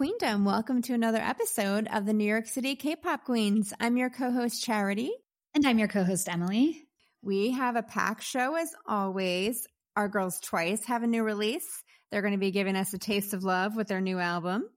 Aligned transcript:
Queendom. 0.00 0.46
Welcome 0.46 0.80
to 0.84 0.94
another 0.94 1.18
episode 1.18 1.86
of 1.92 2.06
the 2.06 2.14
New 2.14 2.24
York 2.24 2.46
City 2.46 2.74
K-pop 2.74 3.26
Queens. 3.26 3.74
I'm 3.78 3.98
your 3.98 4.08
co-host 4.08 4.64
Charity. 4.64 5.10
And 5.54 5.66
I'm 5.66 5.78
your 5.78 5.88
co-host 5.88 6.26
Emily. 6.26 6.84
We 7.20 7.50
have 7.50 7.76
a 7.76 7.82
packed 7.82 8.22
show 8.22 8.56
as 8.56 8.74
always. 8.86 9.66
Our 9.96 10.08
girls 10.08 10.40
twice 10.40 10.86
have 10.86 11.02
a 11.02 11.06
new 11.06 11.22
release. 11.22 11.84
They're 12.10 12.22
going 12.22 12.32
to 12.32 12.38
be 12.38 12.50
giving 12.50 12.76
us 12.76 12.94
a 12.94 12.98
taste 12.98 13.34
of 13.34 13.44
love 13.44 13.76
with 13.76 13.88
their 13.88 14.00
new 14.00 14.18
album. 14.18 14.70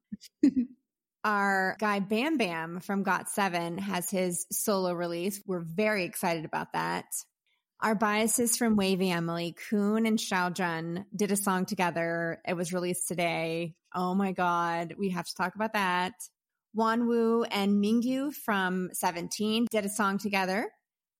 Our 1.23 1.77
guy 1.79 2.01
Bam 2.01 2.35
Bam 2.35 2.81
from 2.81 3.05
GOT7 3.05 3.79
has 3.79 4.09
his 4.09 4.45
solo 4.51 4.91
release. 4.91 5.41
We're 5.47 5.63
very 5.63 6.03
excited 6.03 6.43
about 6.43 6.73
that. 6.73 7.05
Our 7.83 7.95
biases 7.95 8.55
from 8.55 8.77
WayV 8.77 9.09
Emily, 9.11 9.57
Kun 9.69 10.05
and 10.05 10.17
Xiaojun 10.17 11.03
did 11.13 11.33
a 11.33 11.35
song 11.35 11.65
together. 11.65 12.39
It 12.47 12.53
was 12.53 12.71
released 12.71 13.09
today. 13.09 13.75
Oh 13.93 14.15
my 14.15 14.31
God. 14.31 14.95
We 14.97 15.09
have 15.09 15.27
to 15.27 15.35
talk 15.35 15.55
about 15.55 15.73
that. 15.73 16.13
Wonwoo 16.77 17.45
and 17.51 17.83
Mingyu 17.83 18.33
from 18.33 18.89
17 18.93 19.67
did 19.69 19.83
a 19.83 19.89
song 19.89 20.17
together. 20.17 20.71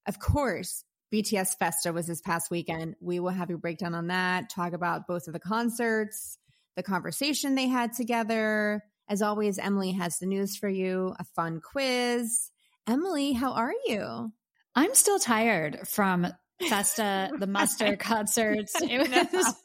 Of 0.08 0.20
course, 0.20 0.86
BTS 1.14 1.58
Festa 1.58 1.92
was 1.92 2.08
this 2.08 2.22
past 2.22 2.50
weekend. 2.50 2.96
We 3.02 3.20
will 3.20 3.32
have 3.32 3.50
a 3.50 3.58
breakdown 3.58 3.94
on 3.94 4.08
that, 4.08 4.50
talk 4.50 4.72
about 4.72 5.06
both 5.06 5.28
of 5.28 5.34
the 5.34 5.42
concerts, 5.42 6.38
the 6.78 6.84
conversation 6.84 7.56
they 7.56 7.68
had 7.68 7.92
together. 7.92 8.86
As 9.10 9.22
always, 9.22 9.60
Emily 9.60 9.92
has 9.92 10.18
the 10.20 10.28
news 10.28 10.56
for 10.56 10.70
you, 10.70 11.14
a 11.20 11.26
fun 11.36 11.60
quiz. 11.60 12.52
Emily, 12.88 13.34
how 13.34 13.52
are 13.52 13.74
you? 13.86 14.32
I'm 14.76 14.96
still 14.96 15.20
tired 15.20 15.88
from 15.88 16.34
Festa, 16.70 17.32
the 17.38 17.48
Muster 17.48 17.96
concerts. 18.00 18.74
It 18.82 19.32
was 19.32 19.56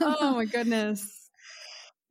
Oh 0.00 0.34
my 0.34 0.44
goodness. 0.44 1.28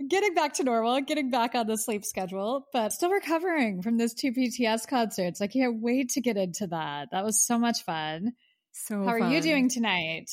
Getting 0.08 0.34
back 0.34 0.54
to 0.54 0.64
normal, 0.64 1.02
getting 1.02 1.30
back 1.30 1.54
on 1.56 1.68
the 1.68 1.78
sleep 1.78 2.04
schedule, 2.04 2.68
but 2.74 2.92
still 2.92 3.12
recovering 3.12 3.82
from 3.82 3.98
those 3.98 4.14
two 4.14 4.32
BTS 4.32 4.88
concerts. 4.88 5.40
I 5.42 5.48
can't 5.48 5.82
wait 5.82 6.10
to 6.10 6.22
get 6.22 6.36
into 6.36 6.68
that. 6.68 7.10
That 7.12 7.24
was 7.24 7.46
so 7.46 7.60
much 7.60 7.84
fun. 7.84 8.34
So 8.72 8.98
How 9.04 9.18
fun. 9.18 9.22
are 9.22 9.30
you 9.32 9.42
doing 9.42 9.70
tonight? 9.70 10.32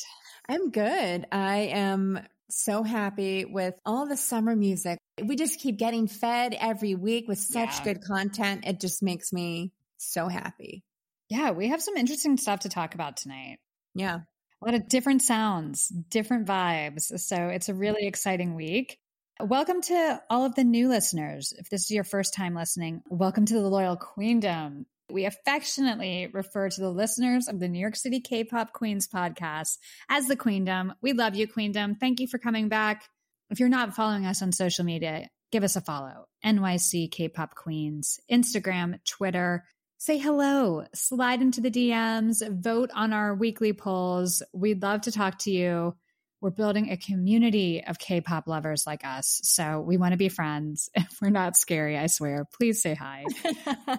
I'm 0.49 0.71
good. 0.71 1.27
I 1.31 1.69
am 1.73 2.19
so 2.49 2.83
happy 2.83 3.45
with 3.45 3.75
all 3.85 4.07
the 4.07 4.17
summer 4.17 4.55
music. 4.55 4.97
We 5.23 5.35
just 5.35 5.59
keep 5.59 5.77
getting 5.77 6.07
fed 6.07 6.55
every 6.59 6.95
week 6.95 7.27
with 7.27 7.37
such 7.37 7.69
yeah. 7.77 7.83
good 7.83 8.03
content. 8.03 8.65
It 8.65 8.79
just 8.79 9.03
makes 9.03 9.31
me 9.31 9.71
so 9.97 10.27
happy. 10.27 10.83
Yeah, 11.31 11.51
we 11.51 11.69
have 11.69 11.81
some 11.81 11.95
interesting 11.95 12.35
stuff 12.35 12.59
to 12.61 12.69
talk 12.69 12.93
about 12.93 13.15
tonight. 13.15 13.59
Yeah. 13.95 14.19
A 14.61 14.65
lot 14.65 14.73
of 14.73 14.89
different 14.89 15.21
sounds, 15.21 15.87
different 15.87 16.45
vibes. 16.45 17.03
So 17.21 17.47
it's 17.47 17.69
a 17.69 17.73
really 17.73 18.05
exciting 18.05 18.53
week. 18.53 18.97
Welcome 19.39 19.81
to 19.83 20.21
all 20.29 20.43
of 20.43 20.55
the 20.55 20.65
new 20.65 20.89
listeners. 20.89 21.53
If 21.57 21.69
this 21.69 21.83
is 21.83 21.91
your 21.91 22.03
first 22.03 22.33
time 22.33 22.53
listening, 22.53 23.01
welcome 23.09 23.45
to 23.45 23.53
the 23.53 23.61
Loyal 23.61 23.95
Queendom. 23.95 24.87
We 25.09 25.23
affectionately 25.23 26.29
refer 26.33 26.67
to 26.67 26.81
the 26.81 26.91
listeners 26.91 27.47
of 27.47 27.61
the 27.61 27.69
New 27.69 27.79
York 27.79 27.95
City 27.95 28.19
K 28.19 28.43
pop 28.43 28.73
Queens 28.73 29.07
podcast 29.07 29.77
as 30.09 30.27
the 30.27 30.35
Queendom. 30.35 30.95
We 31.01 31.13
love 31.13 31.35
you, 31.35 31.47
Queendom. 31.47 31.95
Thank 31.97 32.19
you 32.19 32.27
for 32.27 32.39
coming 32.39 32.67
back. 32.67 33.05
If 33.49 33.61
you're 33.61 33.69
not 33.69 33.95
following 33.95 34.25
us 34.25 34.41
on 34.41 34.51
social 34.51 34.83
media, 34.83 35.29
give 35.49 35.63
us 35.63 35.77
a 35.77 35.81
follow. 35.81 36.25
NYC 36.45 37.09
K 37.09 37.29
pop 37.29 37.55
Queens, 37.55 38.19
Instagram, 38.29 38.99
Twitter 39.05 39.63
say 40.01 40.17
hello, 40.17 40.83
slide 40.95 41.43
into 41.43 41.61
the 41.61 41.69
DMs, 41.69 42.41
vote 42.49 42.89
on 42.91 43.13
our 43.13 43.35
weekly 43.35 43.71
polls. 43.71 44.41
We'd 44.51 44.81
love 44.81 45.01
to 45.01 45.11
talk 45.11 45.37
to 45.41 45.51
you. 45.51 45.95
We're 46.41 46.49
building 46.49 46.89
a 46.89 46.97
community 46.97 47.83
of 47.85 47.99
K 47.99 48.19
pop 48.19 48.47
lovers 48.47 48.87
like 48.87 49.05
us. 49.05 49.39
So 49.43 49.79
we 49.79 49.97
want 49.97 50.13
to 50.13 50.17
be 50.17 50.27
friends. 50.27 50.89
If 50.95 51.19
we're 51.21 51.29
not 51.29 51.55
scary, 51.55 51.99
I 51.99 52.07
swear, 52.07 52.47
please 52.51 52.81
say 52.81 52.95
hi. 52.95 53.25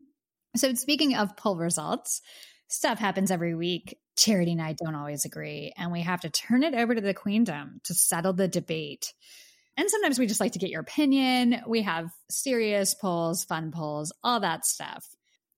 so, 0.56 0.72
speaking 0.74 1.16
of 1.16 1.36
poll 1.36 1.56
results, 1.56 2.22
stuff 2.68 3.00
happens 3.00 3.32
every 3.32 3.56
week. 3.56 3.98
Charity 4.16 4.52
and 4.52 4.62
I 4.62 4.74
don't 4.74 4.94
always 4.94 5.24
agree, 5.24 5.72
and 5.76 5.90
we 5.90 6.02
have 6.02 6.20
to 6.20 6.30
turn 6.30 6.62
it 6.62 6.74
over 6.74 6.94
to 6.94 7.00
the 7.00 7.14
queendom 7.14 7.80
to 7.86 7.94
settle 7.94 8.32
the 8.32 8.46
debate. 8.46 9.12
And 9.76 9.90
sometimes 9.90 10.18
we 10.18 10.26
just 10.26 10.40
like 10.40 10.52
to 10.52 10.58
get 10.58 10.70
your 10.70 10.80
opinion. 10.80 11.62
We 11.66 11.82
have 11.82 12.10
serious 12.30 12.94
polls, 12.94 13.44
fun 13.44 13.72
polls, 13.72 14.12
all 14.22 14.40
that 14.40 14.64
stuff. 14.64 15.04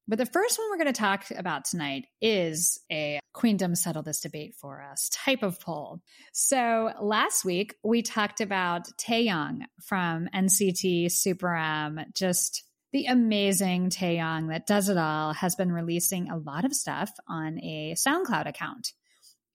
But 0.09 0.17
the 0.17 0.25
first 0.25 0.59
one 0.59 0.71
we're 0.71 0.83
going 0.83 0.95
to 0.95 0.99
talk 0.99 1.27
about 1.37 1.67
tonight 1.67 2.07
is 2.23 2.81
a 2.91 3.21
Queendom 3.35 3.77
Settle 3.77 4.03
This 4.03 4.21
Debate 4.21 4.55
for 4.55 4.81
Us 4.81 5.11
type 5.13 5.43
of 5.43 5.61
poll. 5.61 6.01
So 6.33 6.93
last 6.99 7.45
week 7.45 7.75
we 7.85 8.01
talked 8.01 8.41
about 8.41 8.89
Taeyong 8.97 9.65
from 9.83 10.27
NCT 10.35 11.13
Super 11.13 11.55
M, 11.55 12.01
just 12.15 12.65
the 12.91 13.05
amazing 13.05 13.91
Taeyong 13.91 14.49
that 14.49 14.67
does 14.67 14.89
it 14.89 14.97
all, 14.97 15.35
has 15.35 15.55
been 15.57 15.73
releasing 15.73 16.31
a 16.31 16.39
lot 16.39 16.65
of 16.65 16.73
stuff 16.73 17.11
on 17.29 17.59
a 17.59 17.95
SoundCloud 17.95 18.49
account. 18.49 18.95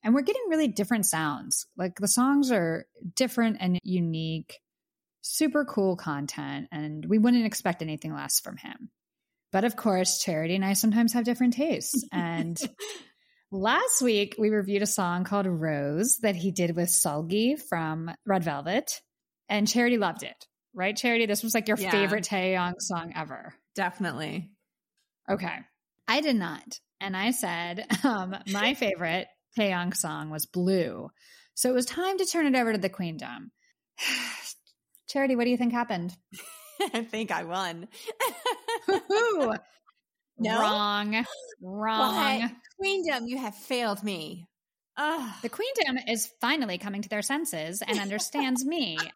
And 0.03 0.14
we're 0.14 0.22
getting 0.22 0.44
really 0.50 0.68
different 0.68 1.08
sounds. 1.08 1.66
Like 1.75 1.96
the 1.96 2.08
songs 2.08 2.52
are 2.52 2.85
different 3.16 3.58
and 3.59 3.80
unique, 3.81 4.59
super 5.22 5.66
cool 5.66 5.96
content, 5.96 6.68
and 6.72 7.08
we 7.08 7.18
wouldn't 7.18 7.47
expect 7.47 7.81
anything 7.81 8.14
less 8.14 8.40
from 8.40 8.58
him. 8.58 8.91
But 9.53 9.66
of 9.66 9.75
course, 9.75 10.18
Charity 10.18 10.56
and 10.56 10.66
I 10.66 10.74
sometimes 10.74 11.14
have 11.14 11.25
different 11.25 11.53
tastes. 11.53 12.03
And 12.12 12.58
last 13.52 14.02
week, 14.02 14.36
we 14.40 14.50
reviewed 14.50 14.81
a 14.81 14.88
song 14.88 15.25
called 15.25 15.46
Rose 15.46 16.18
that 16.24 16.36
he 16.36 16.52
did 16.52 16.75
with 16.75 16.90
Seulgi 16.90 17.62
from 17.69 18.12
Red 18.25 18.44
Velvet. 18.44 19.00
And 19.47 19.68
Charity 19.68 20.00
loved 20.00 20.24
it, 20.24 20.47
right, 20.74 20.97
Charity? 20.97 21.28
This 21.28 21.44
was 21.44 21.53
like 21.53 21.68
your 21.68 21.78
yeah. 21.78 21.91
favorite 21.91 22.24
Taeyong 22.24 22.74
song 22.80 23.14
ever. 23.16 23.53
Definitely. 23.75 24.50
Okay. 25.30 25.59
I 26.08 26.22
did 26.22 26.35
not. 26.35 26.80
And 27.00 27.16
I 27.16 27.30
said 27.30 27.85
um, 28.03 28.35
my 28.52 28.74
favorite 28.74 29.28
Taeyong 29.58 29.96
song 29.96 30.31
was 30.31 30.47
Blue. 30.47 31.09
So 31.53 31.70
it 31.70 31.75
was 31.75 31.85
time 31.85 32.18
to 32.18 32.25
turn 32.25 32.47
it 32.47 32.59
over 32.59 32.74
to 32.74 32.80
the 32.80 32.90
Queendom. 32.90 33.52
Charity, 35.09 35.35
what 35.35 35.44
do 35.44 35.52
you 35.52 35.58
think 35.58 35.74
happened? 35.74 36.12
I 36.94 37.03
think 37.03 37.30
I 37.30 37.44
won. 37.44 37.88
No? 38.88 40.59
Wrong. 40.59 41.25
Wrong. 41.61 42.41
What? 42.41 42.51
Queendom, 42.79 43.27
you 43.27 43.38
have 43.38 43.55
failed 43.55 44.03
me. 44.03 44.47
Ugh. 44.97 45.33
The 45.41 45.49
Queendom 45.49 45.99
is 46.07 46.31
finally 46.39 46.77
coming 46.77 47.01
to 47.01 47.09
their 47.09 47.22
senses 47.22 47.81
and 47.81 47.99
understands 47.99 48.66
me. 48.66 48.97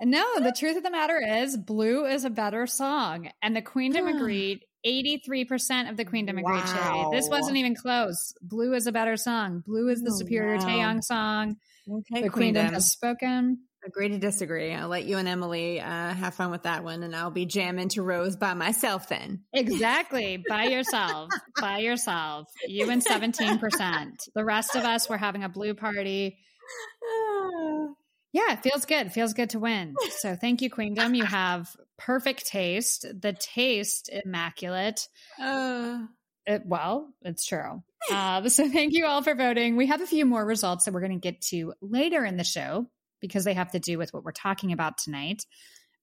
No, 0.00 0.24
the 0.40 0.52
truth 0.52 0.76
of 0.76 0.82
the 0.82 0.90
matter 0.90 1.20
is, 1.20 1.56
Blue 1.56 2.04
is 2.04 2.24
a 2.24 2.30
better 2.30 2.66
song. 2.66 3.30
And 3.42 3.54
the 3.54 3.62
Queendom 3.62 4.06
agreed. 4.16 4.64
83% 4.84 5.88
of 5.88 5.96
the 5.96 6.04
Queendom 6.04 6.36
agreed, 6.36 6.56
wow. 6.56 7.10
This 7.10 7.28
wasn't 7.28 7.56
even 7.56 7.74
close. 7.74 8.34
Blue 8.42 8.74
is 8.74 8.86
a 8.86 8.92
better 8.92 9.16
song. 9.16 9.62
Blue 9.66 9.88
is 9.88 10.02
the 10.02 10.10
oh, 10.12 10.18
superior 10.18 10.56
wow. 10.56 10.66
Taeyong 10.66 11.02
song. 11.02 11.56
Okay, 11.90 12.22
the 12.22 12.28
Queendom 12.28 12.66
has 12.66 12.90
spoken. 12.90 13.60
Agree 13.86 14.08
to 14.08 14.18
disagree. 14.18 14.72
I'll 14.72 14.88
let 14.88 15.04
you 15.04 15.18
and 15.18 15.28
Emily 15.28 15.80
uh, 15.80 15.84
have 15.84 16.34
fun 16.34 16.50
with 16.50 16.62
that 16.62 16.84
one, 16.84 17.02
and 17.02 17.14
I'll 17.14 17.30
be 17.30 17.44
jamming 17.44 17.90
to 17.90 18.02
Rose 18.02 18.34
by 18.34 18.54
myself 18.54 19.08
then. 19.08 19.42
Exactly, 19.52 20.42
by 20.48 20.64
yourself, 20.64 21.28
by 21.60 21.78
yourself. 21.78 22.48
You 22.66 22.88
and 22.90 23.02
seventeen 23.02 23.58
percent. 23.58 24.22
The 24.34 24.44
rest 24.44 24.74
of 24.74 24.84
us, 24.84 25.08
we're 25.08 25.18
having 25.18 25.44
a 25.44 25.48
blue 25.48 25.74
party. 25.74 26.38
Yeah, 28.32 28.54
it 28.54 28.64
feels 28.64 28.84
good. 28.84 29.06
It 29.06 29.12
feels 29.12 29.32
good 29.32 29.50
to 29.50 29.60
win. 29.60 29.94
So 30.18 30.34
thank 30.34 30.60
you, 30.60 30.68
Queendom. 30.68 31.14
You 31.14 31.24
have 31.24 31.68
perfect 31.98 32.46
taste. 32.46 33.06
The 33.20 33.32
taste 33.32 34.10
immaculate. 34.12 35.06
Uh. 35.40 36.06
It, 36.46 36.62
well, 36.66 37.08
it's 37.22 37.46
true. 37.46 37.82
Uh, 38.10 38.46
so 38.50 38.68
thank 38.68 38.92
you 38.92 39.06
all 39.06 39.22
for 39.22 39.34
voting. 39.34 39.76
We 39.76 39.86
have 39.86 40.02
a 40.02 40.06
few 40.06 40.26
more 40.26 40.44
results 40.44 40.84
that 40.84 40.92
we're 40.92 41.00
going 41.00 41.18
to 41.18 41.18
get 41.18 41.40
to 41.40 41.72
later 41.80 42.22
in 42.22 42.36
the 42.36 42.44
show 42.44 42.86
because 43.26 43.44
they 43.44 43.54
have 43.54 43.70
to 43.72 43.78
do 43.78 43.96
with 43.96 44.12
what 44.12 44.22
we're 44.22 44.32
talking 44.32 44.72
about 44.72 44.98
tonight. 44.98 45.46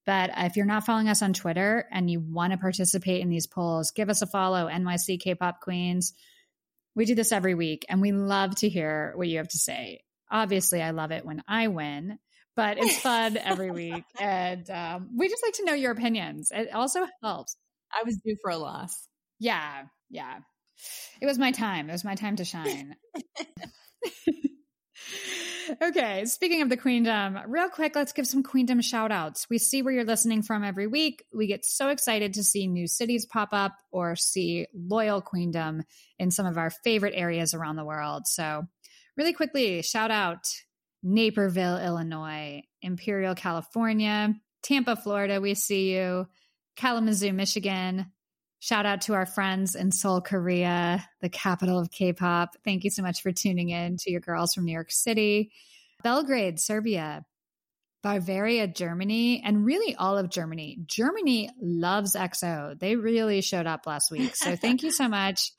But 0.05 0.31
if 0.35 0.55
you're 0.55 0.65
not 0.65 0.85
following 0.85 1.09
us 1.09 1.21
on 1.21 1.33
Twitter 1.33 1.85
and 1.91 2.09
you 2.09 2.19
want 2.19 2.53
to 2.53 2.57
participate 2.57 3.21
in 3.21 3.29
these 3.29 3.45
polls, 3.45 3.91
give 3.91 4.09
us 4.09 4.23
a 4.23 4.25
follow, 4.27 4.67
NYC 4.67 5.19
K 5.19 5.35
pop 5.35 5.61
Queens. 5.61 6.13
We 6.95 7.05
do 7.05 7.13
this 7.15 7.31
every 7.31 7.53
week 7.53 7.85
and 7.87 8.01
we 8.01 8.11
love 8.11 8.55
to 8.55 8.69
hear 8.69 9.13
what 9.15 9.27
you 9.27 9.37
have 9.37 9.49
to 9.49 9.57
say. 9.59 10.01
Obviously, 10.29 10.81
I 10.81 10.91
love 10.91 11.11
it 11.11 11.25
when 11.25 11.43
I 11.47 11.67
win, 11.67 12.17
but 12.55 12.77
it's 12.79 12.99
fun 12.99 13.37
every 13.37 13.69
week. 13.93 14.03
And 14.19 14.67
um, 14.71 15.09
we 15.15 15.29
just 15.29 15.43
like 15.43 15.53
to 15.53 15.65
know 15.65 15.73
your 15.73 15.91
opinions. 15.91 16.51
It 16.51 16.73
also 16.73 17.05
helps. 17.21 17.55
I 17.93 18.03
was 18.03 18.17
due 18.17 18.37
for 18.41 18.49
a 18.49 18.57
loss. 18.57 19.07
Yeah. 19.39 19.83
Yeah. 20.09 20.39
It 21.21 21.27
was 21.27 21.37
my 21.37 21.51
time. 21.51 21.89
It 21.89 21.91
was 21.91 22.03
my 22.03 22.15
time 22.15 22.37
to 22.37 22.45
shine. 22.45 22.95
okay, 25.81 26.25
speaking 26.25 26.61
of 26.61 26.69
the 26.69 26.77
Queendom, 26.77 27.39
real 27.47 27.69
quick, 27.69 27.95
let's 27.95 28.13
give 28.13 28.27
some 28.27 28.43
Queendom 28.43 28.81
shout 28.81 29.11
outs. 29.11 29.47
We 29.49 29.57
see 29.57 29.81
where 29.81 29.93
you're 29.93 30.03
listening 30.03 30.41
from 30.41 30.63
every 30.63 30.87
week. 30.87 31.23
We 31.33 31.47
get 31.47 31.65
so 31.65 31.89
excited 31.89 32.33
to 32.35 32.43
see 32.43 32.67
new 32.67 32.87
cities 32.87 33.25
pop 33.25 33.49
up 33.51 33.73
or 33.91 34.15
see 34.15 34.67
loyal 34.73 35.21
Queendom 35.21 35.83
in 36.19 36.31
some 36.31 36.45
of 36.45 36.57
our 36.57 36.69
favorite 36.69 37.13
areas 37.15 37.53
around 37.53 37.75
the 37.75 37.85
world. 37.85 38.27
So, 38.27 38.67
really 39.17 39.33
quickly, 39.33 39.81
shout 39.81 40.11
out 40.11 40.47
Naperville, 41.03 41.77
Illinois, 41.77 42.63
Imperial, 42.81 43.35
California, 43.35 44.35
Tampa, 44.61 44.95
Florida, 44.95 45.41
we 45.41 45.55
see 45.55 45.93
you. 45.93 46.27
Kalamazoo, 46.75 47.33
Michigan. 47.33 48.11
Shout 48.61 48.85
out 48.85 49.01
to 49.01 49.15
our 49.15 49.25
friends 49.25 49.73
in 49.73 49.91
Seoul, 49.91 50.21
Korea, 50.21 51.03
the 51.19 51.29
capital 51.29 51.79
of 51.79 51.89
K 51.89 52.13
pop. 52.13 52.55
Thank 52.63 52.83
you 52.83 52.91
so 52.91 53.01
much 53.01 53.23
for 53.23 53.31
tuning 53.31 53.69
in 53.69 53.97
to 53.97 54.11
your 54.11 54.21
girls 54.21 54.53
from 54.53 54.65
New 54.65 54.71
York 54.71 54.91
City. 54.91 55.51
Belgrade, 56.03 56.59
Serbia. 56.59 57.25
Bavaria, 58.03 58.67
Germany, 58.67 59.41
and 59.43 59.65
really 59.65 59.95
all 59.95 60.15
of 60.15 60.29
Germany. 60.29 60.77
Germany 60.85 61.49
loves 61.59 62.15
EXO. 62.15 62.77
They 62.79 62.95
really 62.95 63.41
showed 63.41 63.65
up 63.65 63.87
last 63.87 64.11
week. 64.11 64.35
So 64.35 64.55
thank 64.55 64.83
you 64.83 64.91
so 64.91 65.07
much. 65.07 65.51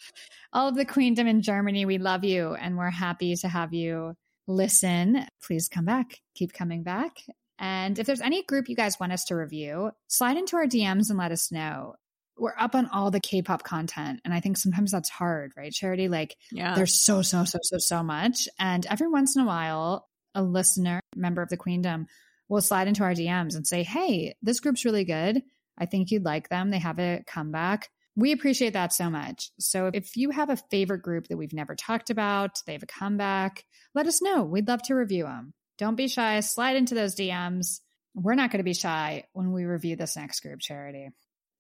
All 0.53 0.69
of 0.69 0.77
the 0.77 0.85
queendom 0.85 1.27
in 1.27 1.43
Germany, 1.43 1.85
we 1.85 1.99
love 1.99 2.23
you 2.23 2.55
and 2.55 2.79
we're 2.79 2.91
happy 2.91 3.35
to 3.35 3.49
have 3.49 3.75
you 3.75 4.15
listen. 4.47 5.27
Please 5.43 5.69
come 5.69 5.87
back. 5.87 6.21
Keep 6.37 6.53
coming 6.53 6.85
back. 6.85 7.19
And 7.59 7.99
if 7.99 8.07
there's 8.07 8.21
any 8.21 8.45
group 8.45 8.69
you 8.69 8.77
guys 8.77 9.01
want 9.01 9.13
us 9.13 9.25
to 9.25 9.35
review, 9.35 9.91
slide 10.07 10.37
into 10.37 10.57
our 10.57 10.67
DMs 10.67 11.11
and 11.11 11.19
let 11.19 11.33
us 11.33 11.51
know. 11.51 11.97
We're 12.43 12.59
up 12.59 12.75
on 12.75 12.89
all 12.89 13.13
the 13.13 13.21
K 13.21 13.41
pop 13.41 13.63
content. 13.63 14.21
And 14.25 14.35
I 14.35 14.41
think 14.41 14.57
sometimes 14.57 14.91
that's 14.91 15.09
hard, 15.09 15.53
right, 15.57 15.73
Charity? 15.73 16.09
Like, 16.09 16.37
yeah. 16.51 16.75
there's 16.75 17.01
so, 17.01 17.23
so, 17.23 17.45
so, 17.45 17.61
so, 17.63 17.79
so 17.79 18.03
much. 18.03 18.49
And 18.59 18.85
every 18.87 19.07
once 19.07 19.37
in 19.37 19.43
a 19.43 19.47
while, 19.47 20.09
a 20.35 20.43
listener, 20.43 21.01
member 21.15 21.41
of 21.41 21.51
the 21.51 21.57
Queendom, 21.57 22.07
will 22.49 22.61
slide 22.61 22.89
into 22.89 23.05
our 23.05 23.15
DMs 23.15 23.55
and 23.55 23.65
say, 23.65 23.85
Hey, 23.85 24.35
this 24.43 24.59
group's 24.59 24.85
really 24.85 25.05
good. 25.05 25.41
I 25.79 25.87
think 25.87 26.11
you'd 26.11 26.25
like 26.25 26.49
them. 26.49 26.73
They 26.73 26.81
have 26.81 26.99
a 26.99 27.23
comeback. 27.29 27.89
We 28.17 28.33
appreciate 28.33 28.73
that 28.73 28.93
so 28.93 29.09
much. 29.09 29.53
So 29.61 29.93
if 29.95 30.17
you 30.17 30.31
have 30.31 30.51
a 30.51 30.57
favorite 30.57 31.03
group 31.03 31.29
that 31.29 31.37
we've 31.37 31.53
never 31.53 31.77
talked 31.77 32.11
about, 32.11 32.61
they 32.67 32.73
have 32.73 32.83
a 32.83 32.87
comeback, 32.87 33.65
let 33.95 34.09
us 34.09 34.21
know. 34.21 34.43
We'd 34.43 34.67
love 34.67 34.83
to 34.87 34.97
review 34.97 35.27
them. 35.27 35.55
Don't 35.79 35.95
be 35.95 36.09
shy. 36.09 36.41
Slide 36.41 36.75
into 36.75 36.97
those 36.97 37.15
DMs. 37.15 37.83
We're 38.17 38.35
not 38.35 38.51
going 38.51 38.59
to 38.59 38.65
be 38.65 38.75
shy 38.75 39.27
when 39.33 39.53
we 39.53 39.65
review 39.65 39.95
this 39.95 40.17
next 40.17 40.41
group, 40.41 40.59
Charity. 40.59 41.11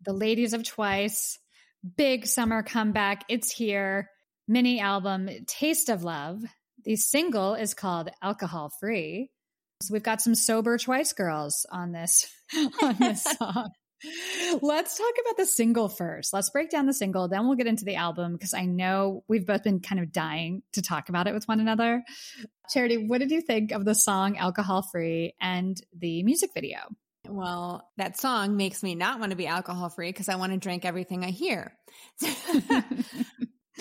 The 0.04 0.12
Ladies 0.12 0.52
of 0.52 0.64
Twice, 0.64 1.38
big 1.96 2.26
summer 2.26 2.64
comeback. 2.64 3.25
It's 3.28 3.52
here. 3.52 4.10
Mini 4.49 4.81
album, 4.81 5.28
Taste 5.46 5.88
of 5.88 6.02
Love. 6.02 6.43
The 6.84 6.96
single 6.96 7.54
is 7.54 7.75
called 7.75 8.10
Alcohol 8.20 8.72
Free. 8.81 9.31
So 9.81 9.93
we've 9.93 10.02
got 10.02 10.20
some 10.20 10.34
sober 10.34 10.76
Twice 10.76 11.12
girls 11.12 11.66
on 11.70 11.93
this 11.93 12.26
on 12.82 12.96
this 12.99 13.22
song. 13.38 13.70
Let's 14.60 14.99
talk 14.99 15.14
about 15.20 15.37
the 15.37 15.46
single 15.46 15.88
first. 15.88 16.32
Let's 16.32 16.50
break 16.50 16.70
down 16.70 16.87
the 16.87 16.93
single, 16.93 17.28
then 17.28 17.46
we'll 17.46 17.56
get 17.56 17.69
into 17.69 17.84
the 17.84 17.94
album 17.94 18.32
because 18.32 18.54
I 18.54 18.64
know 18.64 19.22
we've 19.28 19.46
both 19.46 19.62
been 19.62 19.78
kind 19.78 20.00
of 20.00 20.10
dying 20.10 20.62
to 20.72 20.82
talk 20.82 21.08
about 21.08 21.28
it 21.28 21.34
with 21.34 21.46
one 21.46 21.60
another. 21.60 22.02
Charity, 22.70 22.96
what 22.96 23.19
did 23.19 23.31
you 23.31 23.40
think 23.40 23.70
of 23.70 23.84
the 23.84 23.94
song 23.94 24.37
Alcohol 24.37 24.82
Free 24.82 25.34
and 25.40 25.81
the 25.96 26.25
music 26.25 26.50
video? 26.54 26.78
Well, 27.28 27.88
that 27.98 28.19
song 28.19 28.56
makes 28.56 28.82
me 28.82 28.94
not 28.94 29.20
want 29.20 29.30
to 29.30 29.36
be 29.36 29.46
alcohol 29.46 29.88
free 29.88 30.08
because 30.08 30.28
I 30.28 30.36
want 30.36 30.52
to 30.52 30.58
drink 30.58 30.84
everything 30.84 31.24
I 31.24 31.30
hear. 31.30 31.72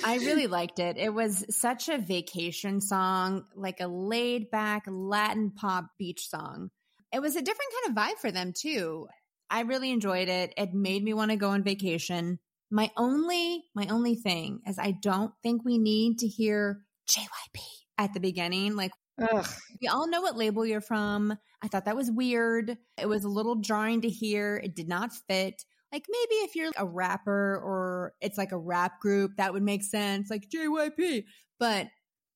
I 0.03 0.15
really 0.17 0.47
liked 0.47 0.79
it. 0.79 0.97
It 0.97 1.13
was 1.13 1.45
such 1.49 1.89
a 1.89 1.97
vacation 1.97 2.81
song, 2.81 3.45
like 3.55 3.79
a 3.79 3.88
laid 3.88 4.51
back 4.51 4.83
Latin 4.88 5.51
pop 5.51 5.85
beach 5.97 6.27
song. 6.29 6.69
It 7.11 7.21
was 7.21 7.35
a 7.35 7.41
different 7.41 7.71
kind 7.83 7.97
of 7.97 8.03
vibe 8.03 8.19
for 8.19 8.31
them, 8.31 8.53
too. 8.55 9.07
I 9.49 9.61
really 9.61 9.91
enjoyed 9.91 10.29
it. 10.29 10.53
It 10.55 10.73
made 10.73 11.03
me 11.03 11.13
want 11.13 11.31
to 11.31 11.37
go 11.37 11.49
on 11.49 11.63
vacation. 11.63 12.39
My 12.69 12.89
only, 12.95 13.65
my 13.75 13.87
only 13.87 14.15
thing 14.15 14.61
is 14.65 14.79
I 14.79 14.91
don't 14.91 15.33
think 15.44 15.65
we 15.65 15.77
need 15.77 16.19
to 16.19 16.27
hear 16.27 16.81
JYP 17.09 17.61
at 17.97 18.13
the 18.13 18.21
beginning. 18.21 18.75
Like, 18.75 18.91
Ugh. 19.21 19.47
we 19.81 19.88
all 19.88 20.07
know 20.07 20.21
what 20.21 20.38
label 20.38 20.65
you're 20.65 20.81
from. 20.81 21.38
I 21.62 21.68
thought 21.68 21.85
that 21.85 21.95
was 21.95 22.12
weird. 22.12 22.77
It 22.97 23.07
was 23.07 23.23
a 23.23 23.29
little 23.29 23.56
jarring 23.57 24.01
to 24.01 24.09
hear. 24.09 24.59
It 24.63 24.75
did 24.75 24.88
not 24.88 25.12
fit. 25.27 25.63
Like 25.91 26.06
maybe 26.09 26.35
if 26.44 26.56
you're 26.56 26.71
a 26.77 26.85
rapper 26.85 27.59
or 27.62 28.13
it's 28.21 28.38
like 28.38 28.51
a 28.51 28.57
rap 28.57 29.00
group, 29.01 29.33
that 29.38 29.53
would 29.53 29.63
make 29.63 29.83
sense, 29.83 30.29
like 30.29 30.50
JYP. 30.50 31.25
But 31.59 31.88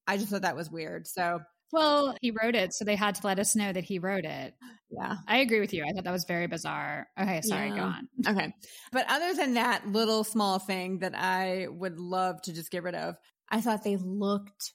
I 0.07 0.17
just 0.17 0.29
thought 0.29 0.41
that 0.41 0.57
was 0.57 0.69
weird. 0.69 1.07
So 1.07 1.39
well, 1.71 2.15
he 2.21 2.31
wrote 2.31 2.55
it, 2.55 2.73
so 2.73 2.85
they 2.85 2.95
had 2.95 3.15
to 3.15 3.27
let 3.27 3.39
us 3.39 3.55
know 3.55 3.71
that 3.71 3.83
he 3.83 3.99
wrote 3.99 4.25
it. 4.25 4.53
Yeah. 4.91 5.15
I 5.27 5.39
agree 5.39 5.59
with 5.59 5.73
you. 5.73 5.83
I 5.83 5.91
thought 5.91 6.05
that 6.05 6.13
was 6.13 6.23
very 6.23 6.47
bizarre. 6.47 7.07
Okay, 7.19 7.41
sorry, 7.41 7.69
yeah. 7.69 7.75
go 7.75 7.81
on. 7.81 8.07
Okay. 8.27 8.53
But 8.93 9.05
other 9.09 9.33
than 9.33 9.55
that 9.55 9.85
little 9.85 10.23
small 10.23 10.57
thing 10.57 10.99
that 10.99 11.13
I 11.17 11.67
would 11.69 11.99
love 11.99 12.41
to 12.43 12.53
just 12.53 12.71
get 12.71 12.83
rid 12.83 12.95
of, 12.95 13.15
I 13.49 13.59
thought 13.59 13.83
they 13.83 13.97
looked 13.97 14.71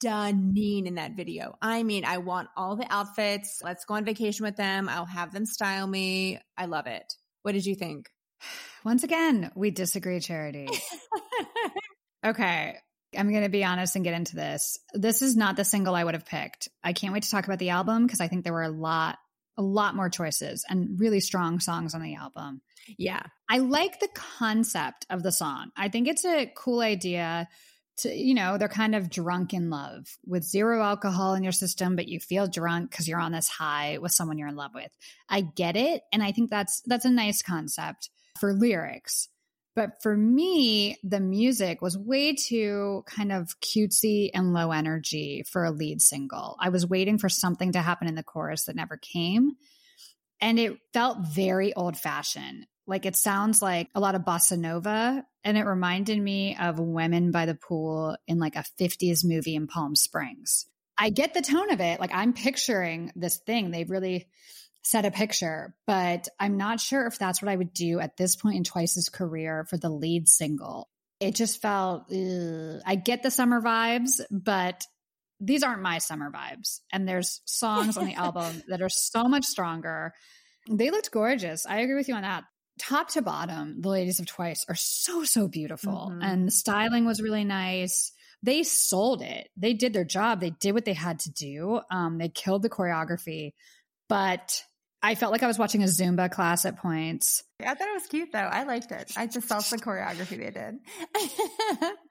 stunning 0.00 0.86
in 0.86 0.94
that 0.94 1.16
video. 1.16 1.56
I 1.60 1.82
mean, 1.82 2.04
I 2.04 2.18
want 2.18 2.48
all 2.56 2.76
the 2.76 2.86
outfits. 2.88 3.60
Let's 3.62 3.84
go 3.84 3.94
on 3.94 4.04
vacation 4.04 4.44
with 4.44 4.56
them. 4.56 4.88
I'll 4.88 5.06
have 5.06 5.32
them 5.32 5.46
style 5.46 5.86
me. 5.86 6.38
I 6.56 6.66
love 6.66 6.86
it. 6.86 7.12
What 7.42 7.52
did 7.52 7.66
you 7.66 7.74
think? 7.74 8.08
Once 8.84 9.02
again, 9.02 9.50
we 9.54 9.70
disagree, 9.70 10.20
Charity. 10.20 10.68
okay. 12.24 12.76
I'm 13.16 13.30
going 13.30 13.42
to 13.42 13.48
be 13.48 13.64
honest 13.64 13.96
and 13.96 14.04
get 14.04 14.14
into 14.14 14.36
this. 14.36 14.78
This 14.92 15.22
is 15.22 15.36
not 15.36 15.56
the 15.56 15.64
single 15.64 15.94
I 15.94 16.04
would 16.04 16.14
have 16.14 16.26
picked. 16.26 16.68
I 16.84 16.92
can't 16.92 17.12
wait 17.12 17.22
to 17.24 17.30
talk 17.30 17.46
about 17.46 17.58
the 17.58 17.70
album 17.70 18.06
because 18.06 18.20
I 18.20 18.28
think 18.28 18.44
there 18.44 18.52
were 18.52 18.62
a 18.62 18.68
lot, 18.68 19.18
a 19.56 19.62
lot 19.62 19.96
more 19.96 20.10
choices 20.10 20.64
and 20.68 21.00
really 21.00 21.20
strong 21.20 21.58
songs 21.58 21.94
on 21.94 22.02
the 22.02 22.14
album. 22.14 22.60
Yeah. 22.98 23.22
I 23.50 23.58
like 23.58 23.98
the 23.98 24.08
concept 24.14 25.06
of 25.10 25.22
the 25.22 25.32
song. 25.32 25.70
I 25.76 25.88
think 25.88 26.06
it's 26.06 26.24
a 26.24 26.52
cool 26.54 26.80
idea 26.80 27.48
to, 27.98 28.14
you 28.14 28.34
know, 28.34 28.58
they're 28.58 28.68
kind 28.68 28.94
of 28.94 29.10
drunk 29.10 29.52
in 29.52 29.70
love 29.70 30.06
with 30.26 30.44
zero 30.44 30.82
alcohol 30.82 31.34
in 31.34 31.42
your 31.42 31.52
system, 31.52 31.96
but 31.96 32.08
you 32.08 32.20
feel 32.20 32.46
drunk 32.46 32.90
because 32.90 33.08
you're 33.08 33.20
on 33.20 33.32
this 33.32 33.48
high 33.48 33.98
with 33.98 34.12
someone 34.12 34.38
you're 34.38 34.48
in 34.48 34.56
love 34.56 34.72
with. 34.74 34.90
I 35.28 35.40
get 35.42 35.76
it. 35.76 36.02
And 36.12 36.22
I 36.22 36.32
think 36.32 36.50
that's, 36.50 36.80
that's 36.86 37.04
a 37.04 37.10
nice 37.10 37.42
concept 37.42 38.10
for 38.38 38.52
lyrics. 38.52 39.28
But 39.74 40.02
for 40.02 40.16
me, 40.16 40.96
the 41.04 41.20
music 41.20 41.80
was 41.80 41.96
way 41.96 42.34
too 42.34 43.04
kind 43.06 43.30
of 43.30 43.54
cutesy 43.60 44.30
and 44.34 44.52
low 44.52 44.72
energy 44.72 45.44
for 45.48 45.64
a 45.64 45.70
lead 45.70 46.02
single. 46.02 46.56
I 46.60 46.70
was 46.70 46.84
waiting 46.84 47.18
for 47.18 47.28
something 47.28 47.72
to 47.72 47.80
happen 47.80 48.08
in 48.08 48.16
the 48.16 48.24
chorus 48.24 48.64
that 48.64 48.74
never 48.74 48.96
came. 48.96 49.52
And 50.40 50.58
it 50.58 50.78
felt 50.92 51.18
very 51.32 51.74
old 51.74 51.96
fashioned. 51.96 52.66
Like 52.88 53.06
it 53.06 53.14
sounds 53.14 53.62
like 53.62 53.88
a 53.94 54.00
lot 54.00 54.16
of 54.16 54.22
bossa 54.22 54.58
nova. 54.58 55.24
And 55.48 55.56
it 55.56 55.64
reminded 55.64 56.20
me 56.20 56.58
of 56.60 56.78
women 56.78 57.30
by 57.30 57.46
the 57.46 57.54
pool 57.54 58.18
in 58.26 58.38
like 58.38 58.54
a 58.54 58.66
50s 58.78 59.24
movie 59.24 59.54
in 59.54 59.66
Palm 59.66 59.96
Springs. 59.96 60.66
I 60.98 61.08
get 61.08 61.32
the 61.32 61.40
tone 61.40 61.72
of 61.72 61.80
it. 61.80 61.98
Like 61.98 62.10
I'm 62.12 62.34
picturing 62.34 63.12
this 63.16 63.38
thing. 63.38 63.70
They've 63.70 63.88
really 63.88 64.28
set 64.82 65.06
a 65.06 65.10
picture, 65.10 65.74
but 65.86 66.28
I'm 66.38 66.58
not 66.58 66.80
sure 66.80 67.06
if 67.06 67.18
that's 67.18 67.40
what 67.40 67.50
I 67.50 67.56
would 67.56 67.72
do 67.72 67.98
at 67.98 68.18
this 68.18 68.36
point 68.36 68.56
in 68.56 68.64
Twice's 68.64 69.08
career 69.08 69.64
for 69.70 69.78
the 69.78 69.88
lead 69.88 70.28
single. 70.28 70.90
It 71.18 71.34
just 71.34 71.62
felt, 71.62 72.12
ugh. 72.12 72.82
I 72.84 72.96
get 72.96 73.22
the 73.22 73.30
summer 73.30 73.62
vibes, 73.62 74.20
but 74.30 74.84
these 75.40 75.62
aren't 75.62 75.80
my 75.80 75.96
summer 75.96 76.30
vibes. 76.30 76.80
And 76.92 77.08
there's 77.08 77.40
songs 77.46 77.96
on 77.96 78.04
the 78.04 78.14
album 78.16 78.64
that 78.68 78.82
are 78.82 78.90
so 78.90 79.24
much 79.24 79.46
stronger. 79.46 80.12
They 80.68 80.90
looked 80.90 81.10
gorgeous. 81.10 81.64
I 81.64 81.78
agree 81.78 81.94
with 81.94 82.08
you 82.08 82.16
on 82.16 82.22
that 82.22 82.44
top 82.78 83.10
to 83.10 83.22
bottom, 83.22 83.80
the 83.80 83.88
ladies 83.88 84.20
of 84.20 84.26
Twice 84.26 84.64
are 84.68 84.74
so, 84.74 85.24
so 85.24 85.48
beautiful. 85.48 86.10
Mm-hmm. 86.12 86.22
And 86.22 86.46
the 86.46 86.52
styling 86.52 87.04
was 87.04 87.20
really 87.20 87.44
nice. 87.44 88.12
They 88.42 88.62
sold 88.62 89.22
it. 89.22 89.48
They 89.56 89.74
did 89.74 89.92
their 89.92 90.04
job. 90.04 90.40
They 90.40 90.50
did 90.50 90.72
what 90.72 90.84
they 90.84 90.94
had 90.94 91.20
to 91.20 91.30
do. 91.30 91.80
Um, 91.90 92.18
they 92.18 92.28
killed 92.28 92.62
the 92.62 92.70
choreography. 92.70 93.52
But 94.08 94.62
I 95.02 95.14
felt 95.14 95.32
like 95.32 95.42
I 95.42 95.46
was 95.46 95.58
watching 95.58 95.82
a 95.82 95.86
Zumba 95.86 96.30
class 96.30 96.64
at 96.64 96.78
points. 96.78 97.42
I 97.60 97.74
thought 97.74 97.88
it 97.88 97.94
was 97.94 98.06
cute 98.06 98.30
though. 98.32 98.38
I 98.38 98.64
liked 98.64 98.90
it. 98.90 99.12
I 99.16 99.26
just 99.26 99.48
felt 99.48 99.64
the 99.66 99.78
choreography 99.78 100.38
they 100.38 100.50
did. 100.50 100.78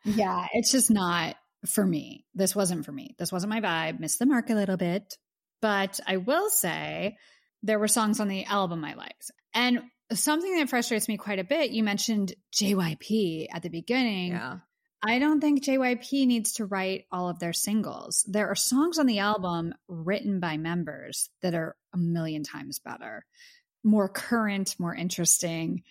yeah, 0.18 0.48
it's 0.54 0.72
just 0.72 0.90
not 0.90 1.36
for 1.66 1.86
me. 1.86 2.26
This 2.34 2.56
wasn't 2.56 2.86
for 2.86 2.92
me. 2.92 3.16
This 3.18 3.32
wasn't 3.32 3.52
my 3.52 3.62
vibe. 3.62 4.00
Missed 4.00 4.20
the 4.20 4.26
mark 4.26 4.50
a 4.50 4.56
little 4.56 4.78
bit. 4.78 5.18
But 5.62 6.00
I 6.06 6.18
will 6.18 6.50
say 6.50 7.18
there 7.64 7.80
were 7.80 7.88
songs 7.88 8.20
on 8.20 8.28
the 8.28 8.46
album 8.46 8.86
I 8.86 8.94
liked. 8.94 9.32
And 9.54 9.82
something 10.14 10.56
that 10.58 10.70
frustrates 10.70 11.08
me 11.08 11.18
quite 11.18 11.40
a 11.40 11.44
bit, 11.44 11.72
you 11.72 11.84
mentioned 11.84 12.34
JYP 12.54 13.48
at 13.54 13.64
the 13.64 13.70
beginning. 13.70 14.32
Yeah. 14.32 14.58
I 15.04 15.20
don't 15.20 15.40
think 15.40 15.64
JYP 15.64 16.26
needs 16.26 16.54
to 16.54 16.66
write 16.66 17.06
all 17.12 17.30
of 17.30 17.40
their 17.40 17.54
singles. 17.54 18.26
There 18.28 18.50
are 18.50 18.56
songs 18.56 18.98
on 18.98 19.06
the 19.06 19.20
album 19.20 19.76
written 19.88 20.40
by 20.40 20.58
members 20.58 21.30
that 21.42 21.54
are 21.54 21.76
a 21.94 21.98
million 21.98 22.44
times 22.44 22.80
better, 22.80 23.26
more 23.84 24.10
current, 24.10 24.76
more 24.80 24.96
interesting. 24.96 25.84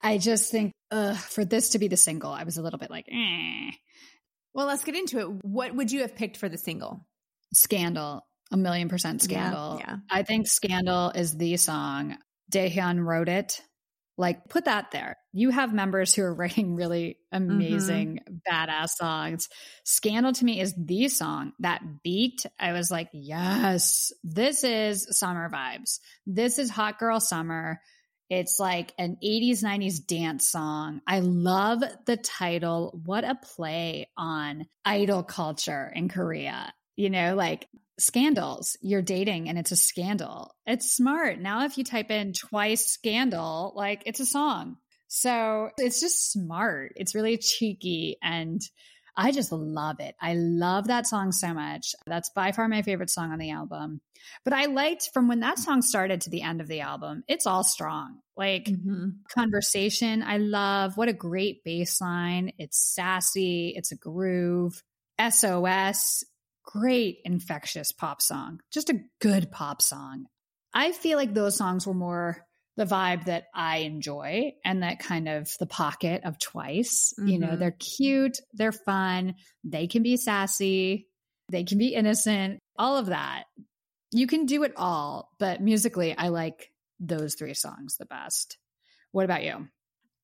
I 0.00 0.18
just 0.18 0.50
think 0.50 0.72
for 0.90 1.44
this 1.44 1.70
to 1.70 1.78
be 1.78 1.88
the 1.88 1.96
single, 1.96 2.30
I 2.30 2.44
was 2.44 2.56
a 2.56 2.62
little 2.62 2.78
bit 2.78 2.90
like, 2.90 3.08
eh. 3.10 3.70
Well, 4.54 4.66
let's 4.66 4.84
get 4.84 4.94
into 4.94 5.18
it. 5.18 5.28
What 5.44 5.74
would 5.74 5.90
you 5.90 6.02
have 6.02 6.14
picked 6.14 6.36
for 6.36 6.48
the 6.48 6.58
single? 6.58 7.06
Scandal, 7.54 8.24
a 8.52 8.56
million 8.56 8.88
percent 8.88 9.22
scandal. 9.22 9.78
Yeah, 9.80 9.86
yeah. 9.88 9.96
I 10.10 10.22
think 10.22 10.46
Scandal 10.46 11.10
is 11.10 11.36
the 11.36 11.56
song. 11.56 12.16
Dahyun 12.52 13.04
wrote 13.04 13.28
it. 13.28 13.60
Like, 14.18 14.48
put 14.48 14.66
that 14.66 14.90
there. 14.90 15.16
You 15.32 15.50
have 15.50 15.72
members 15.72 16.14
who 16.14 16.22
are 16.22 16.34
writing 16.42 16.76
really 16.76 17.18
amazing, 17.32 18.20
mm-hmm. 18.20 18.34
badass 18.48 18.90
songs. 18.90 19.48
Scandal 19.84 20.32
to 20.32 20.44
me 20.44 20.60
is 20.60 20.74
the 20.76 21.08
song 21.08 21.52
that 21.60 21.82
beat. 22.04 22.44
I 22.60 22.72
was 22.72 22.90
like, 22.90 23.08
yes, 23.12 24.12
this 24.22 24.64
is 24.64 25.06
summer 25.18 25.48
vibes. 25.50 25.98
This 26.26 26.58
is 26.58 26.70
hot 26.70 26.98
girl 26.98 27.20
summer. 27.20 27.80
It's 28.28 28.58
like 28.58 28.94
an 28.98 29.18
80s, 29.22 29.62
90s 29.62 30.06
dance 30.06 30.50
song. 30.50 31.02
I 31.06 31.20
love 31.20 31.82
the 32.06 32.16
title. 32.16 32.98
What 33.04 33.24
a 33.24 33.34
play 33.34 34.08
on 34.16 34.66
idol 34.86 35.22
culture 35.22 35.92
in 35.94 36.08
Korea. 36.08 36.72
You 36.96 37.10
know, 37.10 37.34
like 37.34 37.68
scandals. 37.98 38.76
You're 38.80 39.02
dating 39.02 39.48
and 39.48 39.58
it's 39.58 39.72
a 39.72 39.76
scandal. 39.76 40.54
It's 40.66 40.94
smart. 40.94 41.38
Now, 41.38 41.64
if 41.64 41.78
you 41.78 41.84
type 41.84 42.10
in 42.10 42.32
twice 42.32 42.86
scandal, 42.86 43.72
like 43.76 44.02
it's 44.06 44.20
a 44.20 44.26
song. 44.26 44.76
So 45.08 45.70
it's 45.76 46.00
just 46.00 46.32
smart. 46.32 46.92
It's 46.96 47.14
really 47.14 47.36
cheeky 47.36 48.16
and 48.22 48.60
I 49.14 49.30
just 49.30 49.52
love 49.52 50.00
it. 50.00 50.14
I 50.20 50.34
love 50.34 50.86
that 50.86 51.06
song 51.06 51.32
so 51.32 51.52
much. 51.52 51.94
That's 52.06 52.30
by 52.30 52.52
far 52.52 52.66
my 52.68 52.80
favorite 52.80 53.10
song 53.10 53.30
on 53.30 53.38
the 53.38 53.50
album. 53.50 54.00
But 54.42 54.54
I 54.54 54.66
liked 54.66 55.10
from 55.12 55.28
when 55.28 55.40
that 55.40 55.58
song 55.58 55.82
started 55.82 56.22
to 56.22 56.30
the 56.30 56.40
end 56.40 56.62
of 56.62 56.68
the 56.68 56.80
album, 56.80 57.24
it's 57.28 57.46
all 57.46 57.62
strong. 57.62 58.20
Like 58.38 58.64
mm-hmm. 58.64 59.08
conversation, 59.34 60.22
I 60.22 60.38
love. 60.38 60.96
What 60.96 61.10
a 61.10 61.12
great 61.12 61.62
bass 61.62 62.00
line. 62.00 62.52
It's 62.58 62.94
sassy, 62.94 63.74
it's 63.76 63.92
a 63.92 63.96
groove. 63.96 64.82
SOS 65.20 66.24
great 66.64 67.18
infectious 67.24 67.92
pop 67.92 68.22
song, 68.22 68.60
just 68.72 68.90
a 68.90 69.00
good 69.20 69.50
pop 69.50 69.82
song. 69.82 70.26
I 70.74 70.92
feel 70.92 71.18
like 71.18 71.34
those 71.34 71.56
songs 71.56 71.86
were 71.86 71.94
more 71.94 72.46
the 72.76 72.84
vibe 72.86 73.26
that 73.26 73.44
I 73.54 73.78
enjoy 73.78 74.52
and 74.64 74.82
that 74.82 74.98
kind 74.98 75.28
of 75.28 75.50
the 75.58 75.66
pocket 75.66 76.22
of 76.24 76.38
twice. 76.38 77.12
Mm-hmm. 77.18 77.28
You 77.28 77.38
know, 77.38 77.46
mm-hmm. 77.48 77.58
they're 77.60 77.76
cute, 77.78 78.38
they're 78.54 78.72
fun, 78.72 79.34
they 79.64 79.86
can 79.86 80.02
be 80.02 80.16
sassy, 80.16 81.08
they 81.50 81.64
can 81.64 81.78
be 81.78 81.94
innocent, 81.94 82.60
all 82.78 82.96
of 82.96 83.06
that. 83.06 83.44
You 84.10 84.26
can 84.26 84.46
do 84.46 84.62
it 84.62 84.72
all, 84.76 85.30
but 85.38 85.60
musically, 85.60 86.16
I 86.16 86.28
like 86.28 86.70
those 87.00 87.34
three 87.34 87.54
songs 87.54 87.96
the 87.96 88.06
best. 88.06 88.58
What 89.10 89.24
about 89.24 89.44
you? 89.44 89.68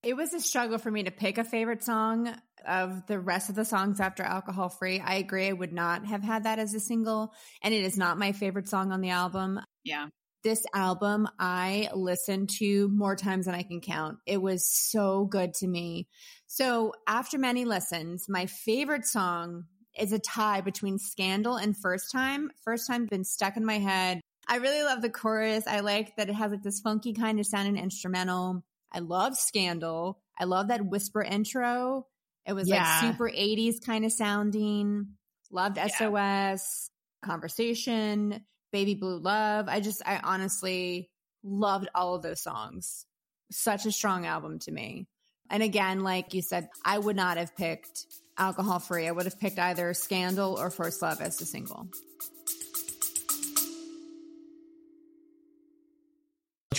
It 0.09 0.17
was 0.17 0.33
a 0.33 0.41
struggle 0.41 0.79
for 0.79 0.91
me 0.91 1.03
to 1.03 1.11
pick 1.11 1.37
a 1.37 1.45
favorite 1.45 1.85
song 1.85 2.35
of 2.67 3.07
the 3.09 3.21
rest 3.21 3.51
of 3.51 3.57
the 3.57 3.67
songs 3.67 4.01
after 4.01 4.23
Alcohol 4.23 4.71
Free. 4.71 5.01
I 5.01 5.17
agree. 5.17 5.49
I 5.49 5.53
would 5.53 5.75
not 5.75 6.07
have 6.07 6.23
had 6.23 6.45
that 6.45 6.59
as 6.59 6.73
a 6.73 6.81
single. 6.81 7.35
And 7.61 7.75
it 7.75 7.85
is 7.85 7.99
not 7.99 8.17
my 8.17 8.33
favorite 8.33 8.71
song 8.71 8.91
on 8.91 9.03
the 9.03 9.11
album. 9.11 9.61
Yeah. 9.85 10.07
This 10.43 10.65
album, 10.73 11.29
I 11.39 11.91
listened 11.93 12.49
to 12.59 12.89
more 12.89 13.17
times 13.17 13.45
than 13.45 13.55
I 13.55 13.65
can 13.65 13.83
count. 13.83 14.17
It 14.25 14.41
was 14.41 14.67
so 14.67 15.27
good 15.27 15.53
to 15.57 15.69
me. 15.69 16.09
So, 16.47 16.95
after 17.07 17.37
many 17.37 17.67
listens, 17.67 18.31
my 18.31 18.47
favorite 18.47 19.05
song 19.05 19.65
is 19.95 20.15
a 20.15 20.19
tie 20.19 20.63
between 20.63 20.99
Scandal 20.99 21.57
and 21.57 21.77
First 21.77 22.11
Time. 22.11 22.51
First 22.65 22.87
Time 22.87 23.05
been 23.05 23.25
stuck 23.25 23.59
in 23.59 23.65
my 23.67 23.79
head. 23.79 24.23
I 24.49 24.57
really 24.57 24.85
love 24.85 25.03
the 25.03 25.11
chorus. 25.11 25.67
I 25.67 25.81
like 25.81 26.17
that 26.17 26.31
it 26.31 26.35
has 26.35 26.51
like 26.51 26.63
this 26.63 26.81
funky 26.81 27.13
kind 27.13 27.39
of 27.39 27.45
sounding 27.45 27.77
instrumental. 27.77 28.65
I 28.93 29.01
love 29.01 29.37
Scandal. 29.37 30.19
I 30.39 30.45
love 30.45 30.69
that 30.69 30.85
whisper 30.85 31.23
intro. 31.23 32.07
It 32.47 32.53
was 32.53 32.69
yeah. 32.69 33.01
like 33.03 33.13
super 33.13 33.29
80s 33.29 33.85
kind 33.85 34.05
of 34.05 34.13
sounding. 34.13 35.09
Loved 35.51 35.77
yeah. 35.77 35.89
SOS, 35.89 36.91
Conversation, 37.25 38.45
Baby 38.73 38.95
Blue 38.95 39.19
Love. 39.19 39.67
I 39.69 39.81
just, 39.81 40.03
I 40.07 40.21
honestly 40.23 41.11
loved 41.43 41.89
all 41.95 42.15
of 42.15 42.23
those 42.23 42.43
songs. 42.43 43.05
Such 43.51 43.87
a 43.87 43.93
strong 43.93 44.27
album 44.27 44.59
to 44.61 44.73
me. 44.73 45.07
And 45.51 45.63
again, 45.63 46.01
like 46.01 46.35
you 46.35 46.43
said, 46.43 46.69
I 46.85 46.99
would 46.99 47.17
not 47.17 47.39
have 47.39 47.57
picked 47.57 48.07
Alcohol 48.37 48.79
Free. 48.79 49.09
I 49.09 49.11
would 49.11 49.25
have 49.25 49.41
picked 49.41 49.59
either 49.59 49.95
Scandal 49.95 50.59
or 50.59 50.71
First 50.71 51.01
Love 51.01 51.21
as 51.21 51.41
a 51.41 51.47
single. 51.47 51.89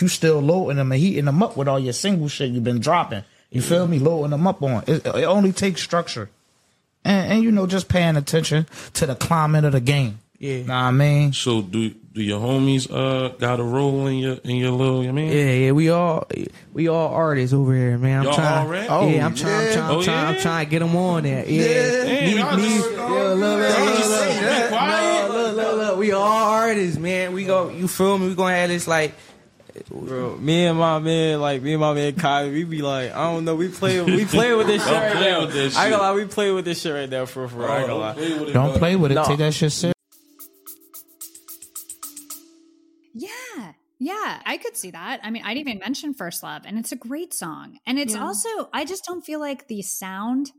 You 0.02 0.08
still 0.08 0.40
loading 0.40 0.78
them 0.78 0.92
and 0.92 1.00
heating 1.00 1.26
them 1.26 1.42
up 1.44 1.58
with 1.58 1.68
all 1.68 1.80
your 1.80 1.94
single 1.94 2.28
shit 2.28 2.52
you've 2.52 2.64
been 2.64 2.80
dropping. 2.80 3.24
You 3.52 3.62
feel 3.62 3.88
me? 3.88 4.00
Loading 4.00 4.32
them 4.32 4.48
up 4.48 4.62
on. 4.62 4.84
It, 4.88 5.06
it 5.06 5.26
only 5.26 5.52
takes 5.52 5.82
structure. 5.82 6.30
And, 7.04 7.34
and, 7.34 7.44
you 7.44 7.52
know, 7.52 7.66
just 7.66 7.90
paying 7.90 8.18
attention 8.18 8.68
to 8.94 9.06
the 9.06 9.16
climate 9.16 9.66
of 9.66 9.72
the 9.72 9.80
game. 9.80 10.20
Yeah. 10.40 10.64
Know 10.64 10.74
what 10.74 10.74
I 10.74 10.92
mean? 10.92 11.34
So 11.34 11.62
do 11.62 11.90
do 11.90 12.24
your 12.24 12.40
homies 12.40 12.90
uh 12.90 13.36
got 13.38 13.60
a 13.60 13.64
role 13.64 14.08
in 14.08 14.20
your 14.20 14.36
in 14.46 14.56
your 14.56 14.72
little 14.72 15.02
I 15.02 15.12
mean? 15.12 15.32
Yeah, 15.32 15.52
yeah, 15.52 15.72
we 15.74 15.90
all 15.90 16.28
we 16.72 16.88
all 16.88 17.10
artists 17.14 17.54
over 17.54 17.74
here, 17.76 17.98
man. 17.98 18.20
I'm 18.20 18.24
Y'all 18.24 18.34
trying, 18.36 18.66
all 18.66 18.72
right? 18.72 18.88
Oh, 18.90 19.10
yeah, 19.10 19.26
I'm 19.26 19.36
trying, 19.36 19.68
I'm 19.68 19.74
trying, 19.74 19.84
I'm, 19.84 19.92
oh, 19.98 20.04
trying, 20.04 20.18
yeah? 20.18 20.30
I'm 20.30 20.42
trying 20.42 20.66
to 20.66 20.72
get 20.72 20.80
them 20.80 20.96
on 20.96 21.24
there. 21.24 21.46
Yeah, 21.46 21.62
yeah. 21.62 22.26
Me, 22.26 22.38
Damn, 22.38 22.56
me, 22.56 22.70
just, 22.70 22.92
yeah, 22.92 23.02
look, 23.02 23.40
look, 23.40 23.60
look, 23.60 25.30
look, 25.30 25.34
look, 25.34 25.56
look, 25.56 25.76
look, 25.78 25.98
we 25.98 26.12
all 26.14 26.24
artists, 26.24 26.98
man. 26.98 27.34
We 27.34 27.44
go, 27.44 27.70
you 27.70 27.90
feel 27.90 28.18
me? 28.18 28.30
We 28.30 28.36
gonna 28.36 28.56
have 28.56 28.70
this 28.70 28.88
like 28.88 29.14
Bro, 29.90 30.38
me 30.38 30.66
and 30.66 30.78
my 30.78 31.00
man, 31.00 31.42
like 31.42 31.62
me 31.62 31.74
and 31.74 31.82
my 31.82 31.94
man 31.94 32.16
Kai, 32.16 32.50
we 32.50 32.64
be 32.64 32.82
like, 32.82 33.12
I 33.12 33.32
don't 33.32 33.46
know, 33.46 33.56
we 33.56 33.68
play, 33.70 34.02
we 34.02 34.26
play 34.26 34.54
with 34.56 34.68
this 34.68 34.84
shit 34.84 34.94
right 34.94 35.14
now. 35.14 35.42
I 35.42 35.46
ain't 35.46 35.74
gonna 35.74 35.98
lie, 35.98 36.14
we 36.14 36.26
play 36.26 36.52
with 36.52 36.66
this 36.66 36.82
shit 36.82 36.94
right 36.94 37.10
now 37.10 37.26
for 37.26 37.48
for. 37.48 37.70
I 37.70 37.80
ain't 37.80 37.88
gonna 37.88 38.00
lie. 38.00 38.52
Don't 38.52 38.78
play 38.78 38.96
with 38.96 39.12
it. 39.12 39.16
No. 39.16 39.26
Take 39.26 39.40
that 39.40 39.54
shit 39.54 39.72
serious. 39.72 39.94
Yeah, 43.14 43.74
yeah, 44.00 44.42
I 44.46 44.58
could 44.58 44.78
see 44.78 44.92
that. 44.92 45.20
I 45.24 45.30
mean, 45.30 45.44
I 45.44 45.54
didn't 45.54 45.68
even 45.68 45.80
mention 45.80 46.14
First 46.14 46.42
Love, 46.42 46.64
and 46.66 46.78
it's 46.80 46.92
a 46.92 46.96
great 46.96 47.34
song. 47.34 47.80
And 47.86 48.00
it's 48.00 48.14
yeah. 48.16 48.24
also, 48.24 48.70
I 48.74 48.86
just 48.86 49.04
don't 49.06 49.22
feel 49.26 49.40
like 49.40 49.68
the 49.68 49.82
sound 49.82 50.52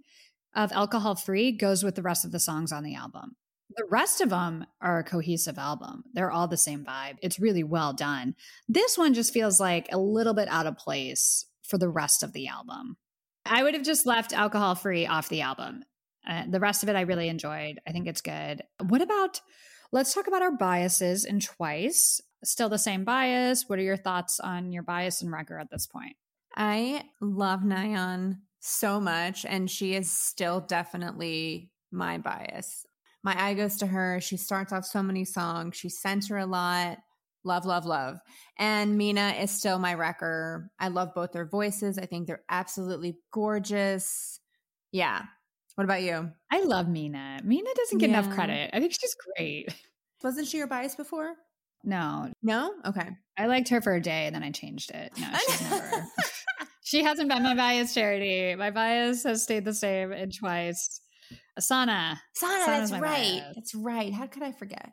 of 0.55 0.73
Alcohol 0.73 1.14
Free 1.14 1.52
goes 1.52 1.83
with 1.83 1.95
the 1.95 2.02
rest 2.02 2.25
of 2.25 2.33
the 2.33 2.40
songs 2.40 2.73
on 2.73 2.83
the 2.83 2.95
album. 2.95 3.37
The 3.77 3.87
rest 3.89 4.21
of 4.21 4.31
them 4.31 4.67
are 4.81 4.99
a 4.99 5.05
cohesive 5.05 5.59
album. 5.59 6.05
They're 6.12 6.31
all 6.31 6.49
the 6.49 6.57
same 6.57 6.85
vibe. 6.85 7.19
It's 7.23 7.39
really 7.39 7.62
well 7.62 7.93
done. 7.93 8.35
This 8.69 8.99
one 8.99 9.15
just 9.15 9.33
feels 9.33 9.61
like 9.61 9.89
a 9.93 9.99
little 9.99 10.35
bit 10.35 10.49
out 10.49 10.67
of 10.67 10.77
place 10.77 11.47
for 11.62 11.79
the 11.79 11.89
rest 11.89 12.23
of 12.23 12.33
the 12.33 12.49
album. 12.49 12.97
I 13.47 13.62
would 13.62 13.75
have 13.75 13.85
just 13.85 14.07
left 14.07 14.33
alcohol 14.33 14.75
free 14.75 15.07
off 15.07 15.29
the 15.29 15.43
album. 15.43 15.85
Uh, 16.29 16.45
the 16.49 16.61
rest 16.61 16.83
of 16.83 16.89
it 16.89 16.97
I 16.97 17.03
really 17.03 17.29
enjoyed. 17.29 17.81
I 17.87 17.93
think 17.93 18.07
it's 18.07 18.21
good. 18.21 18.62
What 18.89 19.03
about 19.03 19.41
let's 19.93 20.12
talk 20.12 20.27
about 20.27 20.43
our 20.43 20.57
biases 20.57 21.25
in 21.25 21.41
Twice. 21.41 22.21
Still 22.43 22.69
the 22.69 22.79
same 22.79 23.05
bias. 23.05 23.65
What 23.67 23.79
are 23.79 23.83
your 23.83 23.97
thoughts 23.97 24.41
on 24.41 24.73
your 24.73 24.83
bias 24.83 25.23
and 25.23 25.31
wrecker 25.31 25.59
at 25.59 25.71
this 25.71 25.87
point? 25.87 26.17
I 26.57 27.05
love 27.21 27.61
Nayeon 27.61 28.39
so 28.61 29.00
much, 29.00 29.45
and 29.45 29.71
she 29.71 29.95
is 29.95 30.11
still 30.11 30.61
definitely 30.61 31.71
my 31.93 32.19
bias 32.19 32.87
my 33.23 33.41
eye 33.41 33.55
goes 33.55 33.77
to 33.79 33.87
her. 33.87 34.21
She 34.21 34.37
starts 34.37 34.73
off 34.73 34.85
so 34.85 35.03
many 35.03 35.25
songs. 35.25 35.77
She 35.77 35.89
center 35.89 36.39
a 36.39 36.47
lot. 36.47 36.99
Love, 37.45 37.65
love, 37.65 37.87
love. 37.87 38.19
And 38.59 38.99
Mina 38.99 39.35
is 39.41 39.50
still 39.50 39.79
my 39.79 39.95
wrecker. 39.95 40.71
I 40.79 40.89
love 40.89 41.15
both 41.15 41.33
their 41.33 41.47
voices. 41.47 41.99
I 41.99 42.07
think 42.07 42.27
they're 42.27 42.45
absolutely 42.50 43.17
gorgeous. 43.33 44.41
Yeah. 44.93 45.23
What 45.75 45.85
about 45.85 46.03
you? 46.03 46.31
I 46.50 46.62
love 46.62 46.89
Mina. 46.89 47.41
Mina 47.43 47.71
doesn't 47.75 47.99
get 47.99 48.11
yeah. 48.11 48.19
enough 48.19 48.35
credit. 48.35 48.71
I 48.73 48.81
think 48.81 48.93
she's 48.93 49.17
great. 49.37 49.75
Wasn't 50.23 50.47
she 50.47 50.59
your 50.59 50.67
bias 50.67 50.95
before? 50.95 51.35
No. 51.83 52.31
No? 52.43 52.75
Okay. 52.85 53.09
I 53.39 53.47
liked 53.47 53.71
her 53.71 53.81
for 53.81 53.95
a 53.95 54.03
day 54.03 54.27
and 54.27 54.35
then 54.35 54.43
I 54.43 54.50
changed 54.50 54.91
it. 54.91 55.12
No, 55.19 55.29
she's 55.47 55.61
never. 55.71 56.07
she 56.83 57.03
hasn't 57.03 57.31
been 57.31 57.43
my 57.43 57.55
bias 57.55 57.95
charity. 57.95 58.55
My 58.55 58.71
bias 58.71 59.25
has 59.25 59.43
stayed 59.43 59.65
the 59.65 59.73
same 59.73 60.12
in 60.12 60.31
twice. 60.31 61.00
Asana. 61.59 62.19
Sana, 62.35 62.65
that's 62.67 62.93
right. 62.93 63.01
Bias. 63.01 63.53
That's 63.55 63.75
right. 63.75 64.13
How 64.13 64.27
could 64.27 64.43
I 64.43 64.53
forget? 64.53 64.93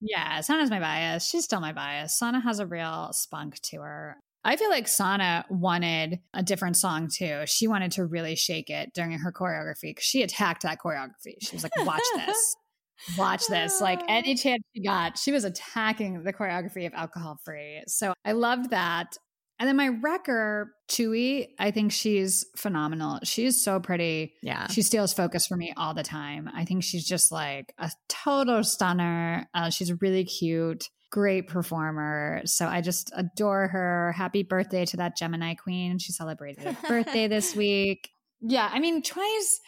Yeah, 0.00 0.40
Sana's 0.40 0.70
my 0.70 0.80
bias. 0.80 1.28
She's 1.28 1.44
still 1.44 1.60
my 1.60 1.72
bias. 1.72 2.18
Sana 2.18 2.40
has 2.40 2.58
a 2.58 2.66
real 2.66 3.10
spunk 3.12 3.60
to 3.70 3.76
her. 3.78 4.16
I 4.44 4.56
feel 4.56 4.70
like 4.70 4.88
Sana 4.88 5.44
wanted 5.48 6.18
a 6.34 6.42
different 6.42 6.76
song 6.76 7.08
too. 7.08 7.42
She 7.46 7.68
wanted 7.68 7.92
to 7.92 8.04
really 8.04 8.34
shake 8.34 8.68
it 8.68 8.92
during 8.94 9.12
her 9.12 9.32
choreography 9.32 9.90
because 9.90 10.04
she 10.04 10.22
attacked 10.22 10.62
that 10.62 10.78
choreography. 10.84 11.36
She 11.40 11.54
was 11.54 11.62
like, 11.62 11.72
watch 11.86 12.02
this. 12.16 12.56
Watch 13.18 13.48
this. 13.48 13.80
Like 13.80 14.00
any 14.08 14.32
oh. 14.32 14.36
chance 14.36 14.62
she 14.74 14.82
got, 14.82 15.18
she 15.18 15.32
was 15.32 15.44
attacking 15.44 16.22
the 16.22 16.32
choreography 16.32 16.86
of 16.86 16.92
alcohol 16.94 17.36
free. 17.44 17.82
So 17.88 18.14
I 18.24 18.30
loved 18.30 18.70
that. 18.70 19.16
And 19.62 19.68
then 19.68 19.76
my 19.76 19.90
wrecker, 20.02 20.74
Tzuyu, 20.88 21.46
I 21.56 21.70
think 21.70 21.92
she's 21.92 22.44
phenomenal. 22.56 23.20
She's 23.22 23.62
so 23.62 23.78
pretty. 23.78 24.34
Yeah. 24.42 24.66
She 24.66 24.82
steals 24.82 25.12
focus 25.12 25.46
for 25.46 25.56
me 25.56 25.72
all 25.76 25.94
the 25.94 26.02
time. 26.02 26.50
I 26.52 26.64
think 26.64 26.82
she's 26.82 27.06
just 27.06 27.30
like 27.30 27.72
a 27.78 27.88
total 28.08 28.64
stunner. 28.64 29.48
Uh, 29.54 29.70
she's 29.70 29.92
really 30.02 30.24
cute, 30.24 30.88
great 31.12 31.46
performer. 31.46 32.42
So 32.44 32.66
I 32.66 32.80
just 32.80 33.12
adore 33.14 33.68
her. 33.68 34.10
Happy 34.16 34.42
birthday 34.42 34.84
to 34.84 34.96
that 34.96 35.16
Gemini 35.16 35.54
queen. 35.54 36.00
She 36.00 36.10
celebrated 36.10 36.66
a 36.66 36.76
birthday 36.88 37.28
this 37.28 37.54
week. 37.56 38.10
Yeah. 38.40 38.68
I 38.68 38.80
mean, 38.80 39.00
twice. 39.00 39.60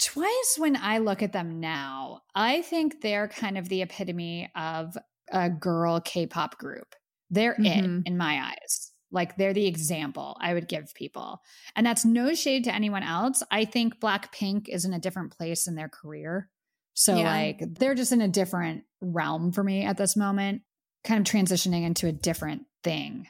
Twice 0.00 0.54
when 0.58 0.76
I 0.76 0.98
look 0.98 1.24
at 1.24 1.32
them 1.32 1.58
now, 1.58 2.20
I 2.36 2.62
think 2.62 3.00
they're 3.00 3.26
kind 3.26 3.58
of 3.58 3.68
the 3.68 3.82
epitome 3.82 4.48
of 4.54 4.96
a 5.32 5.50
girl 5.50 5.98
K 5.98 6.28
pop 6.28 6.56
group. 6.56 6.94
They're 7.30 7.54
mm-hmm. 7.54 7.96
it 7.96 8.02
in 8.06 8.16
my 8.16 8.52
eyes 8.52 8.87
Like 9.10 9.36
they're 9.36 9.54
the 9.54 9.66
example 9.66 10.36
I 10.40 10.54
would 10.54 10.68
give 10.68 10.94
people. 10.94 11.40
And 11.74 11.86
that's 11.86 12.04
no 12.04 12.34
shade 12.34 12.64
to 12.64 12.74
anyone 12.74 13.02
else. 13.02 13.42
I 13.50 13.64
think 13.64 14.00
Blackpink 14.00 14.68
is 14.68 14.84
in 14.84 14.92
a 14.92 14.98
different 14.98 15.36
place 15.36 15.66
in 15.66 15.74
their 15.74 15.88
career. 15.88 16.50
So 16.94 17.16
Yeah. 17.16 17.30
like 17.30 17.62
they're 17.78 17.94
just 17.94 18.12
in 18.12 18.20
a 18.20 18.28
different 18.28 18.84
realm 19.00 19.52
for 19.52 19.62
me 19.64 19.84
at 19.84 19.96
this 19.96 20.16
moment, 20.16 20.62
kind 21.04 21.20
of 21.26 21.32
transitioning 21.32 21.84
into 21.84 22.06
a 22.06 22.12
different 22.12 22.62
thing. 22.84 23.28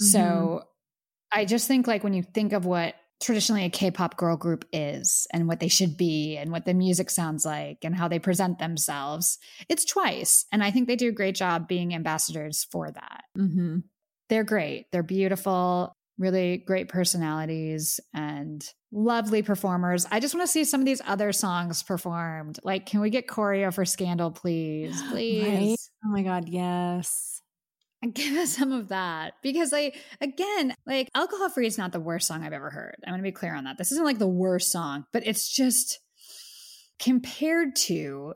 Mm-hmm. 0.00 0.06
So 0.06 0.64
I 1.30 1.44
just 1.44 1.68
think 1.68 1.86
like 1.86 2.02
when 2.02 2.14
you 2.14 2.22
think 2.22 2.52
of 2.52 2.64
what 2.66 2.94
traditionally 3.20 3.64
a 3.64 3.70
K-pop 3.70 4.16
girl 4.16 4.36
group 4.36 4.64
is 4.72 5.28
and 5.32 5.46
what 5.46 5.60
they 5.60 5.68
should 5.68 5.96
be 5.96 6.36
and 6.36 6.50
what 6.50 6.64
the 6.64 6.74
music 6.74 7.08
sounds 7.08 7.44
like 7.44 7.78
and 7.84 7.94
how 7.94 8.08
they 8.08 8.18
present 8.18 8.58
themselves, 8.58 9.38
it's 9.68 9.84
twice. 9.84 10.44
And 10.50 10.62
I 10.64 10.72
think 10.72 10.88
they 10.88 10.96
do 10.96 11.08
a 11.10 11.12
great 11.12 11.36
job 11.36 11.68
being 11.68 11.94
ambassadors 11.94 12.66
for 12.72 12.90
that. 12.90 13.22
hmm 13.36 13.78
They're 14.32 14.44
great. 14.44 14.86
They're 14.90 15.02
beautiful, 15.02 15.92
really 16.16 16.56
great 16.56 16.88
personalities 16.88 18.00
and 18.14 18.66
lovely 18.90 19.42
performers. 19.42 20.06
I 20.10 20.20
just 20.20 20.34
want 20.34 20.46
to 20.46 20.50
see 20.50 20.64
some 20.64 20.80
of 20.80 20.86
these 20.86 21.02
other 21.06 21.32
songs 21.32 21.82
performed. 21.82 22.58
Like, 22.64 22.86
can 22.86 23.00
we 23.00 23.10
get 23.10 23.26
choreo 23.26 23.74
for 23.74 23.84
Scandal, 23.84 24.30
please? 24.30 25.02
Please. 25.10 25.44
Right? 25.44 25.76
Oh 26.06 26.12
my 26.12 26.22
God, 26.22 26.48
yes. 26.48 27.42
And 28.00 28.14
give 28.14 28.34
us 28.38 28.56
some 28.56 28.72
of 28.72 28.88
that 28.88 29.34
because 29.42 29.70
like 29.70 29.98
again 30.22 30.74
like 30.86 31.10
alcohol 31.14 31.50
free 31.50 31.66
is 31.66 31.76
not 31.76 31.92
the 31.92 32.00
worst 32.00 32.26
song 32.26 32.42
i've 32.42 32.52
ever 32.52 32.68
heard 32.68 32.96
i'm 33.06 33.12
gonna 33.12 33.22
be 33.22 33.30
clear 33.30 33.54
on 33.54 33.62
that 33.62 33.78
this 33.78 33.92
isn't 33.92 34.04
like 34.04 34.18
the 34.18 34.26
worst 34.26 34.72
song 34.72 35.04
but 35.12 35.24
it's 35.24 35.48
just 35.48 36.00
compared 36.98 37.76
to 37.76 38.34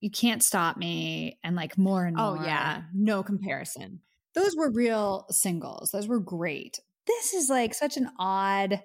you 0.00 0.10
can't 0.10 0.42
stop 0.42 0.76
me 0.76 1.38
and 1.42 1.56
like 1.56 1.78
more 1.78 2.04
and 2.04 2.16
Oh 2.18 2.40
yeah, 2.42 2.82
no 2.94 3.22
comparison. 3.22 4.00
Those 4.36 4.54
were 4.54 4.70
real 4.70 5.26
singles. 5.30 5.90
Those 5.90 6.06
were 6.06 6.20
great. 6.20 6.78
This 7.06 7.32
is 7.32 7.48
like 7.48 7.74
such 7.74 7.96
an 7.96 8.10
odd 8.18 8.82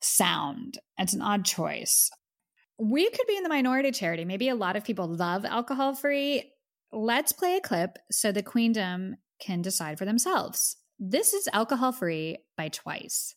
sound. 0.00 0.78
It's 0.98 1.14
an 1.14 1.22
odd 1.22 1.44
choice. 1.44 2.10
We 2.78 3.08
could 3.08 3.26
be 3.26 3.36
in 3.36 3.42
the 3.42 3.48
minority 3.48 3.90
charity. 3.90 4.24
Maybe 4.24 4.48
a 4.48 4.54
lot 4.54 4.76
of 4.76 4.84
people 4.84 5.08
love 5.08 5.44
alcohol 5.44 5.94
free. 5.94 6.52
Let's 6.92 7.32
play 7.32 7.56
a 7.56 7.60
clip 7.60 7.98
so 8.10 8.30
the 8.30 8.42
queendom 8.42 9.16
can 9.40 9.62
decide 9.62 9.98
for 9.98 10.04
themselves. 10.04 10.76
This 10.98 11.32
is 11.32 11.48
alcohol 11.52 11.90
free 11.90 12.38
by 12.56 12.68
twice 12.68 13.34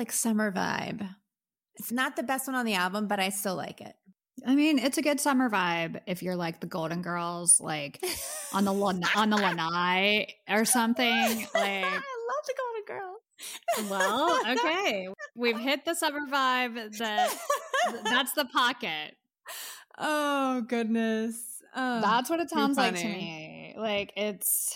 like 0.00 0.10
summer 0.12 0.50
vibe. 0.50 1.06
It's 1.76 1.92
not 1.92 2.16
the 2.16 2.22
best 2.22 2.46
one 2.48 2.56
on 2.56 2.64
the 2.64 2.74
album, 2.74 3.06
but 3.06 3.20
I 3.20 3.28
still 3.28 3.54
like 3.54 3.80
it. 3.82 3.94
i 4.46 4.54
mean 4.54 4.78
it's 4.78 4.96
a 4.96 5.02
good 5.02 5.20
summer 5.20 5.50
vibe 5.50 6.00
if 6.06 6.22
you're 6.22 6.36
like 6.36 6.60
the 6.60 6.66
golden 6.66 7.02
girls 7.02 7.60
like 7.60 8.02
on 8.54 8.64
the 8.64 8.72
on 8.72 9.28
the 9.28 9.36
lanai 9.36 10.26
or 10.48 10.64
something 10.64 11.26
like 11.54 11.84
I 11.84 12.00
love 12.30 12.44
the 12.48 12.54
Golden 12.62 12.84
Girls. 12.92 13.90
well 13.90 14.40
okay 14.52 15.08
we've 15.36 15.58
hit 15.68 15.84
the 15.84 15.94
summer 15.94 16.24
vibe 16.32 16.96
that 16.96 17.28
that's 18.04 18.32
the 18.32 18.46
pocket 18.46 19.16
oh 19.98 20.62
goodness. 20.62 21.34
Oh, 21.76 22.00
That's 22.00 22.28
what 22.30 22.40
it 22.40 22.50
sounds 22.50 22.76
like 22.76 22.96
to 22.96 23.04
me. 23.04 23.74
Like 23.78 24.12
it's. 24.16 24.74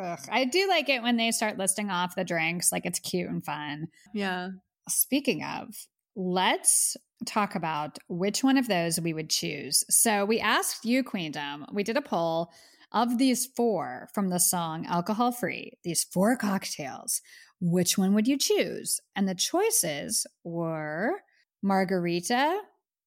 Ugh. 0.00 0.20
I 0.30 0.44
do 0.44 0.68
like 0.68 0.88
it 0.88 1.02
when 1.02 1.16
they 1.16 1.30
start 1.30 1.58
listing 1.58 1.90
off 1.90 2.14
the 2.14 2.24
drinks. 2.24 2.72
Like 2.72 2.86
it's 2.86 2.98
cute 2.98 3.28
and 3.28 3.44
fun. 3.44 3.88
Yeah. 4.14 4.50
Speaking 4.88 5.44
of, 5.44 5.74
let's 6.16 6.96
talk 7.26 7.54
about 7.54 7.98
which 8.08 8.42
one 8.42 8.56
of 8.56 8.68
those 8.68 9.00
we 9.00 9.12
would 9.12 9.30
choose. 9.30 9.84
So 9.90 10.24
we 10.24 10.40
asked 10.40 10.84
you, 10.84 11.04
Queendom. 11.04 11.66
We 11.72 11.82
did 11.82 11.96
a 11.96 12.02
poll 12.02 12.50
of 12.92 13.18
these 13.18 13.46
four 13.46 14.08
from 14.14 14.30
the 14.30 14.40
song 14.40 14.86
"Alcohol 14.86 15.32
Free." 15.32 15.72
These 15.84 16.04
four 16.04 16.36
cocktails. 16.36 17.20
Which 17.60 17.98
one 17.98 18.14
would 18.14 18.26
you 18.26 18.38
choose? 18.38 19.00
And 19.14 19.28
the 19.28 19.34
choices 19.34 20.26
were 20.44 21.22
margarita, 21.62 22.58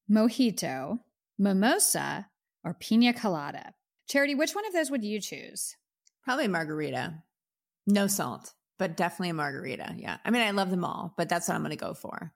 mojito, 0.10 1.00
mimosa, 1.40 2.28
or 2.64 2.76
pina 2.76 3.14
colada. 3.14 3.74
Charity, 4.08 4.36
which 4.36 4.54
one 4.54 4.66
of 4.68 4.74
those 4.74 4.92
would 4.92 5.04
you 5.04 5.20
choose? 5.20 5.76
Probably 6.24 6.48
margarita. 6.48 7.16
No 7.88 8.08
salt, 8.08 8.54
but 8.80 8.96
definitely 8.96 9.30
a 9.32 9.34
margarita. 9.34 9.96
Yeah. 9.98 10.18
I 10.24 10.32
mean, 10.32 10.42
I 10.42 10.52
love 10.52 10.70
them 10.70 10.86
all, 10.86 11.14
but 11.18 11.30
that's 11.30 11.48
what 11.48 11.56
I'm 11.56 11.62
going 11.62 11.72
to 11.72 11.76
go 11.78 11.94
for. 11.94 12.32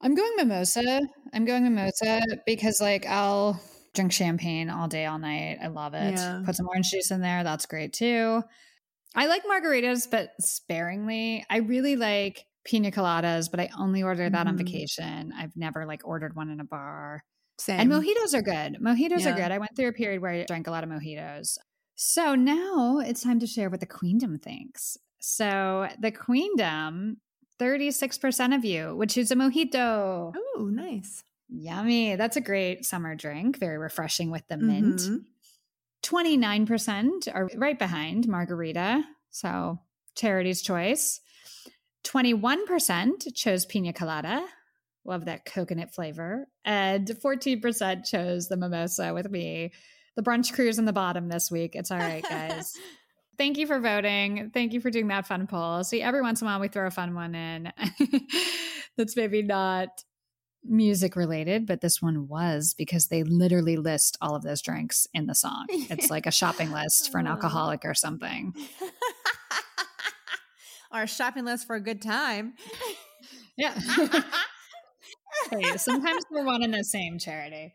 I'm 0.00 0.14
going 0.14 0.32
mimosa. 0.36 1.00
I'm 1.32 1.44
going 1.44 1.64
mimosa 1.64 2.22
because 2.46 2.80
like 2.80 3.06
I'll 3.06 3.60
drink 3.94 4.12
champagne 4.12 4.68
all 4.70 4.88
day, 4.88 5.06
all 5.06 5.18
night. 5.18 5.58
I 5.62 5.68
love 5.68 5.94
it. 5.94 6.14
Yeah. 6.14 6.42
Put 6.44 6.56
some 6.56 6.68
orange 6.68 6.90
juice 6.90 7.10
in 7.10 7.20
there. 7.20 7.44
That's 7.44 7.66
great 7.66 7.92
too. 7.92 8.42
I 9.14 9.26
like 9.26 9.44
margaritas, 9.44 10.10
but 10.10 10.30
sparingly. 10.40 11.44
I 11.48 11.58
really 11.58 11.96
like 11.96 12.44
pina 12.66 12.90
coladas, 12.90 13.50
but 13.50 13.60
I 13.60 13.70
only 13.78 14.02
order 14.02 14.28
that 14.28 14.46
on 14.46 14.54
Mhm. 14.54 14.66
vacation. 14.66 15.32
I've 15.34 15.56
never 15.56 15.86
like 15.86 16.06
ordered 16.06 16.36
one 16.36 16.50
in 16.50 16.60
a 16.60 16.64
bar. 16.64 17.22
Same. 17.58 17.80
And 17.80 17.90
mojitos 17.90 18.34
are 18.34 18.42
good. 18.42 18.76
Mojitos 18.82 19.24
are 19.24 19.34
good. 19.34 19.50
I 19.50 19.56
went 19.58 19.74
through 19.76 19.88
a 19.88 19.92
period 19.92 20.20
where 20.20 20.32
I 20.32 20.44
drank 20.44 20.66
a 20.66 20.70
lot 20.70 20.84
of 20.84 20.90
mojitos. 20.90 21.56
So 21.96 22.34
now 22.34 22.98
it's 22.98 23.22
time 23.22 23.40
to 23.40 23.46
share 23.46 23.70
what 23.70 23.80
the 23.80 23.86
queendom 23.86 24.38
thinks. 24.38 24.98
So 25.18 25.88
the 25.98 26.12
queendom, 26.12 27.16
36% 27.58 28.54
of 28.54 28.64
you 28.64 28.94
would 28.96 29.10
choose 29.10 29.30
a 29.30 29.34
mojito. 29.34 30.32
Oh, 30.36 30.70
nice. 30.70 31.24
Yummy. 31.48 32.16
That's 32.16 32.36
a 32.36 32.40
great 32.42 32.84
summer 32.84 33.14
drink. 33.14 33.58
Very 33.58 33.78
refreshing 33.78 34.30
with 34.30 34.46
the 34.48 34.56
mint. 34.58 35.00
Mhm. 35.00 35.24
29% 36.02 37.28
are 37.34 37.48
right 37.56 37.78
behind 37.78 38.28
margarita. 38.28 39.02
So 39.30 39.78
charity's 40.14 40.62
choice. 40.62 41.20
21% 42.04 43.34
chose 43.34 43.64
pina 43.64 43.92
colada. 43.92 44.46
Love 45.04 45.24
that 45.24 45.44
coconut 45.44 45.94
flavor. 45.94 46.46
And 46.64 47.06
14% 47.20 48.04
chose 48.04 48.48
the 48.48 48.56
mimosa 48.56 49.14
with 49.14 49.30
me. 49.30 49.72
The 50.16 50.22
brunch 50.22 50.52
crew's 50.52 50.78
in 50.78 50.84
the 50.86 50.92
bottom 50.92 51.28
this 51.28 51.50
week. 51.50 51.76
It's 51.76 51.90
all 51.90 51.98
right, 51.98 52.24
guys. 52.28 52.74
Thank 53.38 53.58
you 53.58 53.66
for 53.66 53.78
voting. 53.80 54.50
Thank 54.54 54.72
you 54.72 54.80
for 54.80 54.90
doing 54.90 55.08
that 55.08 55.26
fun 55.26 55.46
poll. 55.46 55.84
See, 55.84 56.00
every 56.00 56.22
once 56.22 56.40
in 56.40 56.46
a 56.46 56.50
while 56.50 56.60
we 56.60 56.68
throw 56.68 56.86
a 56.86 56.90
fun 56.90 57.14
one 57.14 57.34
in 57.34 57.70
that's 58.96 59.14
maybe 59.14 59.42
not 59.42 59.88
music 60.64 61.16
related, 61.16 61.66
but 61.66 61.82
this 61.82 62.00
one 62.00 62.28
was 62.28 62.74
because 62.78 63.08
they 63.08 63.22
literally 63.24 63.76
list 63.76 64.16
all 64.22 64.34
of 64.34 64.42
those 64.42 64.62
drinks 64.62 65.06
in 65.12 65.26
the 65.26 65.34
song. 65.34 65.66
It's 65.68 66.08
like 66.10 66.26
a 66.26 66.30
shopping 66.30 66.72
list 66.72 67.12
for 67.12 67.18
an 67.18 67.26
Oh. 67.26 67.30
alcoholic 67.32 67.84
or 67.84 67.92
something. 67.94 68.54
or 70.90 71.02
a 71.02 71.06
shopping 71.06 71.44
list 71.44 71.66
for 71.66 71.76
a 71.76 71.80
good 71.80 72.00
time. 72.00 72.54
Yeah. 73.56 73.78
Hey, 75.50 75.76
sometimes 75.76 76.24
we're 76.30 76.44
one 76.44 76.62
and 76.62 76.74
the 76.74 76.84
same 76.84 77.18
charity. 77.18 77.72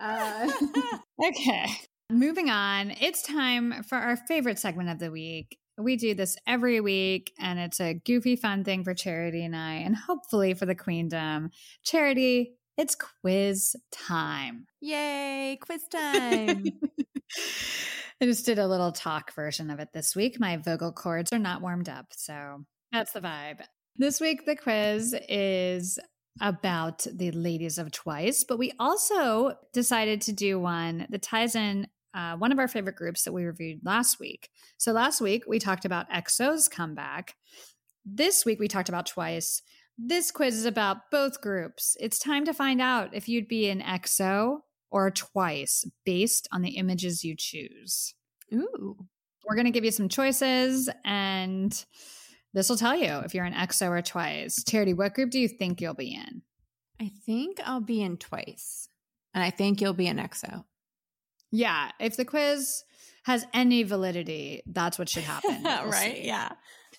Uh, 0.00 0.50
okay. 1.24 1.66
Moving 2.10 2.48
on, 2.48 2.92
it's 3.00 3.22
time 3.22 3.82
for 3.82 3.98
our 3.98 4.16
favorite 4.16 4.58
segment 4.58 4.88
of 4.88 4.98
the 4.98 5.10
week. 5.10 5.58
We 5.76 5.96
do 5.96 6.14
this 6.14 6.36
every 6.46 6.80
week, 6.80 7.32
and 7.38 7.58
it's 7.58 7.80
a 7.80 7.94
goofy, 7.94 8.34
fun 8.34 8.64
thing 8.64 8.82
for 8.82 8.94
Charity 8.94 9.44
and 9.44 9.54
I, 9.54 9.74
and 9.74 9.94
hopefully 9.94 10.54
for 10.54 10.66
the 10.66 10.74
Queendom. 10.74 11.50
Charity, 11.84 12.54
it's 12.76 12.96
quiz 12.96 13.76
time. 13.92 14.66
Yay, 14.80 15.58
quiz 15.60 15.82
time. 15.92 16.64
I 18.20 18.24
just 18.24 18.46
did 18.46 18.58
a 18.58 18.66
little 18.66 18.90
talk 18.90 19.34
version 19.34 19.70
of 19.70 19.78
it 19.78 19.90
this 19.92 20.16
week. 20.16 20.40
My 20.40 20.56
vocal 20.56 20.92
cords 20.92 21.32
are 21.32 21.38
not 21.38 21.60
warmed 21.60 21.88
up, 21.88 22.06
so 22.12 22.64
that's 22.90 23.12
the 23.12 23.20
vibe. 23.20 23.60
This 23.96 24.20
week, 24.20 24.46
the 24.46 24.56
quiz 24.56 25.14
is 25.28 25.98
about 26.40 27.06
the 27.12 27.30
ladies 27.30 27.78
of 27.78 27.92
Twice, 27.92 28.44
but 28.44 28.58
we 28.58 28.72
also 28.78 29.54
decided 29.72 30.20
to 30.22 30.32
do 30.32 30.58
one 30.58 31.06
that 31.10 31.22
ties 31.22 31.54
in 31.54 31.86
uh, 32.14 32.36
one 32.36 32.52
of 32.52 32.58
our 32.58 32.68
favorite 32.68 32.96
groups 32.96 33.24
that 33.24 33.32
we 33.32 33.44
reviewed 33.44 33.80
last 33.84 34.18
week. 34.18 34.48
So 34.76 34.92
last 34.92 35.20
week, 35.20 35.44
we 35.46 35.58
talked 35.58 35.84
about 35.84 36.10
EXO's 36.10 36.68
comeback. 36.68 37.34
This 38.04 38.44
week, 38.44 38.58
we 38.58 38.68
talked 38.68 38.88
about 38.88 39.06
Twice, 39.06 39.62
This 39.98 40.30
quiz 40.30 40.56
is 40.56 40.64
about 40.64 41.10
both 41.10 41.40
groups. 41.40 41.96
It's 42.00 42.18
time 42.18 42.44
to 42.44 42.54
find 42.54 42.80
out 42.80 43.14
if 43.14 43.28
you'd 43.28 43.48
be 43.48 43.68
an 43.68 43.82
EXO 43.82 44.60
or 44.90 45.10
twice 45.10 45.84
based 46.04 46.48
on 46.52 46.62
the 46.62 46.76
images 46.76 47.24
you 47.24 47.34
choose. 47.36 48.14
Ooh. 48.52 48.96
We're 49.46 49.56
going 49.56 49.66
to 49.66 49.70
give 49.72 49.84
you 49.84 49.90
some 49.90 50.08
choices 50.08 50.88
and 51.04 51.84
this 52.54 52.68
will 52.68 52.76
tell 52.76 52.96
you 52.96 53.18
if 53.24 53.34
you're 53.34 53.44
an 53.44 53.54
EXO 53.54 53.90
or 53.90 54.02
twice. 54.02 54.62
Charity, 54.64 54.94
what 54.94 55.14
group 55.14 55.30
do 55.30 55.38
you 55.38 55.48
think 55.48 55.80
you'll 55.80 55.94
be 55.94 56.14
in? 56.14 56.42
I 57.00 57.10
think 57.24 57.60
I'll 57.64 57.80
be 57.80 58.02
in 58.02 58.16
twice. 58.16 58.88
And 59.34 59.44
I 59.44 59.50
think 59.50 59.80
you'll 59.80 59.92
be 59.92 60.08
an 60.08 60.18
EXO. 60.18 60.64
Yeah, 61.50 61.90
if 62.00 62.16
the 62.16 62.24
quiz 62.24 62.84
has 63.24 63.46
any 63.52 63.82
validity, 63.82 64.62
that's 64.66 64.98
what 64.98 65.08
should 65.08 65.24
happen. 65.24 65.62
We'll 65.64 65.92
see. 65.92 66.26
Yeah. 66.26 66.52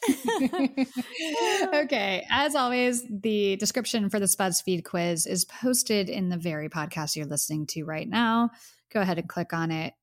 okay. 1.73 2.25
As 2.29 2.55
always, 2.55 3.03
the 3.09 3.57
description 3.57 4.09
for 4.09 4.19
this 4.19 4.35
BuzzFeed 4.35 4.83
quiz 4.85 5.25
is 5.25 5.45
posted 5.45 6.09
in 6.09 6.29
the 6.29 6.37
very 6.37 6.69
podcast 6.69 7.15
you're 7.15 7.25
listening 7.25 7.65
to 7.67 7.83
right 7.83 8.07
now. 8.07 8.51
Go 8.93 9.01
ahead 9.01 9.19
and 9.19 9.27
click 9.27 9.53
on 9.53 9.71
it, 9.71 9.93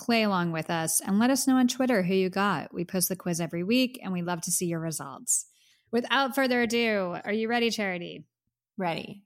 play 0.00 0.22
along 0.22 0.52
with 0.52 0.70
us, 0.70 1.00
and 1.00 1.18
let 1.18 1.30
us 1.30 1.46
know 1.46 1.56
on 1.56 1.68
Twitter 1.68 2.02
who 2.02 2.14
you 2.14 2.30
got. 2.30 2.72
We 2.72 2.84
post 2.84 3.08
the 3.08 3.16
quiz 3.16 3.40
every 3.40 3.62
week, 3.62 4.00
and 4.02 4.12
we 4.12 4.22
love 4.22 4.40
to 4.42 4.50
see 4.50 4.66
your 4.66 4.80
results. 4.80 5.46
Without 5.92 6.34
further 6.34 6.62
ado, 6.62 7.18
are 7.24 7.32
you 7.32 7.48
ready, 7.48 7.70
Charity? 7.70 8.24
Ready. 8.78 9.24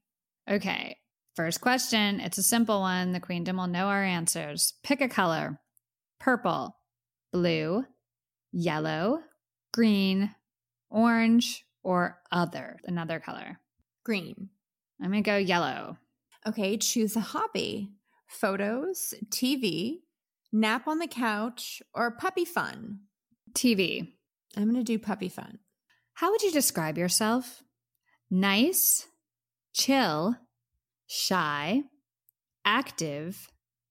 Okay. 0.50 0.96
First 1.37 1.60
question. 1.60 2.20
It's 2.20 2.38
a 2.38 2.42
simple 2.42 2.80
one. 2.80 3.12
The 3.12 3.20
Queendom 3.20 3.56
will 3.56 3.66
know 3.66 3.87
our 3.87 4.02
answers. 4.02 4.74
Pick 4.82 5.00
a 5.00 5.08
color 5.08 5.60
purple, 6.20 6.76
blue, 7.32 7.84
yellow, 8.52 9.20
green, 9.72 10.34
orange, 10.90 11.64
or 11.82 12.18
other. 12.32 12.80
Another 12.84 13.20
color. 13.20 13.60
Green. 14.04 14.48
I'm 15.02 15.10
going 15.10 15.22
to 15.22 15.30
go 15.30 15.37
yellow. 15.37 15.98
Okay, 16.46 16.78
choose 16.78 17.16
a 17.16 17.20
hobby 17.20 17.90
photos, 18.26 19.14
TV, 19.28 19.98
nap 20.55 20.87
on 20.87 21.01
the 21.01 21.09
couch, 21.09 21.83
or 21.93 22.12
puppy 22.12 22.45
fun. 22.45 23.01
TV. 23.53 24.12
I'm 24.57 24.64
going 24.64 24.77
to 24.77 24.85
do 24.85 24.99
puppy 24.99 25.29
fun. 25.29 25.59
How 26.14 26.31
would 26.31 26.43
you 26.43 26.53
describe 26.53 26.97
yourself? 26.97 27.62
Nice, 28.31 29.07
chill, 29.73 30.37
shy, 31.07 31.83
active, 32.64 33.49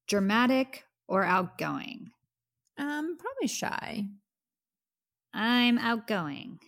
dramatic, 0.08 0.86
or 1.08 1.24
outgoing? 1.24 2.12
Um, 2.78 3.18
probably 3.18 3.48
shy. 3.48 4.06
I'm 5.34 5.78
outgoing. 5.78 6.60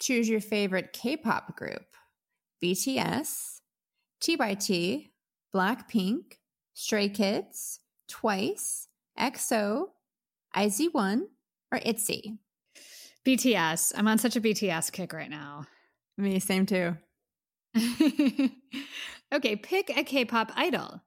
Choose 0.00 0.28
your 0.28 0.40
favorite 0.40 0.92
K-pop 0.92 1.56
group: 1.56 1.86
BTS, 2.62 3.60
T 4.20 4.36
by 4.36 4.54
T, 4.54 5.10
Blackpink, 5.54 6.38
Stray 6.74 7.08
Kids, 7.08 7.80
Twice, 8.08 8.87
EXO, 9.18 9.88
IZ*ONE, 10.56 11.28
or 11.72 11.78
ITZY. 11.78 12.38
BTS. 13.26 13.92
I'm 13.96 14.08
on 14.08 14.18
such 14.18 14.36
a 14.36 14.40
BTS 14.40 14.92
kick 14.92 15.12
right 15.12 15.30
now. 15.30 15.66
Me, 16.16 16.38
same 16.38 16.66
too. 16.66 16.96
okay, 19.32 19.56
pick 19.56 19.96
a 19.96 20.02
K 20.02 20.24
pop 20.24 20.50
idol 20.56 21.02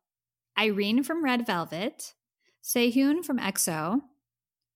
Irene 0.57 1.03
from 1.03 1.23
Red 1.23 1.47
Velvet, 1.47 2.13
Sehun 2.63 3.25
from 3.25 3.39
EXO, 3.39 4.01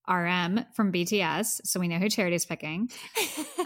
RM 0.07 0.65
from 0.73 0.91
BTS. 0.91 1.61
So 1.65 1.79
we 1.79 1.87
know 1.87 1.99
who 1.99 2.09
Charity's 2.09 2.45
picking. 2.45 2.89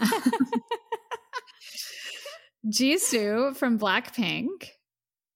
Jisoo 2.66 3.56
from 3.56 3.78
Blackpink, 3.78 4.68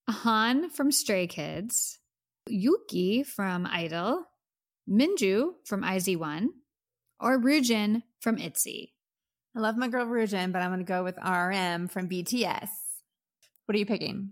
Han 0.09 0.71
from 0.71 0.93
Stray 0.93 1.27
Kids, 1.27 1.99
Yuqi 2.51 3.27
from 3.27 3.67
Idol, 3.67 4.25
Minju 4.89 5.53
from 5.65 5.85
IZ*ONE, 5.85 6.51
or 7.21 7.39
Ryujin 7.39 8.03
from 8.21 8.37
ITZY. 8.37 8.93
I 9.57 9.61
love 9.61 9.77
my 9.77 9.89
girl 9.89 10.07
Ryujin, 10.07 10.53
but 10.53 10.63
I'm 10.63 10.71
going 10.71 10.81
to 10.81 10.85
go 10.85 11.05
with 11.05 11.17
RM 11.17 11.89
from 11.89 12.09
BTS. 12.09 12.69
What 13.67 13.75
are 13.75 13.79
you 13.79 13.87
picking? 13.87 14.31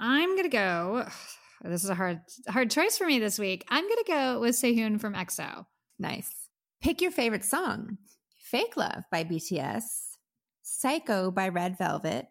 I'm 0.00 0.36
gonna 0.36 0.48
go. 0.48 1.06
This 1.62 1.82
is 1.82 1.88
a 1.88 1.94
hard, 1.94 2.20
hard 2.46 2.70
choice 2.70 2.98
for 2.98 3.06
me 3.06 3.18
this 3.18 3.38
week. 3.38 3.64
I'm 3.70 3.88
gonna 3.88 4.02
go 4.06 4.40
with 4.40 4.54
Sehun 4.54 5.00
from 5.00 5.14
EXO. 5.14 5.64
Nice. 5.98 6.30
Pick 6.82 7.00
your 7.00 7.10
favorite 7.10 7.44
song 7.44 7.96
Fake 8.36 8.76
Love 8.76 9.04
by 9.10 9.24
BTS, 9.24 9.84
Psycho 10.60 11.30
by 11.30 11.48
Red 11.48 11.78
Velvet, 11.78 12.26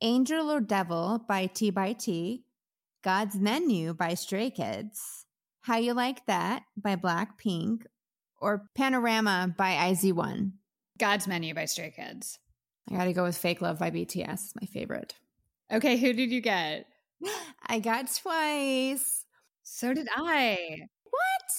Angel 0.00 0.50
or 0.50 0.60
Devil 0.60 1.22
by 1.28 1.46
T 1.46 1.68
by 1.68 1.92
T, 1.92 2.45
God's 3.06 3.36
Menu 3.36 3.94
by 3.94 4.14
Stray 4.14 4.50
Kids, 4.50 5.26
How 5.60 5.76
You 5.76 5.94
Like 5.94 6.26
That 6.26 6.64
by 6.76 6.96
Blackpink, 6.96 7.82
or 8.40 8.68
Panorama 8.74 9.54
by 9.56 9.90
IZ*ONE. 9.90 10.54
God's 10.98 11.28
Menu 11.28 11.54
by 11.54 11.66
Stray 11.66 11.92
Kids. 11.94 12.40
I 12.90 12.96
gotta 12.96 13.12
go 13.12 13.22
with 13.22 13.38
Fake 13.38 13.60
Love 13.60 13.78
by 13.78 13.92
BTS, 13.92 14.56
my 14.60 14.66
favorite. 14.66 15.14
Okay, 15.72 15.98
who 15.98 16.14
did 16.14 16.32
you 16.32 16.40
get? 16.40 16.86
I 17.68 17.78
got 17.78 18.12
twice. 18.12 19.24
So 19.62 19.94
did 19.94 20.08
I. 20.12 20.58
What? 21.04 21.52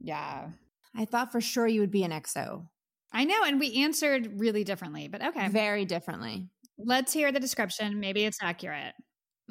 Yeah. 0.00 0.48
I 0.96 1.04
thought 1.04 1.32
for 1.32 1.42
sure 1.42 1.66
you 1.66 1.82
would 1.82 1.90
be 1.90 2.04
an 2.04 2.12
EXO. 2.12 2.66
I 3.12 3.24
know, 3.24 3.44
and 3.44 3.60
we 3.60 3.82
answered 3.82 4.40
really 4.40 4.64
differently, 4.64 5.08
but 5.08 5.22
okay. 5.22 5.48
Very 5.48 5.84
differently. 5.84 6.48
Let's 6.78 7.12
hear 7.12 7.30
the 7.30 7.40
description. 7.40 8.00
Maybe 8.00 8.24
it's 8.24 8.38
accurate. 8.40 8.94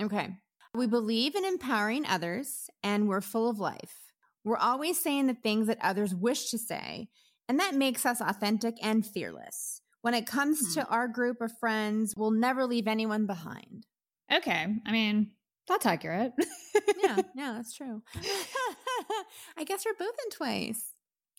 Okay. 0.01 0.35
We 0.77 0.87
believe 0.87 1.35
in 1.35 1.43
empowering 1.45 2.05
others 2.05 2.69
and 2.83 3.07
we're 3.07 3.21
full 3.21 3.49
of 3.49 3.59
life. 3.59 4.11
We're 4.43 4.57
always 4.57 5.01
saying 5.01 5.27
the 5.27 5.33
things 5.33 5.67
that 5.67 5.79
others 5.81 6.13
wish 6.15 6.51
to 6.51 6.57
say, 6.57 7.09
and 7.49 7.59
that 7.59 7.75
makes 7.75 8.05
us 8.05 8.21
authentic 8.21 8.75
and 8.81 9.05
fearless. 9.05 9.81
When 10.01 10.13
it 10.13 10.25
comes 10.27 10.59
Hmm. 10.59 10.73
to 10.81 10.87
our 10.87 11.07
group 11.07 11.41
of 11.41 11.51
friends, 11.59 12.13
we'll 12.15 12.31
never 12.31 12.65
leave 12.65 12.87
anyone 12.87 13.25
behind. 13.25 13.85
Okay. 14.31 14.67
I 14.85 14.91
mean, 14.91 15.31
that's 15.67 15.85
accurate. 15.85 16.33
Yeah, 17.01 17.17
yeah, 17.35 17.53
that's 17.53 17.73
true. 17.75 18.01
I 19.57 19.63
guess 19.65 19.83
we're 19.85 19.93
both 19.99 20.15
in 20.25 20.31
twice. 20.31 20.93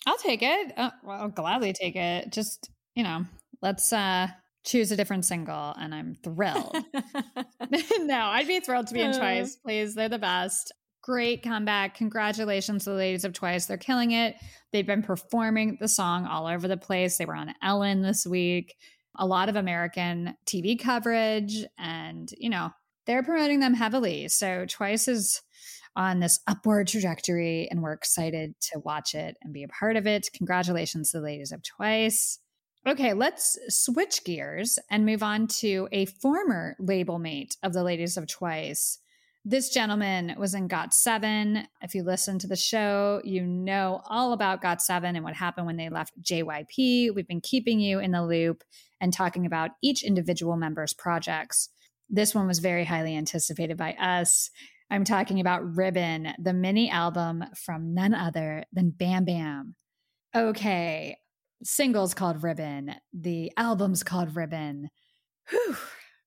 I'll 0.07 0.19
take 0.19 0.43
it. 0.43 0.73
Uh, 0.77 0.91
well, 1.03 1.21
I'll 1.23 1.29
gladly 1.29 1.73
take 1.73 1.97
it. 1.97 2.33
Just, 2.33 2.71
you 2.95 3.05
know, 3.05 3.25
let's 3.63 3.93
uh 3.93 4.29
choose 4.65 4.91
a 4.93 4.97
different 4.97 5.25
single 5.25 5.73
and 5.79 5.95
I'm 5.95 6.15
thrilled. 6.23 6.77
no, 8.01 8.19
I'd 8.19 8.47
be 8.47 8.61
thrilled 8.61 8.89
to 8.89 8.95
be 8.95 9.01
in 9.01 9.11
Uh. 9.11 9.19
Twice. 9.19 9.57
Please, 9.57 9.95
they're 9.95 10.09
the 10.09 10.19
best. 10.19 10.73
Great 11.03 11.43
comeback. 11.43 11.95
Congratulations 11.95 12.85
to 12.85 12.91
the 12.91 12.97
ladies 12.97 13.25
of 13.25 13.33
Twice. 13.33 13.67
They're 13.67 13.77
killing 13.77 14.11
it. 14.11 14.37
They've 14.73 14.87
been 14.87 15.03
performing 15.03 15.79
the 15.81 15.89
song 15.89 16.27
all 16.27 16.47
over 16.47 16.69
the 16.69 16.77
place. 16.77 17.17
They 17.17 17.25
were 17.25 17.35
on 17.37 17.55
Ellen 17.63 18.03
this 18.03 18.27
week. 18.27 18.75
A 19.17 19.27
lot 19.27 19.49
of 19.49 19.57
American 19.57 20.35
TV 20.47 20.79
coverage 20.79 21.65
and, 21.79 22.31
you 22.39 22.51
know, 22.51 22.71
they're 23.07 23.23
promoting 23.23 23.61
them 23.61 23.75
heavily. 23.75 24.29
So 24.29 24.67
Twice 24.69 25.09
is 25.09 25.41
on 25.97 26.21
this 26.21 26.39
upward 26.47 26.87
trajectory 26.89 27.69
and 27.71 27.83
we're 27.83 27.95
excited 27.95 28.55
to 28.61 28.79
watch 28.81 29.15
it 29.15 29.37
and 29.43 29.53
be 29.53 29.65
a 29.65 29.69
part 29.69 29.97
of 29.97 30.07
it. 30.07 30.29
Congratulations 30.35 31.11
to 31.11 31.19
the 31.19 31.25
ladies 31.25 31.51
of 31.51 31.63
Twice. 31.63 32.39
Okay, 32.89 33.13
let's 33.13 33.59
switch 33.69 34.25
gears 34.25 34.79
and 34.91 35.05
move 35.05 35.23
on 35.23 35.47
to 35.47 35.91
a 35.93 36.07
former 36.07 36.75
label 36.79 37.19
mate 37.19 37.55
of 37.63 37.75
the 37.75 37.83
ladies 37.83 38.17
of 38.17 38.27
Twice. 38.27 38.99
This 39.45 39.69
gentleman 39.69 40.35
was 40.39 40.55
in 40.55 40.69
Got 40.69 40.95
Seven. 40.95 41.69
If 41.83 41.95
you 41.95 42.03
listen 42.03 42.39
to 42.39 42.47
the 42.47 42.57
show, 42.57 43.21
you 43.25 43.43
know 43.47 44.01
all 44.09 44.33
about 44.33 44.63
Got 44.63 44.81
Seven 44.81 45.17
and 45.17 45.25
what 45.25 45.35
happened 45.35 45.67
when 45.67 45.77
they 45.77 45.91
left 45.91 46.19
JYP. 46.23 47.15
We've 47.15 47.29
been 47.29 47.43
keeping 47.43 47.79
you 47.79 47.99
in 47.99 48.13
the 48.13 48.25
loop 48.25 48.65
and 49.03 49.13
talking 49.13 49.45
about 49.45 49.73
each 49.83 50.03
individual 50.03 50.57
member's 50.57 50.95
projects. 50.95 51.69
This 52.09 52.35
one 52.35 52.47
was 52.47 52.61
very 52.61 52.87
highly 52.87 53.15
anticipated 53.15 53.77
by 53.77 53.93
us. 54.01 54.49
I'm 54.91 55.05
talking 55.05 55.41
about 55.41 55.77
Ribbon, 55.77 56.33
the 56.39 56.55
mini 56.55 56.89
album 56.89 57.45
from 57.55 57.93
none 57.93 58.15
other 58.15 58.65
than 58.73 58.89
Bam 58.89 59.27
Bam. 59.27 59.75
Okay, 60.35 61.19
singles 61.63 62.15
called 62.15 62.43
Ribbon, 62.43 62.95
the 63.13 63.53
album's 63.57 64.03
called 64.03 64.37
Ribbon. 64.37 64.89
Whew. 65.51 65.77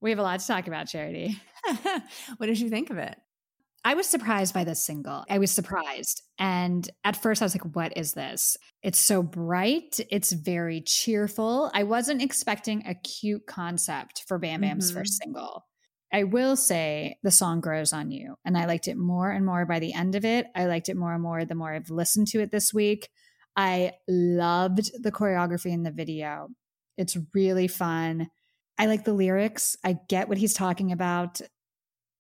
We 0.02 0.10
have 0.10 0.20
a 0.20 0.24
lot 0.24 0.40
to 0.40 0.48
talk 0.48 0.68
about, 0.68 0.88
Charity. 0.88 1.40
what 2.38 2.48
did 2.48 2.60
you 2.60 2.70
think 2.70 2.90
of 2.90 2.98
it? 2.98 3.16
I 3.84 3.96
was 3.96 4.08
surprised 4.08 4.54
by 4.54 4.64
this 4.64 4.86
single. 4.86 5.24
I 5.30 5.40
was 5.40 5.50
surprised. 5.52 6.22
And 6.38 6.88
at 7.04 7.22
first, 7.22 7.42
I 7.42 7.46
was 7.46 7.56
like, 7.56 7.76
what 7.76 7.98
is 7.98 8.14
this? 8.14 8.56
It's 8.84 9.00
so 9.00 9.24
bright. 9.24 10.00
It's 10.12 10.32
very 10.32 10.82
cheerful. 10.82 11.72
I 11.74 11.84
wasn't 11.84 12.22
expecting 12.22 12.86
a 12.86 12.94
cute 12.94 13.48
concept 13.48 14.24
for 14.28 14.38
Bam 14.38 14.62
Bam's 14.62 14.92
Mhm. 14.92 14.96
first 14.96 15.20
single. 15.22 15.66
I 16.14 16.26
will 16.26 16.56
say 16.58 17.18
the 17.24 17.32
song 17.32 17.60
grows 17.62 17.92
on 17.94 18.12
you. 18.12 18.36
And 18.46 18.56
I 18.58 18.66
liked 18.66 18.88
it 18.88 18.98
more 18.98 19.32
and 19.32 19.46
more 19.46 19.66
by 19.66 19.80
the 19.80 19.94
end 19.94 20.14
of 20.16 20.26
it. 20.26 20.46
I 20.56 20.66
liked 20.66 20.90
it 20.90 20.98
more 20.98 21.14
and 21.14 21.24
more 21.24 21.44
the 21.46 21.56
more 21.56 21.74
I've 21.74 21.90
listened 21.90 22.28
to 22.30 22.42
it 22.42 22.52
this 22.52 22.72
week. 22.74 23.10
I 23.56 23.94
loved 24.08 24.92
the 25.02 25.12
choreography 25.12 25.72
in 25.72 25.84
the 25.84 25.92
video. 25.92 26.50
It's 26.98 27.18
really 27.34 27.68
fun. 27.68 28.30
I 28.78 28.86
like 28.86 29.04
the 29.04 29.14
lyrics. 29.14 29.76
I 29.84 29.98
get 30.10 30.30
what 30.30 30.38
he's 30.38 30.54
talking 30.54 30.92
about. 30.92 31.42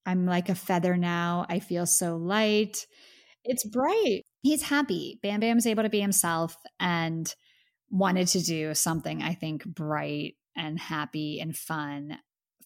I'm 0.05 0.25
like 0.25 0.49
a 0.49 0.55
feather 0.55 0.97
now. 0.97 1.45
I 1.49 1.59
feel 1.59 1.85
so 1.85 2.17
light. 2.17 2.85
It's 3.43 3.63
bright. 3.63 4.23
He's 4.41 4.63
happy. 4.63 5.19
Bam 5.21 5.39
Bam's 5.39 5.67
able 5.67 5.83
to 5.83 5.89
be 5.89 6.01
himself 6.01 6.55
and 6.79 7.33
wanted 7.89 8.27
to 8.29 8.41
do 8.41 8.73
something, 8.73 9.21
I 9.21 9.33
think, 9.33 9.65
bright 9.65 10.35
and 10.55 10.79
happy 10.79 11.39
and 11.39 11.55
fun. 11.55 12.17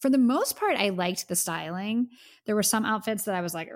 For 0.02 0.10
the 0.10 0.18
most 0.18 0.58
part, 0.58 0.78
I 0.78 0.90
liked 0.90 1.28
the 1.28 1.36
styling. 1.36 2.10
There 2.46 2.56
were 2.56 2.64
some 2.64 2.86
outfits 2.86 3.24
that 3.24 3.36
I 3.36 3.42
was 3.42 3.54
like, 3.54 3.70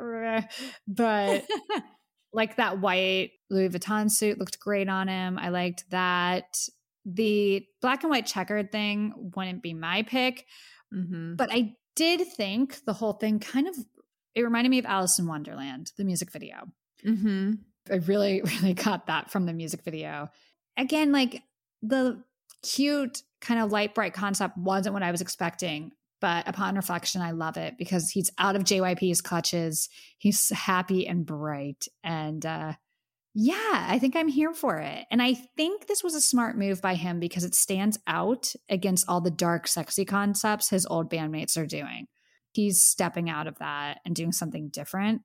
but 0.87 1.45
like 2.33 2.57
that 2.57 2.79
white 2.79 3.31
Louis 3.49 3.69
Vuitton 3.69 4.11
suit 4.11 4.37
looked 4.39 4.59
great 4.59 4.89
on 4.89 5.07
him. 5.07 5.37
I 5.39 5.49
liked 5.49 5.89
that. 5.89 6.57
The 7.05 7.65
black 7.81 8.03
and 8.03 8.09
white 8.11 8.25
checkered 8.25 8.71
thing 8.71 9.13
wouldn't 9.35 9.63
be 9.63 9.73
my 9.73 10.03
pick, 10.03 10.45
Mm-hmm. 10.93 11.35
but 11.35 11.49
I 11.51 11.73
did 11.95 12.21
think 12.27 12.83
the 12.85 12.93
whole 12.93 13.13
thing 13.13 13.39
kind 13.39 13.67
of 13.67 13.75
it 14.33 14.41
reminded 14.41 14.69
me 14.69 14.79
of 14.79 14.85
Alice 14.85 15.19
in 15.19 15.27
Wonderland, 15.27 15.91
the 15.97 16.03
music 16.03 16.31
video. 16.31 16.67
Mm-hmm. 17.05 17.53
I 17.91 17.95
really, 17.95 18.41
really 18.61 18.73
got 18.73 19.07
that 19.07 19.29
from 19.31 19.45
the 19.45 19.53
music 19.53 19.83
video. 19.83 20.29
Again, 20.77 21.11
like 21.11 21.43
the 21.81 22.23
cute 22.63 23.21
kind 23.41 23.59
of 23.59 23.71
light 23.71 23.93
bright 23.95 24.13
concept 24.13 24.57
wasn't 24.57 24.93
what 24.93 25.03
I 25.03 25.11
was 25.11 25.21
expecting. 25.21 25.91
But 26.21 26.47
upon 26.47 26.75
reflection, 26.75 27.21
I 27.21 27.31
love 27.31 27.57
it 27.57 27.75
because 27.77 28.09
he's 28.09 28.31
out 28.37 28.55
of 28.55 28.63
JYP's 28.63 29.21
clutches. 29.21 29.89
He's 30.17 30.49
happy 30.49 31.07
and 31.07 31.25
bright. 31.25 31.87
And 32.03 32.45
uh, 32.45 32.73
yeah, 33.33 33.85
I 33.87 33.99
think 33.99 34.15
I'm 34.15 34.27
here 34.27 34.53
for 34.53 34.77
it. 34.77 35.05
And 35.11 35.21
I 35.21 35.33
think 35.33 35.87
this 35.87 36.03
was 36.03 36.15
a 36.15 36.21
smart 36.21 36.57
move 36.57 36.81
by 36.81 36.95
him 36.95 37.19
because 37.19 37.43
it 37.43 37.55
stands 37.55 37.97
out 38.05 38.53
against 38.69 39.07
all 39.07 39.21
the 39.21 39.31
dark, 39.31 39.67
sexy 39.67 40.03
concepts 40.03 40.69
his 40.69 40.85
old 40.85 41.09
bandmates 41.09 41.57
are 41.57 41.65
doing. 41.65 42.07
He's 42.51 42.81
stepping 42.81 43.29
out 43.29 43.47
of 43.47 43.59
that 43.59 43.99
and 44.05 44.15
doing 44.15 44.31
something 44.31 44.69
different. 44.69 45.21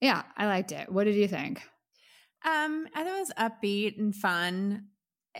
Yeah, 0.00 0.22
I 0.36 0.46
liked 0.46 0.72
it. 0.72 0.92
What 0.92 1.04
did 1.04 1.14
you 1.14 1.28
think? 1.28 1.62
Um, 2.44 2.86
I 2.94 3.04
thought 3.04 3.16
it 3.16 3.20
was 3.20 3.32
upbeat 3.38 3.98
and 3.98 4.14
fun. 4.14 4.88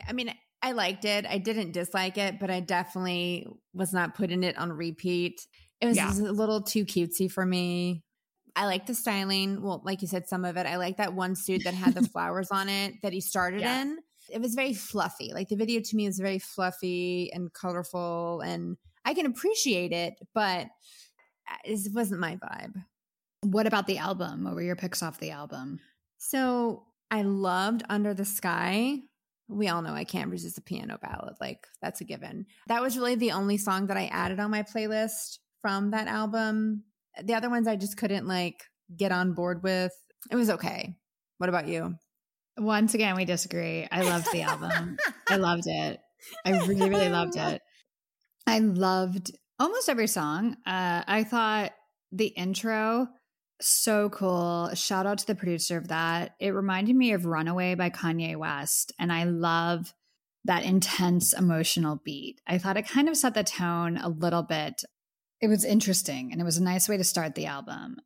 I 0.09 0.12
mean, 0.12 0.32
I 0.66 0.72
liked 0.72 1.05
it. 1.05 1.24
I 1.26 1.38
didn't 1.38 1.70
dislike 1.70 2.18
it, 2.18 2.40
but 2.40 2.50
I 2.50 2.59
definitely 2.59 3.46
was 3.72 3.92
not 3.92 4.16
putting 4.16 4.42
it 4.42 4.59
on 4.59 4.72
repeat. 4.72 5.46
It 5.81 5.87
was 5.87 5.96
Yeah. 5.96 6.12
a 6.12 6.33
little 6.33 6.61
too 6.61 6.85
cutesy 6.85 7.31
for 7.31 7.46
me. 7.46 8.02
I 8.57 8.66
like 8.66 8.87
the 8.87 8.94
styling. 8.94 9.62
Well, 9.62 9.81
like 9.85 10.02
you 10.02 10.09
said, 10.09 10.26
some 10.29 10.44
of 10.44 10.57
it. 10.57 10.66
I 10.66 10.76
like 10.76 10.96
that 10.96 11.14
one 11.14 11.37
suit 11.37 11.62
that 11.64 11.74
had 11.74 11.94
the 11.94 12.02
flowers 12.12 12.48
on 12.50 12.68
it 12.68 12.94
that 13.02 13.12
he 13.12 13.20
started 13.20 13.61
Yeah. 13.61 13.83
in. 13.83 13.98
It 14.29 14.40
was 14.40 14.57
very 14.57 14.74
fluffy. 14.74 15.33
Like 15.33 15.48
the 15.48 15.55
video 15.55 15.81
to 15.81 15.96
me 15.96 16.07
was 16.07 16.18
very 16.18 16.40
fluffy 16.40 17.31
and 17.33 17.52
colorful, 17.52 18.40
and 18.40 18.76
I 19.05 19.14
can 19.14 19.26
appreciate 19.26 19.92
it, 19.92 20.14
but 20.35 20.66
uh, 21.48 21.57
it 21.64 21.79
wasn't 21.94 22.18
my 22.20 22.35
vibe. 22.37 22.85
What 23.42 23.68
about 23.68 23.87
the 23.87 23.98
album? 23.98 24.42
What 24.42 24.57
were 24.57 24.62
your 24.62 24.74
picks 24.74 25.00
off 25.00 25.20
the 25.20 25.31
album? 25.31 25.79
So 26.18 26.87
I 27.09 27.22
loved 27.22 27.85
Under 27.88 28.14
the 28.14 28.24
Sky. 28.24 29.02
We 29.48 29.68
all 29.68 29.82
know 29.82 29.94
I 29.94 30.04
can't 30.04 30.30
resist 30.30 30.59
a 30.59 30.62
piano 30.62 30.98
ballad. 31.00 31.37
Like 31.40 31.66
that's 31.80 32.00
a 32.00 32.04
given. 32.04 32.46
That 32.66 32.82
was 32.82 32.96
really 32.96 33.14
the 33.14 33.32
only 33.32 33.59
song 33.59 33.87
that 33.87 33.96
I 33.96 34.06
added 34.06 34.40
on 34.40 34.50
my 34.50 34.62
playlist 34.62 35.38
from 35.62 35.90
that 35.92 36.09
album. 36.09 36.85
The 37.22 37.35
other 37.35 37.48
ones 37.50 37.68
I 37.68 37.76
just 37.76 37.96
couldn't 37.96 38.26
like 38.26 38.64
get 38.94 39.12
on 39.12 39.35
board 39.35 39.62
with. 39.62 39.92
It 40.30 40.37
was 40.37 40.50
okay. 40.50 40.96
What 41.38 41.48
about 41.48 41.68
you? 41.68 41.94
Once 42.59 42.94
again, 42.94 43.16
we 43.16 43.24
disagree. 43.24 43.87
I 43.90 44.02
loved 44.02 44.32
the 44.32 44.42
album. 44.42 44.96
I 45.28 45.37
loved 45.37 45.66
it. 45.66 46.00
I 46.44 46.59
really, 46.66 46.88
really 46.88 47.09
loved 47.09 47.37
it. 47.37 47.61
I 48.46 48.59
loved 48.61 49.32
almost 49.59 49.88
every 49.88 50.06
song. 50.06 50.56
Uh, 50.66 51.02
I 51.06 51.24
thought 51.24 51.72
the 52.12 52.26
intro 52.26 53.09
so 53.61 54.09
cool. 54.11 54.71
Shout 54.75 55.07
out 55.07 55.19
to 55.19 55.27
the 55.27 55.35
producer 55.35 55.77
of 55.77 55.88
that. 55.88 56.35
It 56.40 56.51
reminded 56.51 56.97
me 56.97 57.12
of 57.12 57.27
Runaway 57.27 57.75
by 57.75 57.90
Kanye 57.90 58.37
West, 58.37 58.92
and 58.99 59.12
I 59.12 59.25
love 59.25 59.92
that 60.45 60.64
intense 60.64 61.33
emotional 61.33 62.01
beat. 62.05 62.40
I 62.47 62.59
thought 62.59 62.77
it 62.77 62.88
kind 62.88 63.09
of 63.09 63.16
set 63.16 63.35
the 63.35 63.45
tone 63.45 63.97
a 63.97 64.09
little 64.09 64.42
bit. 64.42 64.85
It 65.40 65.49
was 65.49 65.64
interesting, 65.64 66.33
and 66.33 66.40
it 66.40 66.45
was 66.45 66.57
a 66.57 66.62
nice 66.62 66.88
way 66.88 66.97
to 66.97 67.05
start 67.05 67.35
the 67.35 67.47
album. 67.47 67.97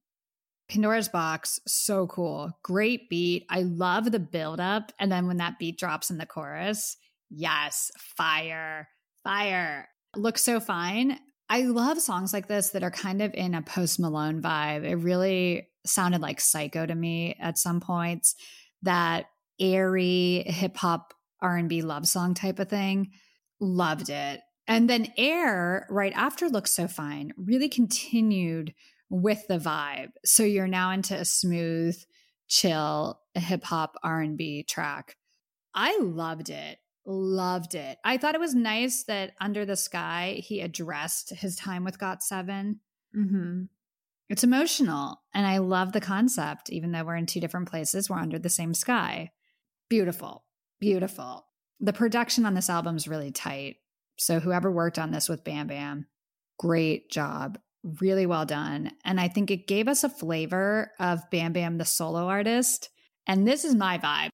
Pandora's 0.71 1.09
Box, 1.09 1.59
so 1.67 2.07
cool. 2.07 2.53
Great 2.63 3.11
beat. 3.11 3.45
I 3.51 3.63
love 3.63 4.11
the 4.11 4.21
build 4.21 4.61
up. 4.61 4.93
And 5.01 5.11
then 5.11 5.27
when 5.27 5.39
that 5.39 5.59
beat 5.59 5.79
drops 5.79 6.11
in 6.11 6.19
the 6.19 6.27
chorus, 6.27 6.97
yes, 7.29 7.91
fire, 7.99 8.89
fire. 9.25 9.89
Looks 10.15 10.43
so 10.43 10.61
fine. 10.61 11.19
I 11.51 11.63
love 11.63 12.01
songs 12.01 12.33
like 12.33 12.47
this 12.47 12.71
that 12.71 12.85
are 12.85 12.93
kind 12.93 13.21
of 13.21 13.35
in 13.35 13.55
a 13.55 13.63
post 13.63 13.99
Malone 13.99 14.41
vibe. 14.41 14.85
It 14.85 14.95
really 14.95 15.69
sounded 15.85 16.21
like 16.21 16.41
Psycho 16.41 16.87
to 16.87 16.95
me 16.95 17.37
at 17.41 17.59
some 17.59 17.81
points. 17.81 18.37
That 18.83 19.27
airy 19.59 20.45
hip 20.47 20.77
hop 20.77 21.13
R&B 21.43 21.83
love 21.83 22.07
song 22.07 22.35
type 22.35 22.61
of 22.61 22.69
thing. 22.69 23.11
Loved 23.59 24.11
it. 24.11 24.41
And 24.69 24.89
then 24.89 25.13
Air 25.17 25.89
right 25.91 26.13
after 26.15 26.49
Looks 26.49 26.71
So 26.71 26.87
Fine 26.87 27.33
really 27.37 27.69
continued 27.69 28.73
with 29.09 29.45
the 29.49 29.59
vibe. 29.59 30.11
So 30.25 30.45
you're 30.45 30.69
now 30.69 30.93
into 30.93 31.17
a 31.17 31.25
smooth, 31.25 32.01
chill 32.47 33.21
hip 33.35 33.65
hop 33.65 33.97
R&B 34.05 34.63
track. 34.69 35.17
I 35.75 35.99
loved 36.01 36.49
it. 36.49 36.79
Loved 37.07 37.75
it. 37.75 37.99
I 38.05 38.19
thought 38.19 38.35
it 38.35 38.41
was 38.41 38.55
nice 38.55 39.05
that 39.05 39.33
Under 39.41 39.65
the 39.65 39.77
Sky 39.77 40.41
he 40.45 40.61
addressed 40.61 41.31
his 41.31 41.57
time 41.57 41.85
with 41.85 41.99
Got 41.99 42.23
7. 42.23 42.81
Mm-hmm. 43.17 43.63
It's 44.29 44.45
emotional 44.45 45.23
and 45.35 45.47
I 45.47 45.59
love 45.59 45.93
the 45.93 46.01
concept 46.01 46.71
even 46.71 46.93
though 46.93 47.05
we're 47.05 47.17
in 47.17 47.27
two 47.27 47.41
different 47.41 47.69
places, 47.69 48.09
we're 48.09 48.19
under 48.19 48.39
the 48.39 48.49
same 48.49 48.75
sky. 48.75 49.31
Beautiful. 49.89 50.45
Beautiful. 50.79 51.47
The 51.81 51.93
production 51.93 52.47
on 52.47 52.55
this 52.55 52.71
album 52.71 52.97
is 52.97 53.09
really 53.09 53.33
tight. 53.33 53.77
So 54.17 54.39
whoever 54.39 54.71
worked 54.71 54.99
on 54.99 55.11
this 55.11 55.29
with 55.29 55.45
Bam 55.45 55.67
Bam, 55.67 56.07
great 56.59 57.11
job 57.11 57.59
really 57.99 58.27
well 58.27 58.45
done 58.45 58.93
and 59.05 59.19
i 59.19 59.27
think 59.27 59.51
it 59.51 59.67
gave 59.67 59.89
us 59.89 60.05
a 60.05 60.09
flavor 60.09 60.93
of 61.01 61.23
bam 61.31 61.53
bam 61.53 61.79
the 61.79 61.85
solo 61.85 62.27
artist 62.29 62.91
and 63.27 63.49
this 63.49 63.65
is 63.65 63.75
my 63.75 63.97
vibe 63.97 64.29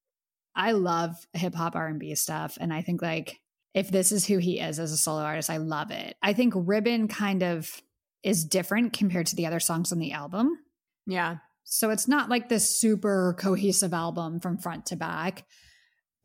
i 0.56 0.72
love 0.72 1.14
hip 1.32 1.54
hop 1.54 1.76
r&b 1.76 2.14
stuff 2.14 2.58
and 2.60 2.72
i 2.72 2.82
think 2.82 3.02
like 3.02 3.38
if 3.74 3.90
this 3.90 4.10
is 4.10 4.26
who 4.26 4.38
he 4.38 4.58
is 4.58 4.78
as 4.78 4.92
a 4.92 4.96
solo 4.96 5.22
artist 5.22 5.50
i 5.50 5.56
love 5.58 5.90
it 5.90 6.16
i 6.22 6.32
think 6.32 6.52
ribbon 6.56 7.08
kind 7.08 7.42
of 7.42 7.80
is 8.22 8.44
different 8.44 8.92
compared 8.92 9.26
to 9.26 9.36
the 9.36 9.46
other 9.46 9.60
songs 9.60 9.92
on 9.92 9.98
the 9.98 10.12
album 10.12 10.58
Yeah. 11.06 11.36
so 11.64 11.90
it's 11.90 12.08
not 12.08 12.28
like 12.28 12.48
this 12.48 12.78
super 12.78 13.36
cohesive 13.38 13.94
album 13.94 14.40
from 14.40 14.58
front 14.58 14.86
to 14.86 14.96
back 14.96 15.44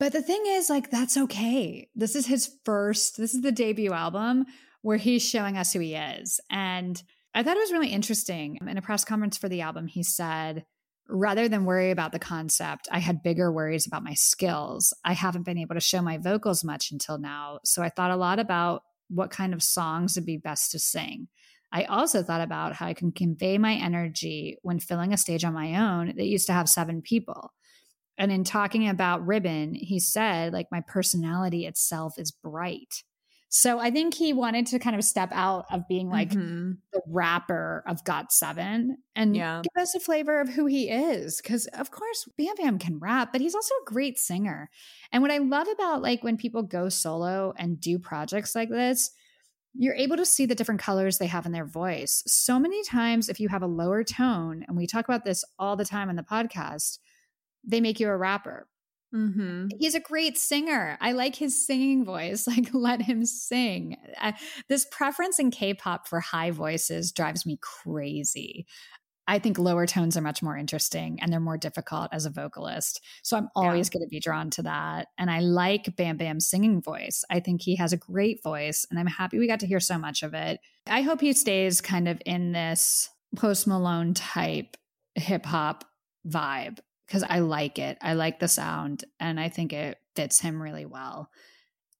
but 0.00 0.12
the 0.12 0.22
thing 0.22 0.42
is 0.46 0.68
like 0.68 0.90
that's 0.90 1.16
okay 1.16 1.88
this 1.94 2.16
is 2.16 2.26
his 2.26 2.50
first 2.64 3.18
this 3.18 3.34
is 3.34 3.42
the 3.42 3.52
debut 3.52 3.92
album 3.92 4.46
where 4.82 4.96
he's 4.96 5.22
showing 5.22 5.56
us 5.56 5.72
who 5.72 5.78
he 5.78 5.94
is. 5.94 6.40
And 6.50 7.00
I 7.34 7.44
thought 7.44 7.56
it 7.56 7.60
was 7.60 7.70
really 7.70 7.92
interesting. 7.92 8.58
In 8.66 8.76
a 8.76 8.82
press 8.82 9.04
conference 9.04 9.38
for 9.38 9.48
the 9.48 9.60
album, 9.60 9.86
he 9.86 10.02
said, 10.02 10.64
rather 11.12 11.48
than 11.48 11.64
worry 11.64 11.90
about 11.90 12.12
the 12.12 12.18
concept, 12.18 12.88
I 12.90 12.98
had 12.98 13.22
bigger 13.22 13.52
worries 13.52 13.86
about 13.86 14.04
my 14.04 14.14
skills. 14.14 14.94
I 15.04 15.12
haven't 15.12 15.44
been 15.44 15.58
able 15.58 15.74
to 15.74 15.80
show 15.80 16.02
my 16.02 16.18
vocals 16.18 16.64
much 16.64 16.90
until 16.90 17.18
now. 17.18 17.60
So 17.64 17.82
I 17.82 17.88
thought 17.88 18.10
a 18.10 18.16
lot 18.16 18.38
about 18.38 18.82
what 19.08 19.30
kind 19.30 19.52
of 19.52 19.62
songs 19.62 20.16
would 20.16 20.26
be 20.26 20.38
best 20.38 20.70
to 20.72 20.78
sing. 20.78 21.28
I 21.70 21.84
also 21.84 22.22
thought 22.22 22.40
about 22.40 22.74
how 22.74 22.86
I 22.86 22.94
can 22.94 23.12
convey 23.12 23.58
my 23.58 23.74
energy 23.74 24.58
when 24.62 24.78
filling 24.78 25.12
a 25.12 25.18
stage 25.18 25.44
on 25.44 25.54
my 25.54 25.76
own 25.76 26.14
that 26.16 26.26
used 26.26 26.46
to 26.48 26.52
have 26.52 26.68
seven 26.68 27.02
people. 27.02 27.52
And 28.18 28.30
in 28.30 28.44
talking 28.44 28.88
about 28.88 29.26
Ribbon, 29.26 29.74
he 29.74 29.98
said, 29.98 30.52
like, 30.52 30.66
my 30.70 30.82
personality 30.86 31.66
itself 31.66 32.14
is 32.18 32.30
bright. 32.30 33.02
So 33.54 33.78
I 33.78 33.90
think 33.90 34.14
he 34.14 34.32
wanted 34.32 34.66
to 34.68 34.78
kind 34.78 34.96
of 34.96 35.04
step 35.04 35.28
out 35.30 35.66
of 35.70 35.86
being 35.86 36.08
like 36.08 36.30
Mhm. 36.30 36.78
the 36.90 37.02
rapper 37.06 37.84
of 37.86 38.02
Got 38.02 38.32
Seven 38.32 38.96
and 39.14 39.36
Yeah. 39.36 39.60
give 39.62 39.82
us 39.82 39.94
a 39.94 40.00
flavor 40.00 40.40
of 40.40 40.48
who 40.48 40.64
he 40.64 40.88
is. 40.88 41.36
Because 41.42 41.66
of 41.66 41.90
course, 41.90 42.26
Bam 42.38 42.54
Bam 42.56 42.78
can 42.78 42.98
rap, 42.98 43.30
but 43.30 43.42
he's 43.42 43.54
also 43.54 43.74
a 43.74 43.84
great 43.84 44.18
singer. 44.18 44.70
And 45.12 45.20
what 45.22 45.30
I 45.30 45.36
love 45.36 45.68
about 45.68 46.00
like 46.00 46.24
when 46.24 46.38
people 46.38 46.62
go 46.62 46.88
solo 46.88 47.52
and 47.58 47.78
do 47.78 47.98
projects 47.98 48.54
like 48.54 48.70
this, 48.70 49.10
you're 49.74 49.94
able 49.96 50.16
to 50.16 50.24
see 50.24 50.46
the 50.46 50.54
different 50.54 50.80
colors 50.80 51.18
they 51.18 51.26
have 51.26 51.44
in 51.44 51.52
their 51.52 51.66
voice. 51.66 52.22
So 52.26 52.58
many 52.58 52.82
times, 52.84 53.28
if 53.28 53.38
you 53.38 53.48
have 53.50 53.62
a 53.62 53.66
lower 53.66 54.02
tone, 54.02 54.64
and 54.66 54.78
we 54.78 54.86
talk 54.86 55.04
about 55.04 55.26
this 55.26 55.44
all 55.58 55.76
the 55.76 55.84
time 55.84 56.08
in 56.08 56.16
the 56.16 56.22
podcast, 56.22 56.98
they 57.64 57.82
make 57.82 58.00
you 58.00 58.08
a 58.08 58.16
rapper. 58.16 58.66
Mm-hmm. 59.14 59.68
He's 59.78 59.94
a 59.94 60.00
great 60.00 60.38
singer. 60.38 60.96
I 61.00 61.12
like 61.12 61.36
his 61.36 61.66
singing 61.66 62.04
voice. 62.04 62.46
Like, 62.52 62.68
let 62.74 63.00
him 63.00 63.24
sing. 63.24 63.96
I, 64.20 64.34
this 64.68 64.86
preference 64.90 65.38
in 65.38 65.50
K 65.50 65.72
pop 65.72 66.06
for 66.06 66.20
high 66.20 66.50
voices 66.50 67.10
drives 67.10 67.46
me 67.46 67.58
crazy. 67.62 68.66
I 69.26 69.38
think 69.38 69.58
lower 69.58 69.86
tones 69.86 70.16
are 70.16 70.22
much 70.22 70.42
more 70.42 70.56
interesting 70.56 71.18
and 71.20 71.32
they're 71.32 71.40
more 71.40 71.56
difficult 71.56 72.08
as 72.12 72.26
a 72.26 72.30
vocalist. 72.30 73.00
So 73.22 73.36
I'm 73.36 73.48
always 73.54 73.88
going 73.88 74.04
to 74.04 74.08
be 74.08 74.20
drawn 74.20 74.50
to 74.50 74.62
that. 74.64 75.08
And 75.16 75.30
I 75.30 75.40
like 75.40 75.96
Bam 75.96 76.16
Bam's 76.16 76.48
singing 76.48 76.82
voice. 76.82 77.24
I 77.30 77.40
think 77.40 77.62
he 77.62 77.76
has 77.76 77.92
a 77.92 77.96
great 77.96 78.42
voice 78.42 78.86
and 78.90 78.98
I'm 78.98 79.06
happy 79.06 79.38
we 79.38 79.46
got 79.46 79.60
to 79.60 79.66
hear 79.66 79.80
so 79.80 79.96
much 79.96 80.22
of 80.22 80.34
it. 80.34 80.60
I 80.86 81.02
hope 81.02 81.20
he 81.20 81.32
stays 81.32 81.80
kind 81.80 82.08
of 82.08 82.20
in 82.26 82.52
this 82.52 83.08
post 83.36 83.66
Malone 83.66 84.12
type 84.12 84.76
hip 85.14 85.46
hop 85.46 85.84
vibe 86.26 86.80
because 87.12 87.28
I 87.28 87.40
like 87.40 87.78
it. 87.78 87.98
I 88.00 88.14
like 88.14 88.40
the 88.40 88.48
sound 88.48 89.04
and 89.20 89.38
I 89.38 89.50
think 89.50 89.74
it 89.74 89.98
fits 90.16 90.40
him 90.40 90.62
really 90.62 90.86
well. 90.86 91.28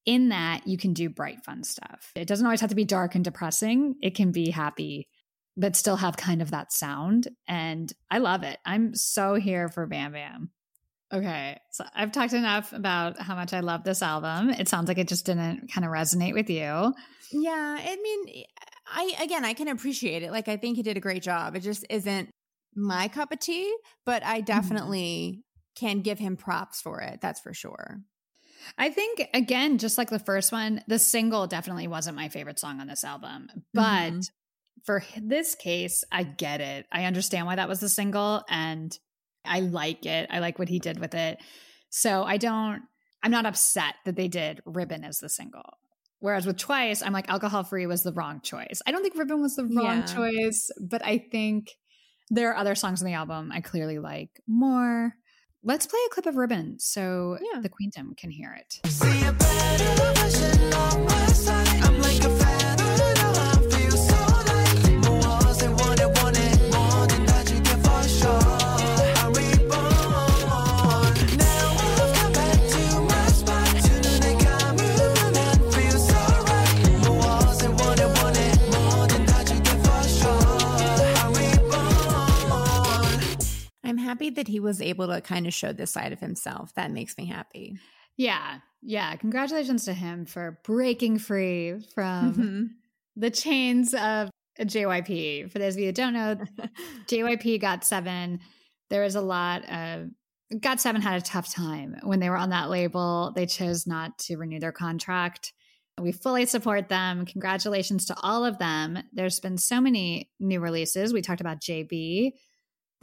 In 0.07 0.31
that, 0.31 0.67
you 0.67 0.79
can 0.79 0.95
do 0.95 1.11
bright, 1.11 1.45
fun 1.45 1.65
stuff. 1.65 2.13
It 2.17 2.27
doesn't 2.27 2.47
always 2.47 2.63
have 2.63 2.71
to 2.71 2.77
be 2.77 2.87
dark 2.87 3.15
and 3.15 3.23
depressing, 3.23 3.97
it 4.01 4.15
can 4.15 4.33
be 4.33 4.51
happy 4.51 5.09
but 5.55 5.77
still 5.77 5.97
have 5.97 6.17
kind 6.17 6.41
of 6.41 6.51
that 6.51 6.73
sound. 6.73 7.29
And 7.47 7.93
I 8.11 8.19
love 8.19 8.43
it. 8.43 8.59
I'm 8.65 8.95
so 8.95 9.35
here 9.35 9.69
for 9.69 9.87
Bam 9.87 10.13
Bam. 10.13 10.51
Okay. 11.13 11.59
So 11.73 11.85
I've 11.95 12.11
talked 12.11 12.33
enough 12.33 12.73
about 12.73 13.21
how 13.21 13.35
much 13.35 13.53
I 13.53 13.61
love 13.61 13.85
this 13.85 14.01
album. 14.01 14.49
It 14.49 14.67
sounds 14.67 14.89
like 14.89 14.97
it 14.97 15.09
just 15.09 15.27
didn't 15.27 15.71
kind 15.71 15.85
of 15.85 15.93
resonate 15.93 16.33
with 16.33 16.49
you. 16.49 16.95
Yeah, 17.33 17.79
I 17.79 17.99
mean, 18.03 18.45
I 18.87 19.15
again, 19.21 19.45
I 19.45 19.53
can 19.53 19.69
appreciate 19.69 20.23
it. 20.23 20.33
Like, 20.33 20.49
I 20.49 20.57
think 20.57 20.77
he 20.77 20.83
did 20.83 20.97
a 20.97 21.01
great 21.01 21.23
job. 21.23 21.55
It 21.55 21.61
just 21.61 21.85
isn't 21.91 22.31
my 22.75 23.09
cup 23.09 23.33
of 23.33 23.39
tea, 23.41 23.75
but 24.05 24.25
I 24.25 24.41
definitely 24.41 25.45
can 25.75 26.01
give 26.01 26.19
him 26.19 26.37
props 26.37 26.81
for 26.81 27.01
it. 27.01 27.21
That's 27.21 27.41
for 27.41 27.55
sure. 27.55 28.01
I 28.79 28.91
think, 28.91 29.23
again, 29.35 29.79
just 29.79 29.99
like 29.99 30.11
the 30.11 30.19
first 30.19 30.53
one, 30.53 30.83
the 30.87 30.99
single 30.99 31.47
definitely 31.47 31.89
wasn't 31.89 32.17
my 32.17 32.29
favorite 32.29 32.59
song 32.59 32.81
on 32.81 32.87
this 32.87 33.05
album. 33.05 33.49
But 33.75 34.13
Mhm. 34.13 34.31
for 34.85 35.03
this 35.21 35.55
case, 35.55 36.05
I 36.13 36.23
get 36.25 36.61
it. 36.61 36.87
I 36.93 37.05
understand 37.05 37.47
why 37.47 37.57
that 37.57 37.69
was 37.69 37.81
the 37.81 37.89
single 37.89 38.45
and 38.49 38.97
I 39.45 39.61
like 39.61 40.07
it. 40.07 40.29
I 40.31 40.39
like 40.39 40.59
what 40.59 40.69
he 40.69 40.79
did 40.79 41.01
with 41.01 41.15
it. 41.15 41.39
So 41.91 42.23
I 42.23 42.37
don't, 42.37 42.83
I'm 43.23 43.31
not 43.33 43.47
upset 43.47 43.95
that 44.05 44.17
they 44.17 44.29
did 44.29 44.61
Ribbon 44.65 45.05
as 45.05 45.19
the 45.19 45.29
single. 45.29 45.79
Whereas 46.21 46.47
with 46.47 46.57
Twice, 46.57 47.03
I'm 47.03 47.13
like, 47.13 47.29
alcohol 47.29 47.65
free 47.65 47.87
was 47.87 48.05
the 48.05 48.13
wrong 48.13 48.41
choice. 48.43 48.81
I 48.87 48.93
don't 48.93 49.03
think 49.03 49.17
Ribbon 49.17 49.43
was 49.43 49.57
the 49.57 49.65
wrong 49.65 50.05
Yeah. 50.07 50.15
choice, 50.15 50.71
but 50.81 51.05
I 51.05 51.19
think 51.19 51.73
there 52.33 52.51
are 52.51 52.57
other 52.57 52.75
songs 52.75 53.03
on 53.03 53.07
the 53.07 53.13
album 53.13 53.53
I 53.53 53.61
clearly 53.61 53.99
like 53.99 54.41
more. 54.47 55.15
Let's 55.63 55.87
play 55.87 56.01
a 56.07 56.11
clip 56.15 56.27
of 56.27 56.37
Ribbon 56.37 56.79
so 56.81 57.39
Yeah. 57.53 57.61
the 57.61 57.69
Queendom 57.69 58.15
can 58.17 58.31
hear 58.31 58.59
it. 58.59 58.81
I'm 83.93 83.99
happy 83.99 84.31
that 84.31 84.49
he 84.49 84.59
was 84.59 84.81
able 84.81 85.07
to 85.09 85.21
kind 85.21 85.47
of 85.47 85.53
show 85.53 85.75
this 85.75 85.91
side 85.91 86.15
of 86.15 86.19
himself. 86.21 86.73
That 86.77 86.91
makes 86.91 87.19
me 87.19 87.27
happy. 87.27 87.77
Yeah. 88.17 88.61
Yeah. 88.81 89.15
Congratulations 89.17 89.85
to 89.85 89.93
him 89.93 90.25
for 90.25 90.59
breaking 90.65 91.19
free 91.19 91.79
from 91.95 92.35
Mhm. 92.35 92.69
the 93.17 93.31
chains 93.31 93.93
of 93.93 94.31
JYP. 94.59 95.51
For 95.51 95.59
those 95.59 95.75
of 95.75 95.81
you 95.81 95.87
who 95.87 95.93
don't 95.93 96.15
know, 96.15 96.37
JYP 97.07 97.61
GOT7. 97.61 98.41
There 98.89 99.03
was 99.03 99.15
a 99.15 99.21
lot 99.21 99.63
of 99.69 100.09
GOT7 100.55 101.01
had 101.03 101.21
a 101.21 101.25
tough 101.25 101.53
time 101.53 101.97
when 102.03 102.19
they 102.21 102.31
were 102.31 102.37
on 102.37 102.49
that 102.51 102.71
label. 102.71 103.33
They 103.37 103.45
chose 103.47 103.87
not 103.87 104.19
to 104.21 104.37
renew 104.37 104.59
their 104.61 104.73
contract. 104.73 105.53
We 106.01 106.13
fully 106.13 106.47
support 106.47 106.89
them. 106.89 107.27
Congratulations 107.27 108.07
to 108.07 108.17
all 108.23 108.45
of 108.47 108.57
them. 108.59 108.99
There's 109.13 109.41
been 109.41 109.59
so 109.59 109.81
many 109.83 110.31
new 110.41 110.61
releases. 110.61 111.13
We 111.13 111.21
talked 111.21 111.43
about 111.43 111.61
JB 111.61 112.33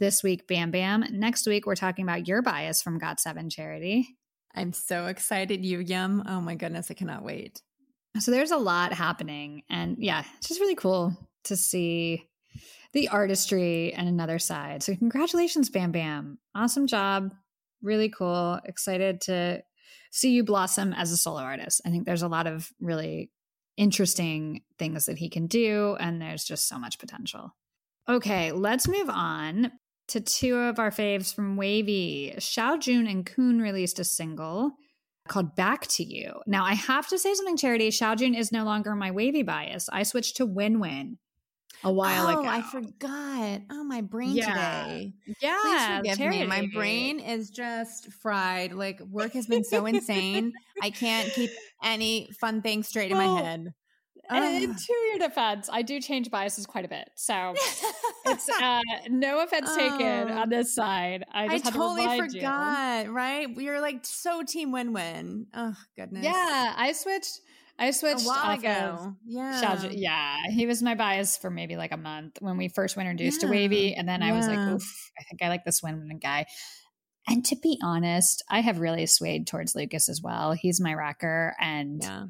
this 0.00 0.24
week, 0.24 0.48
Bam 0.48 0.72
Bam. 0.72 1.04
Next 1.12 1.46
week, 1.46 1.66
we're 1.66 1.76
talking 1.76 2.02
about 2.02 2.26
your 2.26 2.42
bias 2.42 2.82
from 2.82 2.98
GOT7 2.98 3.52
Charity. 3.52 4.16
I'm 4.54 4.72
so 4.72 5.06
excited, 5.06 5.64
you 5.64 5.78
yum. 5.78 6.24
Oh 6.26 6.40
my 6.40 6.56
goodness, 6.56 6.90
I 6.90 6.94
cannot 6.94 7.22
wait. 7.22 7.62
So 8.18 8.32
there's 8.32 8.50
a 8.50 8.56
lot 8.56 8.92
happening. 8.92 9.62
And 9.70 9.96
yeah, 10.00 10.24
it's 10.38 10.48
just 10.48 10.58
really 10.58 10.74
cool 10.74 11.16
to 11.44 11.56
see 11.56 12.26
the 12.92 13.08
artistry 13.08 13.92
and 13.92 14.08
another 14.08 14.40
side. 14.40 14.82
So 14.82 14.96
congratulations, 14.96 15.70
Bam 15.70 15.92
Bam. 15.92 16.38
Awesome 16.54 16.88
job. 16.88 17.32
Really 17.80 18.08
cool. 18.08 18.58
Excited 18.64 19.20
to 19.22 19.62
see 20.10 20.32
you 20.32 20.42
blossom 20.42 20.92
as 20.92 21.12
a 21.12 21.16
solo 21.16 21.40
artist. 21.40 21.80
I 21.86 21.90
think 21.90 22.04
there's 22.04 22.22
a 22.22 22.28
lot 22.28 22.48
of 22.48 22.68
really 22.80 23.30
interesting 23.76 24.62
things 24.78 25.06
that 25.06 25.18
he 25.18 25.30
can 25.30 25.46
do, 25.46 25.96
and 26.00 26.20
there's 26.20 26.44
just 26.44 26.68
so 26.68 26.78
much 26.78 26.98
potential. 26.98 27.54
Okay, 28.08 28.50
let's 28.50 28.88
move 28.88 29.08
on 29.08 29.70
to 30.10 30.20
two 30.20 30.56
of 30.56 30.78
our 30.78 30.90
faves 30.90 31.34
from 31.34 31.56
WayV. 31.56 32.36
Xiao 32.36 32.80
Jun 32.80 33.06
and 33.06 33.24
Kun 33.24 33.60
released 33.60 33.98
a 33.98 34.04
single 34.04 34.72
called 35.28 35.54
Back 35.54 35.86
to 35.88 36.04
You. 36.04 36.40
Now, 36.46 36.64
I 36.64 36.74
have 36.74 37.08
to 37.08 37.18
say 37.18 37.34
something, 37.34 37.56
Charity. 37.56 37.88
Xiao 37.90 38.16
Jun 38.16 38.34
is 38.34 38.52
no 38.52 38.64
longer 38.64 38.94
my 38.94 39.10
WayV 39.10 39.46
bias. 39.46 39.88
I 39.92 40.02
switched 40.02 40.36
to 40.36 40.46
Win 40.46 40.80
Win 40.80 41.18
a 41.84 41.92
while 41.92 42.26
oh, 42.26 42.30
ago. 42.30 42.38
oh, 42.38 42.42
ago. 42.42 42.48
I 42.50 42.62
forgot. 42.62 43.62
Oh, 43.70 43.84
my 43.84 44.00
brain 44.00 44.34
Yeah. 44.34 44.46
today. 44.46 45.12
Please 45.40 46.14
forgive 46.14 46.30
me. 46.30 46.46
My 46.46 46.68
brain 46.74 47.20
is 47.20 47.50
just 47.50 48.12
fried. 48.14 48.72
Like 48.72 49.00
work 49.00 49.32
has 49.32 49.46
been 49.46 49.64
so 49.64 49.86
insane. 49.86 50.52
I 50.82 50.90
can't 50.90 51.32
keep 51.32 51.50
any 51.82 52.30
fun 52.40 52.62
things 52.62 52.88
straight 52.88 53.10
in 53.10 53.16
my 53.16 53.40
head. 53.40 53.72
And 54.28 54.78
to 54.78 54.92
your 55.08 55.18
defense, 55.18 55.68
I 55.72 55.82
do 55.82 56.00
change 56.00 56.30
biases 56.30 56.66
quite 56.66 56.84
a 56.84 56.88
bit. 56.88 57.10
So 57.16 57.54
it's 58.26 58.48
uh, 58.48 58.80
no 59.08 59.42
offense 59.42 59.74
taken 59.76 60.30
Oh. 60.30 60.38
on 60.42 60.48
this 60.48 60.74
side. 60.74 61.24
I 61.32 61.44
I 61.44 61.48
just 61.58 61.66
to 61.66 61.70
totally 61.72 62.04
you. 62.16 62.22
forgot. 62.32 63.08
Right? 63.08 63.54
we 63.54 63.68
are 63.68 63.80
like 63.80 64.04
so 64.04 64.42
team 64.42 64.72
win-win. 64.72 65.46
Oh 65.54 65.74
goodness. 65.96 66.24
Yeah, 66.24 66.74
I 66.76 66.92
switched. 66.92 67.40
I 67.78 67.92
switched 67.92 68.24
a 68.24 68.28
while 68.28 68.58
ago. 68.58 69.14
Yeah. 69.24 69.86
Yeah, 69.90 70.36
he 70.50 70.66
was 70.66 70.82
my 70.82 70.94
bias 70.94 71.38
for 71.38 71.48
maybe 71.50 71.76
like 71.78 71.92
a 71.92 71.96
month 71.96 72.36
when 72.40 72.58
we 72.58 72.68
first 72.68 72.94
were 72.94 73.00
introduced 73.00 73.42
Yeah, 73.42 73.48
to 73.48 73.54
WayV, 73.54 73.94
and 73.96 74.06
then 74.06 74.22
I 74.22 74.32
was 74.32 74.46
like, 74.46 74.58
"Oof, 74.58 75.10
I 75.18 75.22
think 75.24 75.42
I 75.42 75.48
like 75.48 75.64
this 75.64 75.82
Win 75.82 75.98
Win 76.06 76.18
guy." 76.18 76.44
And 77.26 77.44
to 77.46 77.56
be 77.56 77.78
honest, 77.82 78.42
I 78.50 78.60
have 78.60 78.80
really 78.80 79.06
swayed 79.06 79.46
towards 79.46 79.74
Lucas 79.74 80.08
as 80.10 80.20
well. 80.22 80.52
He's 80.52 80.80
my 80.80 80.92
rocker, 80.94 81.54
and 81.58 82.02
Yeah. 82.02 82.24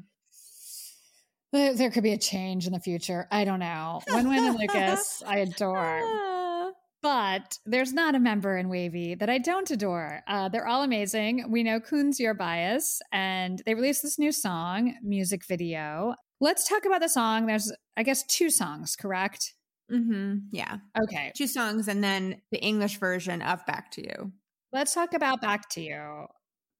There, 1.51 1.91
could 1.91 2.03
be 2.03 2.13
a 2.13 2.17
change 2.17 2.65
in 2.65 2.73
the 2.73 2.79
future. 2.79 3.27
I 3.29 3.43
don't 3.43 3.59
know. 3.59 4.01
Win 4.09 4.29
Win 4.29 4.43
and 4.43 4.57
Lucas, 4.57 5.21
I 5.25 5.39
adore. 5.39 6.01
Ah. 6.63 6.71
But 7.01 7.57
there's 7.65 7.93
not 7.93 8.13
a 8.13 8.19
member 8.19 8.57
in 8.57 8.67
WayV 8.69 9.17
that 9.19 9.29
I 9.29 9.39
don't 9.39 9.69
adore. 9.71 10.21
Uh, 10.27 10.49
they're 10.49 10.67
all 10.67 10.83
amazing. 10.83 11.49
We 11.49 11.63
know 11.63 11.79
Kun's 11.79 12.19
your 12.19 12.35
bias, 12.35 13.01
and 13.11 13.59
they 13.65 13.73
released 13.73 14.03
this 14.03 14.19
new 14.19 14.31
song, 14.31 14.95
music 15.01 15.43
video. 15.47 16.13
Let's 16.39 16.69
talk 16.69 16.85
about 16.85 17.01
the 17.01 17.09
song. 17.09 17.47
There's, 17.47 17.71
I 17.97 18.03
guess, 18.03 18.23
two 18.27 18.51
songs, 18.51 18.95
correct? 18.95 19.55
Mm-hmm. 19.91 20.35
Yeah. 20.51 20.77
Okay. 21.03 21.31
Two 21.35 21.47
songs 21.47 21.87
and 21.87 22.03
then 22.03 22.41
the 22.51 22.59
English 22.59 22.97
version 22.97 23.41
of 23.41 23.65
Back 23.65 23.91
to 23.91 24.01
You. 24.01 24.31
Let's 24.71 24.93
talk 24.93 25.13
about 25.13 25.41
Back 25.41 25.69
to 25.69 25.81
You. 25.81 26.27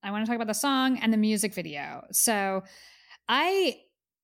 I 0.04 0.12
want 0.12 0.26
to 0.26 0.30
talk 0.30 0.36
about 0.36 0.48
the 0.48 0.54
song 0.54 0.98
and 1.00 1.12
the 1.12 1.18
music 1.18 1.54
video. 1.54 2.04
So, 2.12 2.64
I. 3.28 3.78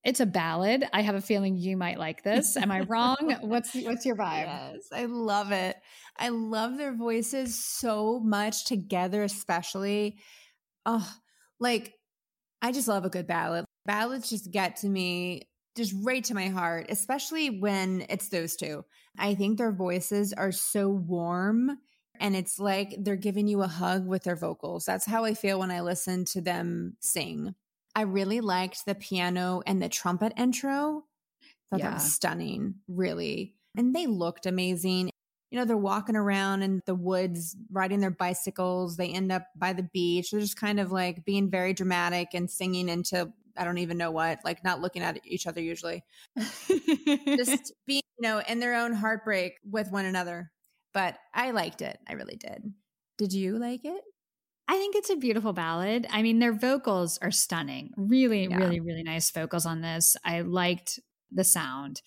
It's 0.07 0.21
a 0.21 0.25
ballad. 0.25 0.85
I 0.93 1.01
have 1.01 1.15
a 1.15 1.21
feeling 1.21 1.57
you 1.57 1.75
might 1.75 1.99
like 1.99 2.23
this. 2.23 2.55
Am 2.55 2.71
I 2.71 2.79
wrong? 2.87 3.35
what's 3.41 3.75
what's 3.75 4.05
your 4.05 4.15
vibe? 4.15 4.45
Yes, 4.45 4.87
I 4.93 5.03
love 5.03 5.51
it. 5.51 5.75
I 6.17 6.29
love 6.29 6.77
their 6.77 6.95
voices 6.95 7.61
so 7.61 8.21
much 8.21 8.63
together, 8.63 9.21
especially. 9.21 10.19
Oh, 10.85 11.05
like 11.59 11.93
I 12.61 12.71
just 12.71 12.87
love 12.87 13.03
a 13.03 13.09
good 13.09 13.27
ballad. 13.27 13.65
Ballads 13.85 14.29
just 14.29 14.49
get 14.49 14.77
to 14.77 14.87
me 14.87 15.49
just 15.75 15.93
right 16.01 16.23
to 16.23 16.33
my 16.33 16.47
heart, 16.47 16.85
especially 16.87 17.49
when 17.59 18.05
it's 18.07 18.29
those 18.29 18.55
two. 18.55 18.85
I 19.19 19.35
think 19.35 19.57
their 19.57 19.73
voices 19.73 20.31
are 20.31 20.53
so 20.53 20.87
warm 20.87 21.79
and 22.17 22.33
it's 22.33 22.59
like 22.59 22.95
they're 22.97 23.17
giving 23.17 23.49
you 23.49 23.61
a 23.61 23.67
hug 23.67 24.07
with 24.07 24.23
their 24.23 24.37
vocals. 24.37 24.85
That's 24.85 25.05
how 25.05 25.25
I 25.25 25.33
feel 25.33 25.59
when 25.59 25.69
I 25.69 25.81
listen 25.81 26.23
to 26.27 26.39
them 26.39 26.95
sing. 27.01 27.55
I 27.97 28.01
really 28.01 28.41
liked 28.41 28.85
the 28.85 28.93
piano 28.93 29.63
and 29.65 29.81
the 29.81 29.89
trumpet 29.89 30.31
intro. 30.37 31.03
Thought 31.71 31.81
that 31.81 31.95
was 31.95 32.13
stunning, 32.13 32.75
really. 32.87 33.55
And 33.75 33.95
they 33.95 34.05
looked 34.05 34.45
amazing. 34.45 35.09
You 35.49 35.57
know, 35.57 35.65
they're 35.65 35.75
walking 35.75 36.15
around 36.15 36.61
in 36.61 36.83
the 36.85 36.93
woods, 36.93 37.55
riding 37.71 37.99
their 37.99 38.11
bicycles. 38.11 38.97
They 38.97 39.09
end 39.09 39.31
up 39.31 39.47
by 39.55 39.73
the 39.73 39.81
beach. 39.81 40.29
They're 40.29 40.39
just 40.41 40.59
kind 40.59 40.79
of 40.79 40.91
like 40.91 41.25
being 41.25 41.49
very 41.49 41.73
dramatic 41.73 42.35
and 42.35 42.51
singing 42.51 42.87
into 42.87 43.33
I 43.57 43.63
don't 43.63 43.79
even 43.79 43.97
know 43.97 44.11
what, 44.11 44.41
like 44.45 44.63
not 44.63 44.79
looking 44.79 45.01
at 45.01 45.19
each 45.25 45.47
other 45.47 45.59
usually. 45.59 46.03
Just 46.67 47.73
being, 47.87 48.03
you 48.19 48.21
know, 48.21 48.39
in 48.47 48.59
their 48.59 48.75
own 48.75 48.93
heartbreak 48.93 49.53
with 49.67 49.91
one 49.91 50.05
another. 50.05 50.51
but 50.93 51.17
I 51.33 51.49
liked 51.49 51.81
it. 51.81 51.97
I 52.07 52.13
really 52.13 52.35
did. 52.35 52.71
Did 53.17 53.33
you 53.33 53.57
like 53.57 53.83
it? 53.83 54.03
I 54.67 54.77
think 54.77 54.95
it's 54.95 55.09
a 55.09 55.15
beautiful 55.15 55.53
ballad. 55.53 56.07
I 56.09 56.21
mean, 56.21 56.39
their 56.39 56.53
vocals 56.53 57.17
are 57.19 57.31
stunning. 57.31 57.91
Really, 57.95 58.45
Yeah. 58.47 58.57
really, 58.57 58.79
really 58.79 59.03
nice 59.03 59.31
vocals 59.31 59.65
on 59.65 59.81
this. 59.81 60.15
I 60.25 60.41
liked 60.41 60.99
the 61.31 61.43
sound. 61.43 62.01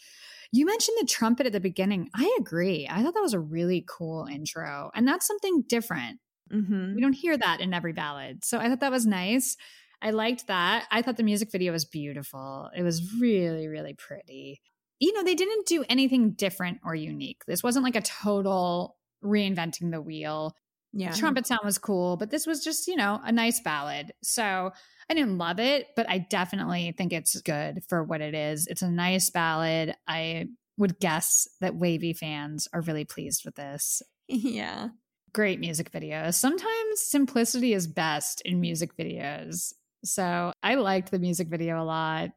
You 0.53 0.67
mentioned 0.67 0.97
the 1.01 1.07
trumpet 1.07 1.47
at 1.47 1.53
the 1.53 1.61
beginning. 1.61 2.11
I 2.15 2.37
agree. 2.39 2.87
I 2.91 3.03
thought 3.03 3.15
that 3.15 3.23
was 3.23 3.35
a 3.35 3.41
really 3.41 3.85
cool 3.89 4.27
intro. 4.27 4.91
And 4.95 5.07
that's 5.07 5.27
something 5.27 5.63
different. 5.69 6.19
Mm-hmm. 6.53 6.97
We 6.97 7.01
don't 7.01 7.13
hear 7.13 7.37
that 7.39 7.61
in 7.61 7.73
every 7.73 7.93
ballad. 7.93 8.45
So 8.45 8.59
I 8.59 8.69
thought 8.69 8.81
that 8.81 8.91
was 8.91 9.07
nice. 9.07 9.57
I 10.03 10.11
liked 10.11 10.49
that. 10.49 10.87
I 10.91 11.03
thought 11.03 11.17
the 11.17 11.23
music 11.23 11.53
video 11.53 11.73
was 11.73 11.85
beautiful. 11.85 12.71
It 12.77 12.83
was 12.83 13.15
really, 13.21 13.69
really 13.69 13.95
pretty. 13.95 14.61
You 14.99 15.13
know, 15.13 15.23
they 15.23 15.35
didn't 15.35 15.67
do 15.67 15.85
anything 15.89 16.33
different 16.33 16.81
or 16.85 16.95
unique. 16.95 17.43
This 17.47 17.63
wasn't 17.63 17.85
like 17.85 17.97
a 17.97 18.03
total 18.03 18.97
reinventing 19.25 19.93
the 19.93 20.03
wheel. 20.03 20.55
Yeah. 20.93 21.13
The 21.13 21.19
trumpet 21.19 21.47
sound 21.47 21.61
was 21.65 21.79
cool, 21.79 22.17
but 22.17 22.31
this 22.31 22.47
was 22.47 22.65
just, 22.65 22.89
you 22.89 22.97
know, 22.97 23.21
a 23.23 23.31
nice 23.31 23.61
ballad. 23.61 24.13
So 24.23 24.73
I 25.09 25.15
didn't 25.15 25.39
love 25.39 25.61
it, 25.61 25.89
but 25.97 26.09
I 26.09 26.19
definitely 26.19 26.93
think 26.97 27.13
it's 27.13 27.41
good 27.43 27.83
for 27.89 28.03
what 28.03 28.21
it 28.21 28.35
is. 28.35 28.67
It's 28.67 28.83
a 28.83 28.91
nice 28.91 29.31
ballad. 29.31 29.95
I 30.09 30.47
would 30.79 30.99
guess 30.99 31.49
that 31.61 31.75
WayV 31.75 32.17
fans 32.17 32.67
are 32.73 32.81
really 32.81 33.05
pleased 33.05 33.45
with 33.45 33.55
this. 33.55 34.03
yeah. 34.29 34.89
Great 35.33 35.61
music 35.61 35.91
video. 35.91 36.31
Sometimes 36.33 37.01
simplicity 37.03 37.73
is 37.73 37.87
best 37.87 38.43
in 38.45 38.61
music 38.61 38.97
videos. 38.97 39.73
So 40.05 40.53
I 40.63 40.75
liked 40.75 41.11
the 41.11 41.19
music 41.19 41.49
video 41.49 41.81
a 41.81 41.85
lot. 41.85 42.31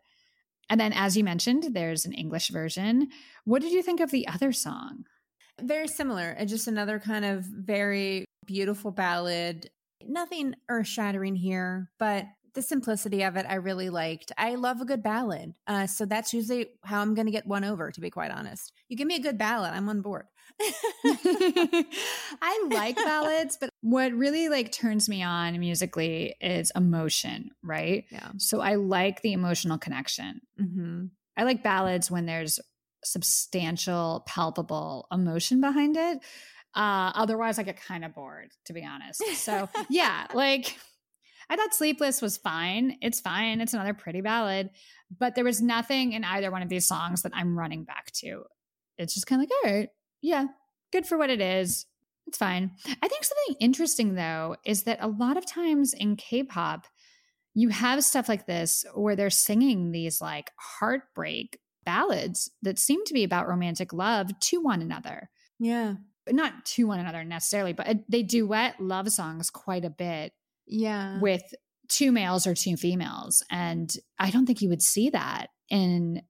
And 0.70 0.80
then, 0.80 0.94
as 0.94 1.18
you 1.18 1.24
mentioned, 1.24 1.70
there's 1.72 2.06
an 2.06 2.14
English 2.14 2.50
version. 2.50 3.10
What 3.46 3.62
did 3.62 3.72
you 3.72 3.82
think 3.82 4.00
of 4.00 4.12
the 4.12 4.28
other 4.28 4.52
song? 4.52 5.06
Very 5.62 5.88
similar. 5.88 6.36
uh, 6.40 6.46
Just 6.46 6.68
another 6.68 7.00
kind 7.00 7.26
of 7.26 7.44
very 7.46 8.26
beautiful 8.46 8.92
ballad. 8.92 9.70
Nothing 10.06 10.56
earth 10.70 10.88
shattering 10.88 11.36
here, 11.36 11.92
but 11.98 12.26
the 12.54 12.62
simplicity 12.62 13.24
of 13.24 13.36
it 13.36 13.46
I 13.50 13.56
really 13.56 13.90
liked. 13.90 14.32
I 14.38 14.56
love 14.56 14.80
a 14.82 14.86
good 14.86 15.02
ballad. 15.02 15.54
Uh, 15.66 15.88
so 15.88 16.06
that's 16.06 16.34
usually 16.34 16.68
how 16.84 17.02
I'm 17.02 17.16
going 17.16 17.26
to 17.26 17.32
get 17.32 17.48
one 17.48 17.64
over, 17.64 17.92
to 17.92 18.02
be 18.02 18.10
quite 18.10 18.32
honest. 18.32 18.74
You 18.90 18.98
give 18.98 19.08
me 19.08 19.16
a 19.16 19.22
good 19.22 19.38
ballad, 19.38 19.74
I'm 19.74 19.90
on 19.90 20.02
board. 20.02 20.26
I 22.42 22.68
like 22.70 22.96
ballads, 23.04 23.58
but 23.60 23.70
what 23.82 24.14
really 24.14 24.50
like 24.50 24.72
turns 24.72 25.10
me 25.10 25.24
on 25.24 25.60
musically 25.60 26.36
is 26.40 26.72
emotion, 26.76 27.52
right? 27.64 28.06
yeah. 28.12 28.30
So 28.38 28.62
I 28.62 28.76
like 28.76 29.22
the 29.22 29.34
emotional 29.34 29.78
connection. 29.78 30.42
Mm-hmm. 30.62 31.06
I 31.36 31.44
like 31.44 31.64
ballads 31.64 32.12
when 32.12 32.26
there's 32.28 32.60
substantial, 33.04 34.24
palpable 34.28 35.08
emotion 35.12 35.60
behind 35.60 35.98
it. 35.98 36.20
Uh, 36.76 37.12
otherwise, 37.16 37.60
I 37.60 37.64
get 37.64 37.82
kind 37.82 38.04
of 38.04 38.16
bored, 38.16 38.52
to 38.66 38.74
be 38.74 38.84
honest. 38.84 39.24
So, 39.36 39.70
yeah, 39.90 40.28
like 40.34 40.78
I 41.50 41.56
thought 41.56 41.74
Sleepless 41.74 42.22
was 42.22 42.38
fine. 42.38 42.98
It's 43.02 43.20
fine. 43.20 43.62
It's 43.62 43.74
another 43.74 43.94
pretty 43.94 44.22
ballad, 44.22 44.70
but 45.18 45.36
there 45.36 45.44
was 45.44 45.62
nothing 45.62 46.14
in 46.14 46.24
either 46.24 46.52
one 46.52 46.62
of 46.62 46.70
these 46.70 46.88
songs 46.88 47.22
that 47.24 47.34
I'm 47.36 47.58
running 47.58 47.84
back 47.84 48.12
to. 48.16 48.44
It's 48.98 49.14
just 49.14 49.28
kind 49.28 49.42
of 49.42 49.50
like, 49.50 49.66
all 49.66 49.80
right, 49.80 49.90
yeah, 50.22 50.46
good 50.92 51.06
for 51.06 51.18
what 51.18 51.30
it 51.30 51.42
is. 51.42 51.86
It's 52.26 52.38
fine. 52.38 52.72
I 53.02 53.08
think 53.08 53.24
something 53.24 53.58
interesting, 53.60 54.16
though, 54.16 54.56
is 54.66 54.84
that 54.84 55.00
a 55.02 55.08
lot 55.08 55.38
of 55.38 55.46
times 55.46 55.94
in 55.94 56.16
K 56.16 56.44
pop, 56.44 56.88
you 57.54 57.70
have 57.70 58.04
stuff 58.04 58.30
like 58.30 58.48
this 58.48 58.86
where 58.96 59.16
they're 59.16 59.30
singing 59.30 59.92
these 59.92 60.22
like 60.22 60.52
heartbreak 60.58 61.60
ballads 61.86 62.50
that 62.62 62.80
seem 62.80 63.04
to 63.06 63.14
be 63.14 63.24
about 63.24 63.48
romantic 63.48 63.94
love 63.94 64.40
to 64.40 64.62
one 64.62 64.82
another. 64.82 65.30
Yeah. 65.60 65.96
Not 66.30 66.66
to 66.66 66.88
one 66.88 67.00
another 67.00 67.24
necessarily, 67.24 67.74
but 67.74 67.88
uh, 67.88 67.94
they 68.10 68.24
duet 68.24 68.80
love 68.80 69.10
songs 69.12 69.50
quite 69.50 69.86
a 69.86 69.90
bit 69.90 70.34
Yeah. 70.68 71.20
with 71.20 71.42
two 71.90 72.12
males 72.12 72.48
or 72.48 72.56
two 72.56 72.78
females. 72.78 73.44
And 73.52 73.94
I 74.18 74.32
don't 74.32 74.46
think 74.46 74.62
you 74.62 74.70
would 74.70 74.82
see 74.82 75.10
that 75.10 75.48
in 75.70 76.22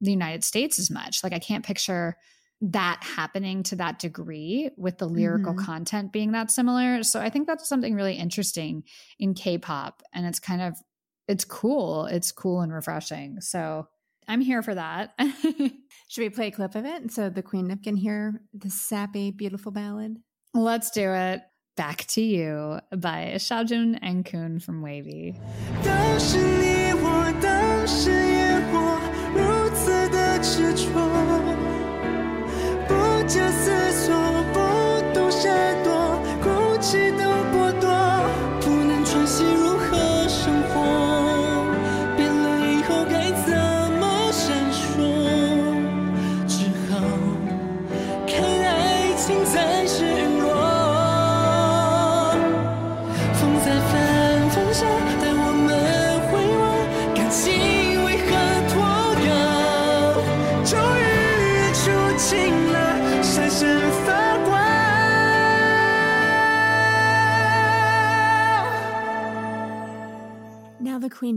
the 0.00 0.10
United 0.10 0.44
States 0.44 0.78
as 0.78 0.90
much. 0.90 1.22
Like, 1.22 1.32
I 1.32 1.38
can't 1.38 1.64
picture 1.64 2.16
that 2.60 3.00
happening 3.02 3.62
to 3.62 3.76
that 3.76 4.00
degree 4.00 4.70
with 4.76 4.98
the 4.98 5.08
lyrical 5.08 5.54
Mhm. 5.54 5.64
content 5.64 6.12
being 6.12 6.32
that 6.32 6.50
similar. 6.50 7.04
So 7.04 7.20
I 7.20 7.30
think 7.30 7.46
that's 7.46 7.68
something 7.68 7.94
really 7.94 8.14
interesting 8.14 8.82
in 9.20 9.34
K-pop 9.34 10.02
and 10.12 10.26
it's 10.26 10.40
kind 10.40 10.62
of 10.62 10.76
it's 11.28 11.44
cool. 11.44 12.06
It's 12.06 12.32
cool 12.32 12.62
and 12.62 12.72
refreshing. 12.72 13.40
So 13.42 13.86
I'm 14.28 14.42
here 14.42 14.62
for 14.62 14.74
that. 14.74 15.14
Should 16.08 16.20
we 16.20 16.28
play 16.28 16.48
a 16.48 16.50
clip 16.50 16.74
of 16.74 16.84
it 16.84 17.10
so 17.10 17.30
the 17.30 17.42
Queen 17.42 17.74
can 17.82 17.96
hear 17.96 18.42
the 18.52 18.70
sappy, 18.70 19.30
beautiful 19.30 19.72
ballad? 19.72 20.18
Let's 20.54 20.90
do 20.90 21.10
it. 21.12 21.40
Back 21.76 22.06
to 22.08 22.20
you 22.20 22.80
by 22.94 23.32
Xiaojun 23.36 23.98
and 24.02 24.24
Kun 24.24 24.58
from 24.58 24.82
WayV. 24.82 25.36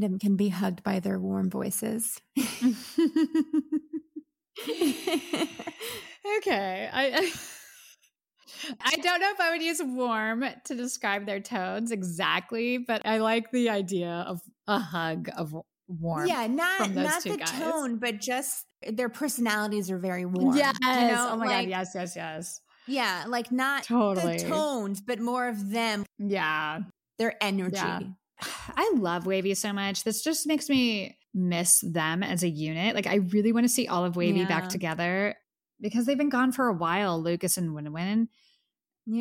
Queendom 0.01 0.19
can 0.19 0.35
be 0.35 0.49
hugged 0.49 0.83
by 0.83 0.99
their 0.99 1.19
warm 1.19 1.49
voices. 1.51 2.19
okay. 6.37 6.89
I, 6.91 7.31
I 8.81 8.95
don't 8.95 9.21
know 9.21 9.31
if 9.31 9.39
I 9.39 9.51
would 9.51 9.61
use 9.61 9.79
warm 9.83 10.43
to 10.65 10.75
describe 10.75 11.27
their 11.27 11.39
tones 11.39 11.91
exactly, 11.91 12.79
but 12.79 13.03
I 13.05 13.19
like 13.19 13.51
the 13.51 13.69
idea 13.69 14.25
of 14.27 14.41
a 14.67 14.79
hug 14.79 15.29
of 15.37 15.55
warm. 15.87 16.27
yeah, 16.27 16.47
not 16.47 16.89
not 16.91 17.21
the 17.23 17.37
guys. 17.37 17.51
tone, 17.51 17.97
but 17.97 18.19
just 18.19 18.65
their 18.87 19.09
personalities 19.09 19.91
are 19.91 19.99
very 19.99 20.25
warm. 20.25 20.57
Yes. 20.57 20.75
You 20.81 20.87
know, 20.87 21.29
oh 21.33 21.35
my 21.37 21.45
like- 21.45 21.65
god. 21.65 21.69
Yes. 21.69 21.91
Yes. 21.93 22.15
Yes. 22.15 22.61
Yeah, 22.87 23.25
like 23.27 23.51
not 23.51 23.83
Totally. 23.83 24.39
the 24.39 24.49
tones, 24.49 24.99
but 25.01 25.19
more 25.19 25.47
of 25.47 25.69
them, 25.69 26.03
Yeah. 26.17 26.79
their 27.19 27.35
energy. 27.39 27.75
Yeah. 27.75 27.99
I 28.75 28.91
love 28.95 29.25
WayV 29.25 29.55
so 29.57 29.73
much. 29.73 30.03
This 30.03 30.23
just 30.23 30.47
makes 30.47 30.69
me 30.69 31.17
miss 31.33 31.81
them 31.81 32.23
as 32.23 32.43
a 32.43 32.49
unit. 32.49 32.95
Like 32.95 33.07
I 33.07 33.15
really 33.15 33.51
want 33.51 33.65
to 33.65 33.69
see 33.69 33.87
all 33.87 34.03
of 34.05 34.15
WayV 34.15 34.39
Yeah. 34.39 34.47
back 34.47 34.69
together 34.69 35.35
because 35.79 36.05
they've 36.05 36.17
been 36.17 36.29
gone 36.29 36.51
for 36.51 36.67
a 36.67 36.73
while. 36.73 37.21
Lucas 37.21 37.57
and 37.57 37.71
Winwin. 37.71 38.27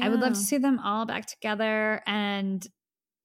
I 0.03 0.09
would 0.09 0.21
love 0.21 0.35
to 0.35 0.39
see 0.39 0.59
them 0.59 0.79
all 0.79 1.07
back 1.07 1.27
together. 1.27 2.03
And 2.07 2.65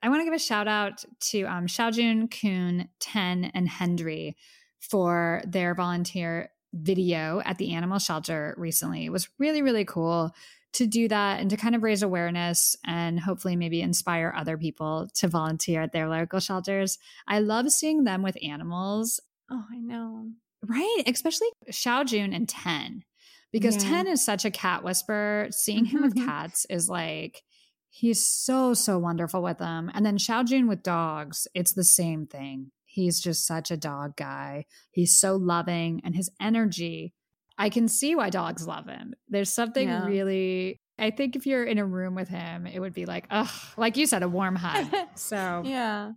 I 0.01 0.09
want 0.09 0.21
to 0.21 0.25
give 0.25 0.33
a 0.33 0.39
shout 0.39 0.67
out 0.67 1.03
to 1.31 1.43
um, 1.43 1.67
Xiaojun, 1.67 2.31
Kun, 2.41 2.89
Ten, 2.99 3.45
and 3.53 3.67
Hendery 3.67 4.37
for 4.79 5.41
their 5.45 5.75
volunteer 5.75 6.49
video 6.73 7.41
at 7.45 7.57
the 7.57 7.73
animal 7.73 7.99
shelter 7.99 8.53
recently. 8.57 9.05
It 9.05 9.11
was 9.11 9.29
really, 9.39 9.61
really 9.61 9.85
cool 9.85 10.31
to 10.75 10.87
do 10.87 11.07
that 11.07 11.41
and 11.41 11.49
to 11.49 11.57
kind 11.57 11.75
of 11.75 11.83
raise 11.83 12.03
awareness 12.03 12.75
and 12.85 13.19
hopefully 13.19 13.55
maybe 13.55 13.81
inspire 13.81 14.33
other 14.35 14.57
people 14.57 15.09
to 15.15 15.27
volunteer 15.27 15.81
at 15.81 15.91
their 15.91 16.07
local 16.07 16.39
shelters. 16.39 16.97
I 17.27 17.39
love 17.39 17.69
seeing 17.71 18.03
them 18.03 18.21
with 18.21 18.37
animals 18.41 19.19
Oh, 19.51 19.63
I 19.71 19.79
know. 19.79 20.31
Right. 20.63 21.03
Especially 21.05 21.47
Xiaojun 21.69 22.35
and 22.35 22.49
Ten. 22.49 23.03
Because 23.51 23.75
Yeah. 23.75 23.89
Ten 23.89 24.07
is 24.07 24.25
such 24.25 24.45
a 24.45 24.51
cat 24.51 24.83
whisperer. 24.83 25.47
Seeing 25.51 25.85
him 25.85 26.01
with 26.01 26.15
mm-hmm. 26.15 26.25
cats 26.25 26.65
is 26.69 26.89
like 26.89 27.43
he's 27.89 28.25
so, 28.25 28.73
so 28.73 28.97
wonderful 28.97 29.41
with 29.41 29.59
them. 29.59 29.91
And 29.93 30.05
then 30.05 30.17
Xiaojun 30.17 30.67
with 30.67 30.83
dogs, 30.83 31.47
it's 31.53 31.73
the 31.73 31.83
same 31.83 32.25
thing. 32.25 32.71
He's 32.85 33.21
just 33.21 33.45
such 33.45 33.71
a 33.71 33.77
dog 33.77 34.15
guy. 34.15 34.65
He's 34.91 35.17
so 35.17 35.35
loving 35.35 36.01
and 36.03 36.15
his 36.15 36.29
energy. 36.41 37.13
I 37.57 37.69
can 37.69 37.87
see 37.87 38.15
why 38.15 38.29
dogs 38.29 38.67
love 38.67 38.85
him. 38.87 39.13
There's 39.29 39.53
something 39.53 39.87
Yeah. 39.87 40.05
really 40.05 40.79
I 40.97 41.11
think 41.11 41.35
if 41.35 41.45
you're 41.45 41.65
in 41.65 41.77
a 41.77 41.85
room 41.85 42.15
with 42.15 42.29
him, 42.29 42.65
it 42.65 42.79
would 42.79 42.93
be 42.93 43.05
like, 43.05 43.27
ugh, 43.29 43.49
like 43.75 43.97
you 43.97 44.05
said, 44.07 44.23
a 44.23 44.29
warm 44.29 44.55
hug. 44.55 44.87
So 45.15 45.61
Yeah. 45.65 46.11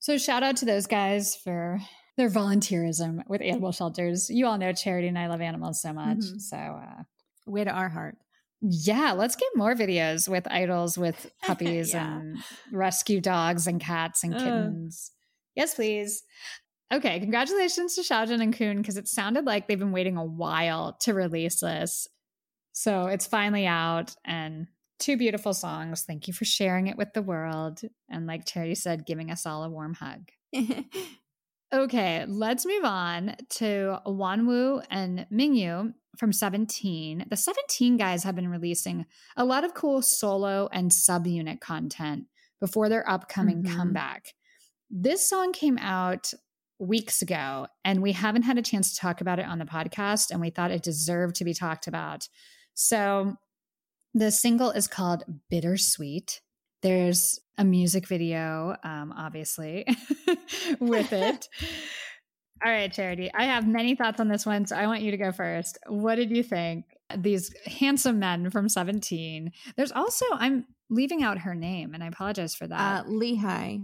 so 0.00 0.18
shout 0.18 0.42
out 0.42 0.56
to 0.58 0.64
those 0.64 0.86
guys 0.88 1.36
for 1.36 1.78
their 2.16 2.28
volunteerism 2.28 3.20
with 3.28 3.40
animal 3.40 3.70
shelters. 3.72 4.28
You 4.28 4.46
all 4.46 4.58
know 4.58 4.72
Charity 4.72 5.06
and 5.08 5.18
I 5.18 5.28
love 5.28 5.40
animals 5.40 5.80
so 5.80 5.92
much. 5.92 6.18
Mhm. 6.18 6.40
So 6.40 6.56
uh, 6.56 7.02
Way 7.46 7.64
to 7.64 7.70
our 7.70 7.88
heart. 7.88 8.16
Yeah, 8.62 9.12
let's 9.12 9.36
get 9.36 9.48
more 9.56 9.74
videos 9.74 10.28
with 10.28 10.46
idols 10.50 10.98
with 10.98 11.30
puppies 11.42 11.94
Yeah. 11.94 12.18
and 12.18 12.38
rescue 12.72 13.20
dogs 13.20 13.66
and 13.68 13.80
cats 13.80 14.22
and 14.24 14.34
kittens. 14.34 15.12
yes, 15.54 15.74
please. 15.76 16.22
Okay, 16.92 17.20
congratulations 17.20 17.94
to 17.94 18.00
Xiaojun 18.02 18.42
and 18.42 18.56
Kun 18.56 18.78
because 18.78 18.96
it 18.96 19.06
sounded 19.08 19.44
like 19.44 19.68
they've 19.68 19.78
been 19.78 19.92
waiting 19.92 20.16
a 20.16 20.24
while 20.24 20.94
to 21.02 21.14
release 21.14 21.60
this. 21.60 22.08
So 22.72 23.06
it's 23.06 23.26
finally 23.26 23.66
out 23.66 24.14
and 24.24 24.66
two 24.98 25.16
beautiful 25.16 25.54
songs. 25.54 26.02
Thank 26.02 26.26
you 26.26 26.34
for 26.34 26.44
sharing 26.44 26.88
it 26.88 26.96
with 26.96 27.12
the 27.14 27.22
world. 27.22 27.80
And 28.10 28.26
like 28.26 28.44
Charity 28.44 28.74
said, 28.74 29.06
giving 29.06 29.30
us 29.30 29.46
all 29.46 29.62
a 29.64 29.70
warm 29.70 29.94
hug. 29.94 30.30
Okay, 31.72 32.24
let's 32.26 32.66
move 32.66 32.84
on 32.84 33.36
to 33.50 33.98
Wonwoo 34.04 34.84
and 34.90 35.24
Mingyu 35.32 35.94
from 36.18 36.32
17. 36.32 37.26
The 37.30 37.36
17 37.36 37.96
guys 37.96 38.24
have 38.24 38.34
been 38.34 38.48
releasing 38.48 39.06
a 39.36 39.44
lot 39.44 39.62
of 39.62 39.72
cool 39.74 40.02
solo 40.02 40.68
and 40.72 40.90
subunit 40.90 41.60
content 41.60 42.24
before 42.60 42.88
their 42.88 43.08
upcoming 43.08 43.62
Mhm. 43.62 43.76
comeback. 43.76 44.34
This 44.90 45.28
song 45.28 45.52
came 45.52 45.78
out 45.78 46.32
weeks 46.80 47.22
ago, 47.22 47.66
and 47.84 48.02
we 48.02 48.12
haven't 48.12 48.42
had 48.42 48.58
a 48.58 48.62
chance 48.62 48.92
to 48.92 49.00
talk 49.00 49.20
about 49.20 49.38
it 49.38 49.46
on 49.46 49.58
the 49.58 49.64
podcast, 49.64 50.30
and 50.30 50.40
we 50.40 50.50
thought 50.50 50.70
it 50.70 50.82
deserved 50.82 51.36
to 51.36 51.44
be 51.44 51.54
talked 51.54 51.86
about. 51.86 52.28
So 52.74 53.36
the 54.14 54.30
single 54.30 54.70
is 54.70 54.88
called 54.88 55.24
Bittersweet. 55.50 56.40
There's 56.82 57.38
a 57.58 57.64
music 57.64 58.08
video, 58.08 58.74
um, 58.82 59.12
obviously, 59.16 59.84
with 60.80 61.12
it. 61.12 61.48
All 62.64 62.70
right, 62.70 62.92
Charity. 62.92 63.30
I 63.32 63.44
have 63.44 63.66
many 63.66 63.94
thoughts 63.94 64.20
on 64.20 64.28
this 64.28 64.44
one, 64.44 64.66
so 64.66 64.76
I 64.76 64.86
want 64.86 65.02
you 65.02 65.10
to 65.12 65.16
go 65.16 65.32
first. 65.32 65.78
What 65.86 66.16
did 66.16 66.30
you 66.30 66.42
think? 66.42 66.84
These 67.16 67.54
handsome 67.66 68.18
men 68.18 68.50
from 68.50 68.68
17. 68.68 69.52
There's 69.76 69.92
also, 69.92 70.26
I'm 70.32 70.66
leaving 70.90 71.22
out 71.22 71.38
her 71.38 71.54
name, 71.54 71.94
and 71.94 72.02
I 72.02 72.08
apologize 72.08 72.54
for 72.54 72.64
uh, 72.64 72.68
that. 72.68 73.10
Lee 73.10 73.36
Hi. 73.36 73.80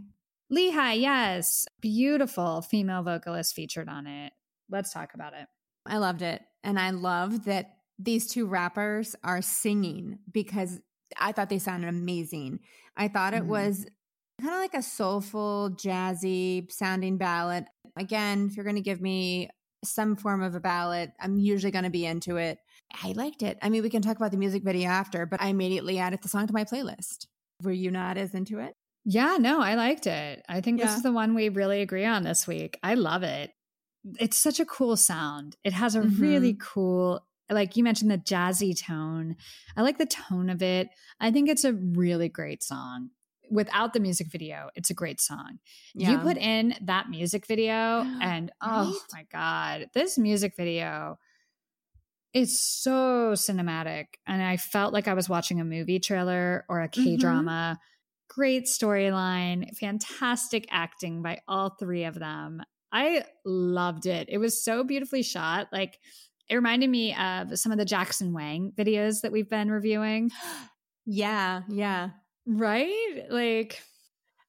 Lee 0.48 0.70
Hi, 0.70 0.92
yes. 0.92 1.66
Beautiful 1.80 2.62
female 2.62 3.02
vocalist 3.02 3.54
featured 3.54 3.88
on 3.88 4.06
it. 4.06 4.32
Let's 4.70 4.92
talk 4.92 5.14
about 5.14 5.32
it. 5.34 5.46
I 5.84 5.98
loved 5.98 6.22
it. 6.22 6.42
And 6.62 6.78
I 6.78 6.90
love 6.90 7.44
that 7.46 7.78
these 7.98 8.28
two 8.28 8.46
rappers 8.46 9.16
are 9.24 9.42
singing 9.42 10.18
because 10.30 10.80
I 11.18 11.32
thought 11.32 11.48
they 11.48 11.58
sounded 11.58 11.88
amazing. 11.88 12.60
I 12.96 13.08
thought 13.08 13.34
it 13.34 13.42
Mhm. 13.42 13.48
was 13.48 13.86
kind 14.40 14.54
of 14.54 14.60
like 14.60 14.74
a 14.74 14.82
soulful, 14.82 15.70
jazzy 15.70 16.70
sounding 16.70 17.16
ballad. 17.16 17.66
Again, 17.96 18.46
if 18.46 18.56
you're 18.56 18.64
going 18.64 18.76
to 18.76 18.82
give 18.82 19.00
me 19.00 19.48
some 19.84 20.14
form 20.14 20.42
of 20.42 20.54
a 20.54 20.60
ballad, 20.60 21.12
I'm 21.20 21.38
usually 21.38 21.70
going 21.70 21.84
to 21.84 21.90
be 21.90 22.06
into 22.06 22.36
it. 22.36 22.58
I 23.02 23.12
liked 23.12 23.42
it. 23.42 23.58
I 23.62 23.68
mean, 23.68 23.82
we 23.82 23.90
can 23.90 24.02
talk 24.02 24.16
about 24.16 24.30
the 24.30 24.36
music 24.36 24.62
video 24.62 24.90
after, 24.90 25.26
but 25.26 25.40
I 25.40 25.48
immediately 25.48 25.98
added 25.98 26.22
the 26.22 26.28
song 26.28 26.46
to 26.46 26.52
my 26.52 26.64
playlist. 26.64 27.26
Were 27.62 27.72
you 27.72 27.90
not 27.90 28.16
as 28.16 28.34
into 28.34 28.58
it? 28.58 28.76
Yeah, 29.08 29.36
no, 29.38 29.60
I 29.60 29.76
liked 29.76 30.08
it. 30.08 30.44
I 30.48 30.60
think 30.60 30.80
this 30.80 30.96
is 30.96 31.04
the 31.04 31.12
one 31.12 31.36
we 31.36 31.48
really 31.48 31.80
agree 31.80 32.04
on 32.04 32.24
this 32.24 32.44
week. 32.44 32.76
I 32.82 32.94
love 32.94 33.22
it. 33.22 33.52
It's 34.18 34.36
such 34.36 34.58
a 34.58 34.64
cool 34.64 34.96
sound. 34.96 35.56
It 35.62 35.72
has 35.72 35.94
a 35.94 36.02
really 36.02 36.54
mm-hmm. 36.54 36.66
cool, 36.66 37.24
like 37.48 37.76
you 37.76 37.84
mentioned, 37.84 38.10
the 38.10 38.18
jazzy 38.18 38.76
tone. 38.76 39.36
I 39.76 39.82
like 39.82 39.98
the 39.98 40.06
tone 40.06 40.50
of 40.50 40.60
it. 40.60 40.88
I 41.20 41.30
think 41.30 41.48
it's 41.48 41.64
a 41.64 41.72
really 41.72 42.28
great 42.28 42.64
song. 42.64 43.10
Without 43.48 43.92
the 43.92 44.00
music 44.00 44.26
video, 44.26 44.70
it's 44.74 44.90
a 44.90 44.94
great 44.94 45.20
song. 45.20 45.60
You 45.94 46.18
put 46.18 46.36
in 46.36 46.74
that 46.80 47.08
music 47.08 47.46
video, 47.46 47.70
and 48.20 48.50
oh 48.60 48.90
Right? 48.90 49.00
my 49.12 49.26
God, 49.30 49.86
this 49.94 50.18
music 50.18 50.54
video 50.56 51.16
is 52.34 52.60
so 52.60 53.34
cinematic. 53.34 54.06
And 54.26 54.42
I 54.42 54.56
felt 54.56 54.92
like 54.92 55.06
I 55.06 55.14
was 55.14 55.28
watching 55.28 55.60
a 55.60 55.64
movie 55.64 56.00
trailer 56.00 56.64
or 56.68 56.80
a 56.80 56.88
mm-hmm. 56.88 57.04
K 57.04 57.16
drama. 57.16 57.78
Great 58.36 58.64
storyline, 58.66 59.74
fantastic 59.78 60.66
acting 60.70 61.22
by 61.22 61.40
all 61.48 61.70
three 61.70 62.04
of 62.04 62.14
them. 62.18 62.60
I 62.92 63.24
loved 63.46 64.04
it. 64.04 64.28
It 64.30 64.36
was 64.38 64.62
so 64.62 64.84
beautifully 64.84 65.22
shot. 65.22 65.68
Like, 65.72 65.98
it 66.50 66.54
reminded 66.54 66.90
me 66.90 67.14
of 67.14 67.58
some 67.58 67.72
of 67.72 67.78
the 67.78 67.86
Jackson 67.86 68.34
Wang 68.34 68.72
videos 68.76 69.22
that 69.22 69.32
we've 69.32 69.48
been 69.48 69.70
reviewing, 69.70 70.30
yeah, 71.06 71.62
yeah. 71.68 72.10
right? 72.46 73.22
Like, 73.30 73.82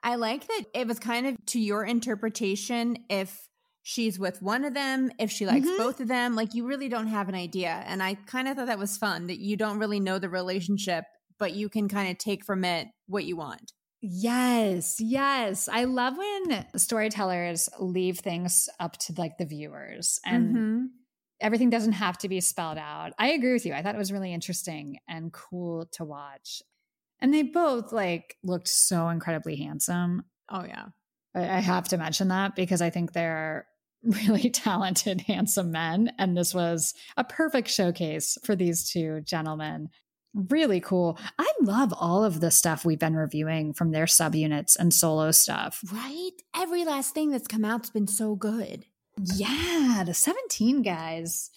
I 0.03 0.15
like 0.15 0.45
that 0.47 0.63
it 0.75 0.85
was 0.87 0.99
kind 0.99 1.25
of 1.27 1.37
to 1.47 1.59
your 1.59 1.85
interpretation 1.85 2.97
if 3.09 3.39
she's 3.83 4.19
with 4.19 4.41
one 4.41 4.65
of 4.65 4.73
them, 4.73 5.11
if 5.17 5.31
she 5.31 5.45
likes 5.45 5.65
Mhm. 5.65 5.77
both 5.77 6.01
of 6.01 6.09
them. 6.09 6.35
Like 6.35 6.53
you 6.53 6.67
really 6.67 6.89
don't 6.89 7.07
have 7.07 7.29
an 7.29 7.35
idea. 7.35 7.83
And 7.87 8.03
I 8.03 8.15
kind 8.15 8.49
of 8.49 8.57
thought 8.57 8.67
that 8.67 8.77
was 8.79 8.97
fun 8.97 9.27
that 9.27 9.39
you 9.39 9.55
don't 9.55 9.79
really 9.79 10.01
know 10.01 10.19
the 10.19 10.29
relationship, 10.29 11.05
but 11.39 11.53
you 11.53 11.69
can 11.69 11.87
kind 11.87 12.11
of 12.11 12.17
take 12.17 12.43
from 12.45 12.65
it 12.65 12.89
what 13.07 13.23
you 13.23 13.37
want. 13.37 13.71
Yes, 14.01 14.97
yes. 14.99 15.67
I 15.67 15.85
love 15.85 16.17
when 16.17 16.65
storytellers 16.75 17.67
leave 17.79 18.19
things 18.19 18.69
up 18.79 18.97
to 18.99 19.13
like 19.17 19.37
the 19.37 19.45
viewers 19.45 20.19
and 20.25 20.55
Mhm. 20.55 20.87
everything 21.41 21.69
doesn't 21.69 21.93
have 21.93 22.17
to 22.19 22.29
be 22.29 22.39
spelled 22.39 22.77
out. 22.77 23.13
I 23.17 23.29
agree 23.29 23.53
with 23.53 23.65
you. 23.65 23.73
I 23.73 23.81
thought 23.81 23.95
it 23.95 23.99
was 23.99 24.11
really 24.11 24.33
interesting 24.33 24.99
and 25.07 25.33
cool 25.33 25.87
to 25.93 26.05
watch. 26.05 26.61
And 27.19 27.33
they 27.33 27.41
both 27.43 27.91
like 27.91 28.37
looked 28.43 28.67
so 28.67 29.09
incredibly 29.09 29.55
handsome. 29.55 30.25
Oh, 30.49 30.63
yeah. 30.63 30.89
I 31.33 31.41
I 31.57 31.59
have 31.59 31.87
to 31.89 31.97
mention 31.97 32.27
that 32.27 32.55
because 32.55 32.81
I 32.81 32.91
think 32.91 33.13
they're 33.13 33.67
really 34.03 34.51
talented, 34.51 35.21
handsome 35.21 35.71
men. 35.71 36.11
And 36.19 36.37
this 36.37 36.53
was 36.53 36.93
a 37.17 37.23
perfect 37.23 37.67
showcase 37.69 38.37
for 38.43 38.55
these 38.55 38.87
two 38.89 39.21
gentlemen. 39.21 39.89
Really 40.33 40.79
cool. 40.79 41.17
I 41.39 41.51
love 41.61 41.93
all 41.97 42.23
of 42.23 42.39
the 42.41 42.51
stuff 42.51 42.85
we've 42.85 42.99
been 42.99 43.15
reviewing 43.15 43.73
from 43.73 43.91
their 43.91 44.05
subunits 44.05 44.75
and 44.77 44.93
solo 44.93 45.31
stuff. 45.31 45.81
Right? 45.91 46.31
Every 46.55 46.85
last 46.85 47.13
thing 47.13 47.31
that's 47.31 47.47
come 47.47 47.65
out's 47.65 47.89
been 47.89 48.07
so 48.07 48.35
good. 48.35 48.85
Yeah, 49.35 50.03
the 50.05 50.13
17 50.13 50.83
guys, 50.83 51.49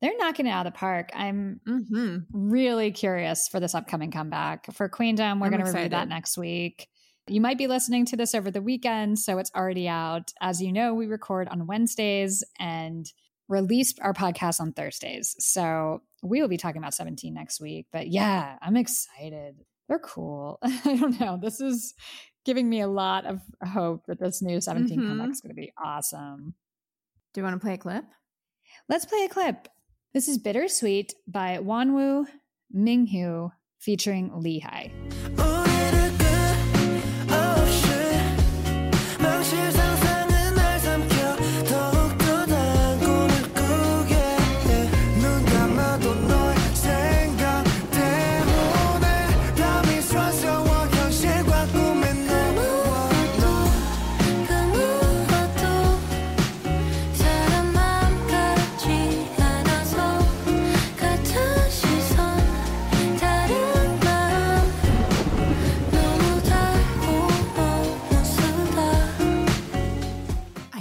they're 0.00 0.16
knocking 0.16 0.46
it 0.46 0.50
out 0.50 0.66
of 0.66 0.72
the 0.72 0.78
park. 0.78 1.10
I'm 1.12 1.60
Mm-hmm. 1.66 2.18
really 2.32 2.92
curious 2.92 3.48
for 3.48 3.58
this 3.58 3.74
upcoming 3.74 4.12
comeback. 4.12 4.72
For 4.74 4.88
Queendom, 4.88 5.40
we're 5.40 5.50
going 5.50 5.64
to 5.64 5.70
review 5.72 5.88
that 5.88 6.08
next 6.08 6.38
week. 6.38 6.86
You 7.26 7.40
might 7.40 7.58
be 7.58 7.66
listening 7.66 8.06
to 8.06 8.16
this 8.16 8.34
over 8.34 8.50
the 8.50 8.62
weekend, 8.62 9.18
so 9.18 9.38
it's 9.38 9.50
already 9.56 9.88
out. 9.88 10.32
As 10.40 10.62
you 10.62 10.72
know, 10.72 10.94
we 10.94 11.06
record 11.06 11.48
on 11.48 11.66
Wednesdays 11.66 12.44
and 12.60 13.06
release 13.48 13.94
our 14.00 14.14
podcast 14.14 14.60
on 14.60 14.72
Thursdays. 14.72 15.34
So 15.40 16.02
we 16.22 16.40
will 16.40 16.48
be 16.48 16.56
talking 16.56 16.78
about 16.80 16.94
17 16.94 17.32
next 17.32 17.60
week. 17.60 17.86
But 17.92 18.08
yeah, 18.08 18.56
I'm 18.60 18.76
excited. 18.76 19.56
They're 19.88 19.98
cool. 19.98 20.58
I 20.62 20.96
don't 20.96 21.18
know. 21.20 21.38
This 21.40 21.60
is 21.60 21.94
giving 22.44 22.68
me 22.68 22.80
a 22.80 22.86
lot 22.88 23.26
of 23.26 23.40
hope 23.66 24.06
that 24.06 24.18
this 24.20 24.40
new 24.42 24.60
17 24.60 24.98
Mhm. 25.00 25.08
comeback 25.08 25.30
is 25.30 25.40
going 25.40 25.54
to 25.54 25.60
be 25.60 25.72
awesome. 25.82 26.54
Do 27.32 27.40
you 27.40 27.44
want 27.44 27.54
to 27.60 27.64
play 27.64 27.74
a 27.74 27.78
clip? 27.78 28.04
Let's 28.88 29.04
play 29.04 29.24
a 29.24 29.28
clip. 29.28 29.68
This 30.14 30.28
is 30.28 30.38
Bittersweet 30.38 31.12
by 31.26 31.58
Wonwoo 31.58 32.26
Mingyu 32.74 33.50
featuring 33.78 34.30
Lee 34.40 34.60
Hi. 34.60 34.90
우 35.36 35.59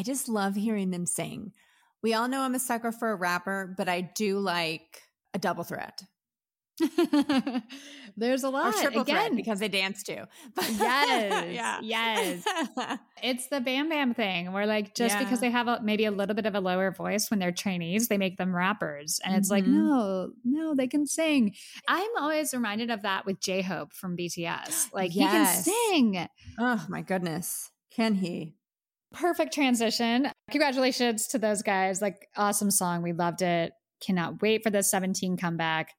just 0.09 0.27
love 0.29 0.55
hearing 0.55 0.91
them 0.91 1.05
sing. 1.05 1.51
We 2.01 2.13
all 2.13 2.27
know 2.27 2.41
I'm 2.41 2.55
a 2.55 2.59
sucker 2.59 2.91
for 2.91 3.11
a 3.11 3.15
rapper, 3.15 3.73
but 3.77 3.87
I 3.89 4.01
do 4.01 4.39
like 4.39 5.01
a 5.33 5.39
double 5.39 5.63
threat 5.63 6.01
There's 8.17 8.43
a 8.43 8.49
lot. 8.49 8.73
Again, 8.95 9.35
because 9.35 9.59
they 9.59 9.67
dance 9.67 10.03
too. 10.03 10.23
Yes, 10.77 11.79
yes. 11.83 12.43
it's 13.23 13.47
the 13.47 13.61
Bam 13.61 13.89
Bam 13.89 14.13
thing 14.13 14.51
where, 14.51 14.65
like, 14.65 14.95
just 14.95 15.15
Yeah. 15.15 15.23
because 15.23 15.39
they 15.39 15.51
have 15.51 15.67
a, 15.67 15.79
maybe 15.81 16.05
a 16.05 16.11
little 16.11 16.35
bit 16.35 16.45
of 16.45 16.55
a 16.55 16.59
lower 16.59 16.91
voice 16.91 17.29
when 17.29 17.39
they're 17.39 17.51
trainees, 17.51 18.07
they 18.07 18.17
make 18.17 18.37
them 18.37 18.55
rappers. 18.55 19.19
And 19.23 19.35
it's 19.35 19.49
like, 19.49 19.63
Mhm. 19.65 19.73
no, 19.73 20.31
no, 20.43 20.75
they 20.75 20.87
can 20.87 21.05
sing. 21.05 21.53
I'm 21.87 22.09
always 22.17 22.53
reminded 22.53 22.89
of 22.91 23.01
that 23.03 23.25
with 23.25 23.39
J 23.39 23.61
Hope 23.61 23.93
from 23.93 24.15
BTS. 24.17 24.93
Like, 24.93 25.15
Yes. 25.15 25.65
he 25.65 25.71
can 25.71 26.13
sing. 26.15 26.27
oh 26.59 26.85
my 26.89 27.01
goodness. 27.01 27.71
Can 27.91 28.15
he? 28.15 28.55
Perfect 29.11 29.53
transition. 29.53 30.31
Congratulations 30.51 31.27
to 31.27 31.39
those 31.39 31.61
guys. 31.61 32.01
Like, 32.01 32.27
awesome 32.35 32.71
song. 32.71 33.01
We 33.01 33.13
loved 33.13 33.41
it. 33.41 33.73
Cannot 34.05 34.41
wait 34.41 34.63
for 34.63 34.69
the 34.69 34.83
17 34.83 35.37
comeback. 35.37 35.93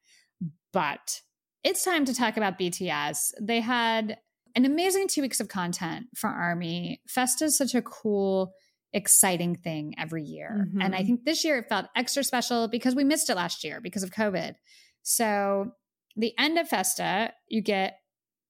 But 0.72 1.20
it's 1.64 1.84
time 1.84 2.04
to 2.04 2.14
talk 2.14 2.36
about 2.36 2.58
BTS. 2.58 3.32
They 3.40 3.60
had 3.60 4.18
an 4.54 4.64
amazing 4.64 5.08
two 5.08 5.22
weeks 5.22 5.40
of 5.40 5.48
content 5.48 6.06
for 6.16 6.28
Army. 6.28 7.00
Festa 7.08 7.46
is 7.46 7.58
such 7.58 7.74
a 7.74 7.82
cool, 7.82 8.52
exciting 8.92 9.54
thing 9.54 9.94
every 9.98 10.24
year. 10.24 10.66
Mhm. 10.68 10.82
And 10.84 10.94
I 10.94 11.04
think 11.04 11.24
this 11.24 11.44
year 11.44 11.58
it 11.58 11.68
felt 11.68 11.86
extra 11.94 12.24
special 12.24 12.68
because 12.68 12.94
we 12.94 13.04
missed 13.04 13.30
it 13.30 13.36
last 13.36 13.62
year 13.62 13.80
because 13.80 14.02
of 14.02 14.10
COVID. 14.10 14.54
So, 15.02 15.72
the 16.16 16.36
end 16.38 16.58
of 16.58 16.68
Festa, 16.68 17.32
you 17.48 17.60
get 17.60 17.98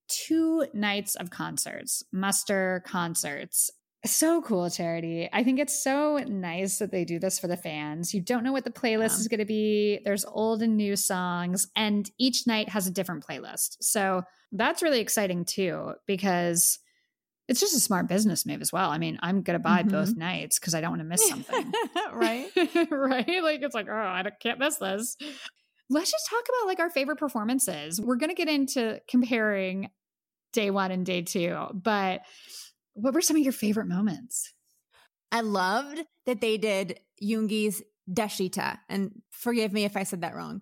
two 0.08 0.66
nights 0.72 1.14
of 1.14 1.30
concerts, 1.30 2.02
muster 2.12 2.82
concerts. 2.86 3.70
So 4.06 4.40
cool, 4.40 4.70
Charity. 4.70 5.28
I 5.30 5.44
think 5.44 5.58
it's 5.58 5.82
so 5.82 6.16
nice 6.26 6.78
that 6.78 6.90
they 6.90 7.04
do 7.04 7.18
this 7.18 7.38
for 7.38 7.48
the 7.48 7.56
fans. 7.56 8.14
You 8.14 8.22
don't 8.22 8.42
know 8.42 8.52
what 8.52 8.64
the 8.64 8.70
playlist 8.70 9.10
Yeah. 9.10 9.18
is 9.18 9.28
going 9.28 9.40
to 9.40 9.44
be. 9.44 10.00
There's 10.04 10.24
old 10.24 10.62
and 10.62 10.76
new 10.76 10.96
songs, 10.96 11.68
and 11.76 12.10
each 12.18 12.46
night 12.46 12.70
has 12.70 12.86
a 12.86 12.90
different 12.90 13.26
playlist. 13.26 13.76
So 13.82 14.22
that's 14.52 14.82
really 14.82 15.00
exciting 15.00 15.44
too, 15.44 15.92
because 16.06 16.78
it's 17.46 17.60
just 17.60 17.76
a 17.76 17.80
smart 17.80 18.08
business 18.08 18.46
move 18.46 18.62
as 18.62 18.72
well. 18.72 18.90
I 18.90 18.96
mean, 18.98 19.18
I'm 19.22 19.42
going 19.42 19.58
to 19.58 19.62
buy 19.62 19.82
both 19.82 20.10
mm-hmm. 20.10 20.20
nights 20.20 20.58
because 20.58 20.74
I 20.74 20.80
don't 20.80 20.92
want 20.92 21.02
to 21.02 21.08
miss 21.08 21.28
something. 21.28 21.72
right? 22.12 22.48
right? 22.90 23.42
Like 23.42 23.60
it's 23.62 23.74
like, 23.74 23.88
oh, 23.90 23.92
I 23.92 24.24
can't 24.40 24.60
miss 24.60 24.76
this. 24.76 25.16
Let's 25.90 26.10
just 26.10 26.30
talk 26.30 26.44
about 26.48 26.68
like 26.68 26.78
our 26.78 26.90
favorite 26.90 27.18
performances. 27.18 28.00
We're 28.00 28.16
gonna 28.16 28.34
get 28.34 28.48
into 28.48 29.00
comparing 29.08 29.90
day 30.52 30.70
one 30.70 30.90
and 30.90 31.04
day 31.04 31.22
two, 31.22 31.66
but 31.74 32.20
what 33.00 33.14
were 33.14 33.20
some 33.20 33.36
of 33.36 33.42
your 33.42 33.52
favorite 33.52 33.86
moments? 33.86 34.52
I 35.32 35.40
loved 35.42 36.02
that 36.26 36.40
they 36.40 36.58
did 36.58 36.98
Yoongi's 37.22 37.82
Daechwita. 38.12 38.78
And 38.88 39.22
forgive 39.30 39.72
me 39.72 39.84
if 39.84 39.96
I 39.96 40.02
said 40.02 40.22
that 40.22 40.34
wrong. 40.34 40.60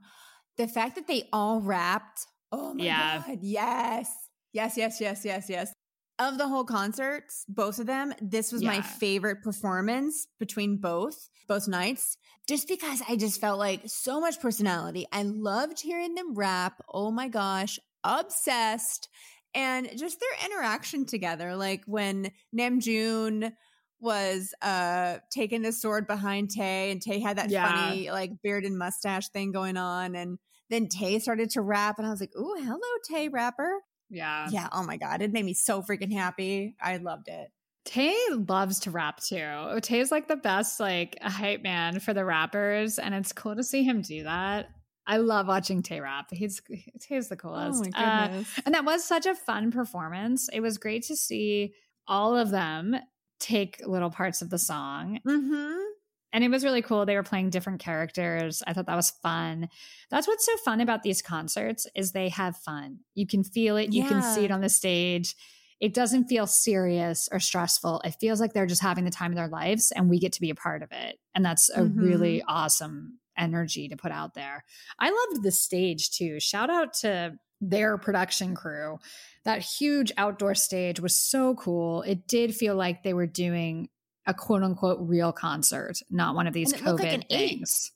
The 0.56 0.68
fact 0.68 0.96
that 0.96 1.06
they 1.06 1.28
all 1.32 1.60
rapped. 1.60 2.26
Oh 2.52 2.74
my 2.74 2.84
Yeah. 2.84 3.22
God. 3.26 3.38
Yes. 3.42 4.12
Yes, 4.52 4.76
yes, 4.76 5.00
yes, 5.00 5.24
yes, 5.24 5.48
yes. 5.48 5.72
Of 6.18 6.36
the 6.36 6.48
whole 6.48 6.64
concerts, 6.64 7.44
both 7.48 7.78
of 7.78 7.86
them, 7.86 8.12
this 8.20 8.50
was 8.50 8.62
my 8.64 8.82
favorite 8.82 9.42
performance 9.44 10.26
between 10.40 10.78
both, 10.78 11.28
both 11.46 11.68
nights, 11.68 12.16
just 12.48 12.66
because 12.66 13.00
I 13.08 13.14
just 13.14 13.40
felt 13.40 13.56
like 13.60 13.82
so 13.86 14.20
much 14.20 14.40
personality. 14.40 15.06
I 15.12 15.22
loved 15.22 15.80
hearing 15.80 16.14
them 16.16 16.34
rap. 16.34 16.82
Oh 16.92 17.12
my 17.12 17.28
gosh. 17.28 17.78
Obsessed. 18.02 19.08
And 19.54 19.90
just 19.96 20.20
their 20.20 20.50
interaction 20.50 21.04
together. 21.06 21.56
Like 21.56 21.82
when 21.86 22.30
Namjoon 22.56 23.52
was 24.00 24.54
uh 24.62 25.18
taking 25.30 25.62
the 25.62 25.72
sword 25.72 26.06
behind 26.06 26.50
Tae 26.50 26.90
and 26.92 27.02
Tae 27.02 27.18
had 27.18 27.38
that 27.38 27.50
Yeah. 27.50 27.66
funny 27.66 28.10
like 28.12 28.30
beard 28.42 28.64
and 28.64 28.78
mustache 28.78 29.28
thing 29.30 29.50
going 29.50 29.76
on 29.76 30.14
and 30.14 30.38
then 30.70 30.86
Tae 30.86 31.18
started 31.18 31.50
to 31.50 31.62
rap 31.62 31.98
and 31.98 32.06
I 32.06 32.10
was 32.10 32.20
like, 32.20 32.36
"Ooh, 32.36 32.54
hello 32.58 32.78
Tae 33.10 33.28
rapper." 33.28 33.80
Yeah. 34.10 34.48
Yeah, 34.50 34.68
oh 34.72 34.84
my 34.84 34.96
god, 34.98 35.20
it 35.22 35.32
made 35.32 35.44
me 35.44 35.54
so 35.54 35.82
freaking 35.82 36.12
happy. 36.12 36.76
I 36.80 36.98
loved 36.98 37.28
it. 37.28 37.48
Tae 37.84 38.14
loves 38.30 38.80
to 38.80 38.90
rap 38.90 39.18
too. 39.20 39.80
Tae's 39.80 40.10
like 40.12 40.28
the 40.28 40.36
best 40.36 40.78
like 40.78 41.18
hype 41.22 41.62
man 41.62 42.00
for 42.00 42.12
the 42.12 42.24
rappers, 42.24 42.98
and 42.98 43.14
it's 43.14 43.32
cool 43.32 43.56
to 43.56 43.64
see 43.64 43.82
him 43.82 44.02
do 44.02 44.24
that. 44.24 44.68
I 45.08 45.16
love 45.16 45.48
watching 45.48 45.82
Tae 45.82 46.00
rap. 46.00 46.28
He's 46.30 46.60
Tae's 47.00 47.28
the 47.28 47.36
coolest. 47.36 47.82
Oh 47.96 48.00
my 48.00 48.06
Uh. 48.06 48.44
And 48.64 48.74
that 48.74 48.84
was 48.84 49.04
such 49.04 49.26
a 49.26 49.34
fun 49.34 49.72
performance. 49.72 50.48
It 50.52 50.60
was 50.60 50.78
great 50.78 51.02
to 51.04 51.16
see 51.16 51.74
all 52.06 52.36
of 52.36 52.50
them 52.50 52.94
take 53.40 53.82
little 53.86 54.10
parts 54.10 54.42
of 54.42 54.50
the 54.50 54.58
song. 54.58 55.18
mhm. 55.26 55.84
And 56.30 56.44
it 56.44 56.50
was 56.50 56.62
really 56.62 56.82
cool. 56.82 57.06
They 57.06 57.16
were 57.16 57.22
playing 57.22 57.48
different 57.50 57.80
characters. 57.80 58.62
I 58.66 58.74
thought 58.74 58.84
that 58.86 58.96
was 58.96 59.10
fun. 59.10 59.70
That's 60.10 60.28
what's 60.28 60.44
so 60.44 60.56
fun 60.58 60.80
about 60.82 61.02
these 61.02 61.22
concerts 61.22 61.86
is 61.94 62.12
they 62.12 62.28
have 62.28 62.54
fun. 62.58 62.98
You 63.14 63.26
can 63.26 63.42
feel 63.42 63.78
it, 63.78 63.92
you 63.94 64.04
can 64.04 64.20
see 64.22 64.44
it 64.44 64.50
on 64.50 64.60
the 64.60 64.68
stage. 64.68 65.34
It 65.80 65.94
doesn't 65.94 66.26
feel 66.28 66.46
serious 66.46 67.28
or 67.32 67.40
stressful. 67.40 68.02
It 68.04 68.16
feels 68.20 68.40
like 68.40 68.52
they're 68.52 68.66
just 68.66 68.82
having 68.82 69.04
the 69.04 69.10
time 69.10 69.30
of 69.30 69.36
their 69.36 69.48
lives 69.48 69.90
and 69.92 70.10
we 70.10 70.18
get 70.18 70.32
to 70.34 70.40
be 70.42 70.50
a 70.50 70.54
part 70.54 70.82
of 70.82 70.90
it. 70.92 71.18
And 71.34 71.44
that's 71.44 71.70
a 71.70 71.80
Mhm. 71.80 71.98
really 71.98 72.42
awesome 72.42 73.20
energy 73.38 73.88
to 73.88 73.96
put 73.96 74.12
out 74.12 74.34
there. 74.34 74.64
I 74.98 75.10
loved 75.10 75.42
the 75.44 75.52
stage 75.52 76.10
too. 76.10 76.40
Shout 76.40 76.68
out 76.70 76.92
to 77.00 77.38
their 77.60 77.96
production 77.98 78.54
crew. 78.54 78.98
That 79.44 79.62
huge 79.62 80.12
outdoor 80.16 80.54
stage 80.54 81.00
was 81.00 81.16
so 81.16 81.54
cool. 81.54 82.02
It 82.02 82.26
did 82.26 82.54
feel 82.54 82.74
like 82.74 83.02
they 83.02 83.14
were 83.14 83.26
doing 83.26 83.88
a 84.26 84.34
quote 84.34 84.62
unquote 84.62 84.98
real 85.00 85.32
concert, 85.32 85.98
not 86.10 86.34
one 86.34 86.46
of 86.46 86.52
these 86.52 86.72
COVID 86.74 86.98
like 87.00 87.12
an 87.12 87.24
eight. 87.30 87.48
things. 87.58 87.92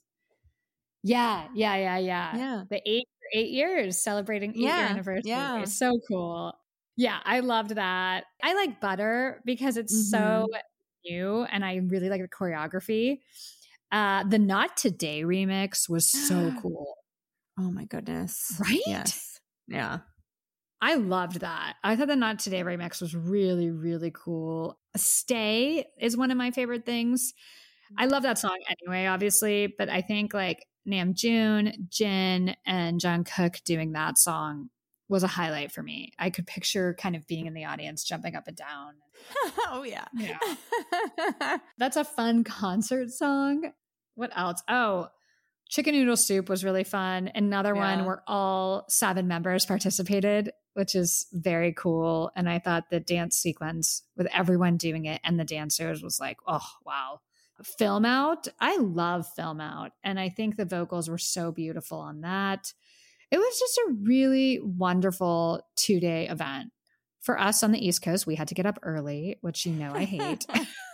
Yeah, 1.03 1.47
yeah, 1.53 1.75
yeah, 1.75 1.97
yeah. 1.97 2.37
Yeah. 2.37 2.63
The 2.69 2.81
eight 2.89 3.07
eight 3.33 3.49
years 3.51 3.97
celebrating 3.97 4.51
eight 4.51 4.57
year 4.59 4.71
anniversary. 4.71 5.23
yeah. 5.25 5.63
So 5.65 5.99
cool. 6.07 6.57
Yeah, 6.95 7.17
I 7.25 7.39
loved 7.39 7.71
that. 7.75 8.25
I 8.41 8.53
like 8.53 8.79
Butter 8.79 9.41
because 9.45 9.77
it's 9.77 10.09
so 10.11 10.47
Mm-hmm. 10.53 11.13
new 11.13 11.43
and 11.43 11.65
I 11.65 11.75
really 11.87 12.09
like 12.09 12.21
the 12.21 12.27
choreography. 12.27 13.19
Uh 13.93 14.23
the 14.23 14.39
Not 14.39 14.75
Today 14.75 15.21
remix 15.21 15.87
was 15.87 16.11
so 16.11 16.53
cool. 16.61 16.97
Oh 17.57 17.71
my 17.71 17.85
goodness. 17.85 18.59
Right? 18.59 18.81
Yes. 18.85 19.39
Yeah. 19.67 19.99
I 20.81 20.95
loved 20.95 21.39
that. 21.39 21.75
I 21.81 21.95
thought 21.95 22.09
the 22.09 22.17
Not 22.17 22.39
Today 22.39 22.63
remix 22.63 22.99
was 22.99 23.15
really, 23.15 23.71
really 23.71 24.11
cool. 24.13 24.77
Stay 24.97 25.85
is 25.97 26.17
one 26.17 26.29
of 26.29 26.37
my 26.37 26.51
favorite 26.51 26.85
things. 26.85 27.33
I 27.97 28.07
love 28.07 28.23
that 28.23 28.37
song 28.37 28.57
anyway, 28.67 29.05
obviously, 29.05 29.73
but 29.77 29.87
I 29.87 30.01
think 30.01 30.33
like 30.33 30.65
Namjoon, 30.87 31.89
Jin, 31.89 32.55
and 32.65 32.99
Jungkook 32.99 33.63
doing 33.63 33.93
that 33.93 34.17
song 34.17 34.69
was 35.07 35.23
a 35.23 35.27
highlight 35.27 35.71
for 35.71 35.83
me. 35.83 36.11
I 36.17 36.29
could 36.29 36.47
picture 36.47 36.95
kind 36.99 37.15
of 37.15 37.27
being 37.27 37.45
in 37.45 37.53
the 37.53 37.65
audience, 37.65 38.03
jumping 38.03 38.35
up 38.35 38.47
and 38.47 38.57
down. 38.57 38.93
oh 39.69 39.83
yeah. 39.83 40.05
Yeah. 40.13 41.57
That's 41.77 41.97
a 41.97 42.03
fun 42.03 42.43
concert 42.43 43.11
song. 43.11 43.71
What 44.15 44.31
else? 44.35 44.61
Oh, 44.67 45.09
Chicken 45.69 45.95
Noodle 45.95 46.17
Soup 46.17 46.49
was 46.49 46.63
really 46.63 46.83
fun. 46.83 47.31
Another 47.33 47.73
one 47.73 48.05
where 48.05 48.21
all 48.27 48.85
seven 48.89 49.27
members 49.27 49.65
participated, 49.65 50.51
which 50.73 50.93
is 50.93 51.25
very 51.33 51.73
cool. 51.73 52.31
And 52.35 52.47
I 52.47 52.59
thought 52.59 52.89
the 52.89 52.99
dance 52.99 53.37
sequence 53.37 54.03
with 54.15 54.27
everyone 54.31 54.77
doing 54.77 55.05
it 55.05 55.19
and 55.23 55.39
the 55.39 55.45
dancers 55.45 56.03
was 56.03 56.19
like, 56.19 56.37
oh, 56.45 56.67
wow. 56.85 57.21
Film 57.63 58.05
Out. 58.05 58.47
I 58.59 58.77
love 58.77 59.25
Film 59.35 59.61
Out. 59.61 59.93
And 60.03 60.19
I 60.19 60.29
think 60.29 60.57
the 60.57 60.65
vocals 60.65 61.09
were 61.09 61.17
so 61.17 61.51
beautiful 61.51 61.99
on 61.99 62.21
that. 62.21 62.73
It 63.31 63.37
was 63.37 63.59
just 63.59 63.77
a 63.79 63.93
really 64.03 64.59
wonderful 64.59 65.65
two 65.75 65.99
day 65.99 66.27
event. 66.27 66.71
For 67.21 67.39
us 67.39 67.63
on 67.63 67.71
the 67.71 67.83
East 67.83 68.03
Coast, 68.03 68.27
we 68.27 68.35
had 68.35 68.49
to 68.49 68.53
get 68.53 68.65
up 68.65 68.77
early, 68.83 69.37
which 69.41 69.65
you 69.65 69.73
know 69.73 69.93
I 69.95 70.03
hate. 70.03 70.45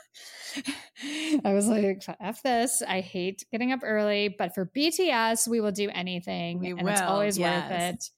I 1.45 1.53
was 1.53 1.67
like, 1.67 2.03
F 2.19 2.43
this. 2.43 2.81
I 2.87 3.01
hate 3.01 3.45
getting 3.51 3.71
up 3.71 3.81
early, 3.83 4.33
but 4.37 4.53
for 4.53 4.69
BTS, 4.75 5.47
we 5.47 5.61
will 5.61 5.71
do 5.71 5.89
anything. 5.93 6.59
We 6.59 6.71
and 6.71 6.87
it's 6.87 7.01
will, 7.01 7.07
always 7.07 7.39
worth 7.39 7.71
it. 7.71 8.09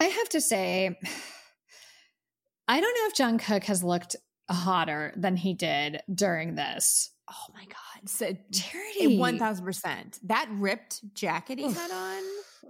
I 0.00 0.04
have 0.04 0.28
to 0.30 0.40
say, 0.40 0.98
I 2.68 2.80
don't 2.80 2.94
know 2.94 3.06
if 3.08 3.40
Jungkook 3.40 3.64
has 3.64 3.82
looked 3.82 4.16
hotter 4.48 5.12
than 5.16 5.36
he 5.36 5.54
did 5.54 6.02
during 6.12 6.54
this. 6.54 7.10
Oh 7.30 7.52
my 7.54 7.64
god. 7.64 8.08
So 8.08 8.36
Charity. 8.52 9.18
one 9.18 9.38
thousand 9.38 9.64
percent. 9.64 10.18
That 10.24 10.48
ripped 10.50 11.14
jacket 11.14 11.58
he 11.58 11.70
had 11.70 11.90
on. 11.90 12.22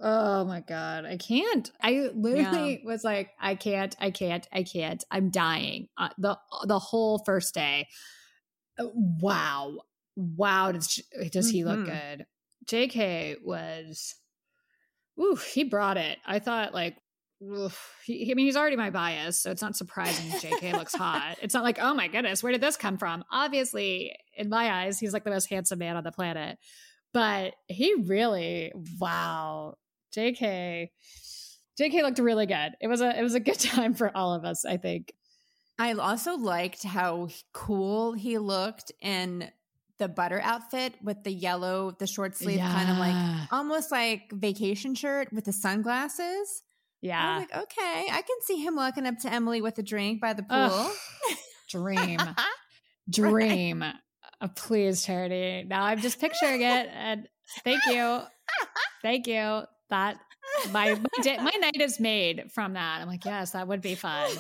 Oh 0.03 0.45
my 0.45 0.61
god, 0.61 1.05
I 1.05 1.17
can't. 1.17 1.71
I 1.83 2.11
literally 2.15 2.83
was 2.85 3.05
like, 3.05 3.31
I 3.41 3.55
can't, 3.55 3.95
I 3.99 4.11
can't, 4.11 4.47
I 4.53 4.63
can't. 4.63 5.03
I'm 5.11 5.31
dying. 5.31 5.89
Uh, 5.97 6.11
the 6.19 6.39
the 6.65 6.79
whole 6.79 7.23
first 7.25 7.55
day. 7.55 7.89
Uh, 8.81 8.89
Wow, 8.95 9.79
wow. 10.17 10.73
Does 10.73 11.03
does 11.31 11.51
he 11.51 11.65
look 11.65 11.81
Mhm. 11.81 11.87
good? 11.87 12.27
J.K. 12.67 13.37
was, 13.45 14.15
ooh, 15.21 15.37
he 15.53 15.65
brought 15.65 15.97
it. 15.97 16.19
I 16.27 16.39
thought 16.39 16.75
like. 16.75 16.97
he, 18.05 18.31
I 18.31 18.35
mean, 18.35 18.45
he's 18.47 18.57
already 18.57 18.77
my 18.77 18.91
bias, 18.91 19.41
so 19.41 19.51
it's 19.51 19.63
not 19.63 19.75
surprising 19.77 20.31
JK 20.31 20.75
looks 20.77 20.95
hot. 20.95 21.39
It's 21.41 21.55
not 21.55 21.65
like, 21.65 21.79
oh 21.81 21.95
my 21.95 22.07
goodness, 22.09 22.43
where 22.43 22.53
did 22.53 22.61
this 22.61 22.77
come 22.77 22.99
from? 22.99 23.25
Obviously, 23.33 24.13
in 24.37 24.51
my 24.51 24.71
eyes, 24.83 24.99
he's 24.99 25.15
like 25.15 25.25
the 25.25 25.31
most 25.31 25.49
handsome 25.49 25.79
man 25.79 25.97
on 25.97 26.05
the 26.05 26.13
planet. 26.13 26.59
But 27.15 27.55
he 27.67 27.95
really, 27.95 28.73
wow, 29.01 29.77
JK, 30.15 30.91
JK 31.81 32.03
looked 32.03 32.19
really 32.19 32.45
good. 32.47 32.73
It 32.81 32.89
was 32.89 33.01
a 33.01 33.19
it 33.19 33.23
was 33.23 33.35
a 33.35 33.41
good 33.41 33.59
time 33.59 33.95
for 33.95 34.15
all 34.15 34.35
of 34.35 34.45
us, 34.45 34.65
I 34.67 34.77
think. 34.77 35.13
I 35.81 35.93
also 35.95 36.37
liked 36.37 36.83
how 36.85 37.29
cool 37.53 38.13
he 38.13 38.39
looked 38.39 38.93
in 39.01 39.51
the 39.99 40.09
butter 40.09 40.41
outfit 40.43 40.95
with 41.03 41.23
the 41.25 41.31
yellow, 41.33 41.91
the 41.99 42.07
short 42.07 42.37
sleeve, 42.37 42.59
kind 42.59 42.91
of 42.91 42.97
like 42.97 43.49
almost 43.53 43.91
like 43.91 44.33
vacation 44.33 44.95
shirt 44.95 45.33
with 45.33 45.45
the 45.45 45.53
sunglasses. 45.53 46.63
I 47.03 47.07
Yeah, 47.07 47.39
was 47.39 47.49
like, 47.51 47.63
okay, 47.63 48.07
I 48.11 48.23
can 48.23 48.37
see 48.43 48.57
him 48.57 48.77
walking 48.77 49.07
up 49.07 49.19
to 49.21 49.33
Emily 49.33 49.63
with 49.63 49.79
a 49.79 49.83
drink 49.83 50.21
by 50.21 50.33
the 50.33 50.43
pool. 50.43 50.59
Ugh. 50.59 50.93
dream, 51.69 52.21
dream. 53.11 53.83
Uh, 53.83 54.49
please, 54.55 55.03
charity. 55.03 55.65
Now 55.67 55.85
I'm 55.85 56.01
just 56.01 56.21
picturing 56.21 56.63
it, 56.63 56.89
and 56.93 57.29
thank 57.65 57.85
you, 57.87 58.21
thank 59.03 59.27
you. 59.27 59.63
That 59.91 60.19
my 60.73 60.95
my, 60.95 61.23
day, 61.23 61.37
my 61.39 61.53
night 61.59 61.81
is 61.81 62.01
made 62.01 62.51
from 62.53 62.75
that. 62.75 63.01
I'm 63.01 63.09
like, 63.09 63.25
yes, 63.25 63.53
that 63.53 63.69
would 63.69 63.83
be 63.83 63.95
fun. 63.95 64.31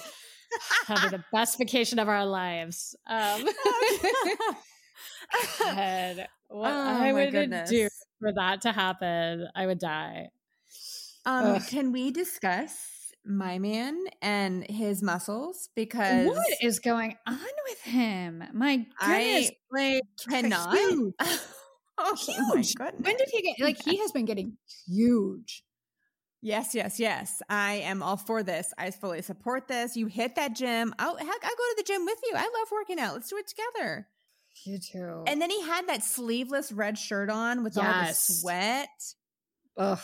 Be 0.88 0.94
the 1.10 1.24
best 1.32 1.58
vacation 1.58 1.98
of 1.98 2.08
our 2.08 2.26
lives. 2.26 2.94
Um, 3.06 3.44
God, 5.58 6.26
what 6.48 6.70
Oh, 6.72 7.02
I 7.02 7.12
would 7.12 7.30
goodness. 7.32 7.70
do 7.70 7.88
for 8.20 8.32
that 8.34 8.62
to 8.62 8.72
happen, 8.72 9.46
I 9.54 9.66
would 9.66 9.78
die. 9.78 10.28
Um, 11.26 11.60
can 11.60 11.92
we 11.92 12.10
discuss 12.10 12.74
my 13.24 13.58
man 13.58 13.96
and 14.22 14.64
his 14.68 15.02
muscles? 15.02 15.68
Because 15.76 16.26
What 16.26 16.46
is 16.62 16.78
going 16.80 17.16
on 17.26 17.38
with 17.68 17.80
him? 17.82 18.42
My 18.52 18.76
goodness, 18.76 18.90
I 19.00 19.50
like 19.70 20.02
cannot. 20.28 20.76
huge. 20.76 21.14
oh 21.98 22.16
Huge. 22.16 22.74
When 22.78 23.16
did 23.16 23.28
he 23.30 23.42
get 23.42 23.56
like 23.60 23.80
he 23.82 23.98
has 23.98 24.10
been 24.12 24.24
getting 24.24 24.56
huge? 24.88 25.62
Yes, 26.42 26.74
yes, 26.74 26.98
yes. 26.98 27.42
I 27.50 27.74
am 27.74 28.02
all 28.02 28.16
for 28.16 28.42
this. 28.42 28.72
I 28.78 28.90
fully 28.90 29.20
support 29.22 29.68
this. 29.68 29.96
You 29.96 30.06
hit 30.06 30.36
that 30.36 30.56
gym. 30.56 30.94
I'll, 30.98 31.16
heck, 31.16 31.26
I'll 31.26 31.50
go 31.50 31.56
to 31.56 31.74
the 31.76 31.82
gym 31.84 32.04
with 32.06 32.18
you. 32.24 32.32
I 32.34 32.42
love 32.42 32.70
working 32.72 32.98
out. 32.98 33.12
Let's 33.14 33.28
do 33.28 33.36
it 33.36 33.46
together. 33.46 34.06
You 34.64 34.78
too. 34.78 35.24
And 35.26 35.40
then 35.40 35.50
he 35.50 35.60
had 35.62 35.86
that 35.88 36.02
sleeveless 36.02 36.72
red 36.72 36.98
shirt 36.98 37.30
on 37.30 37.62
with 37.62 37.76
all 37.78 37.84
the 37.84 38.12
sweat. 38.12 38.88
Ugh. 39.76 39.98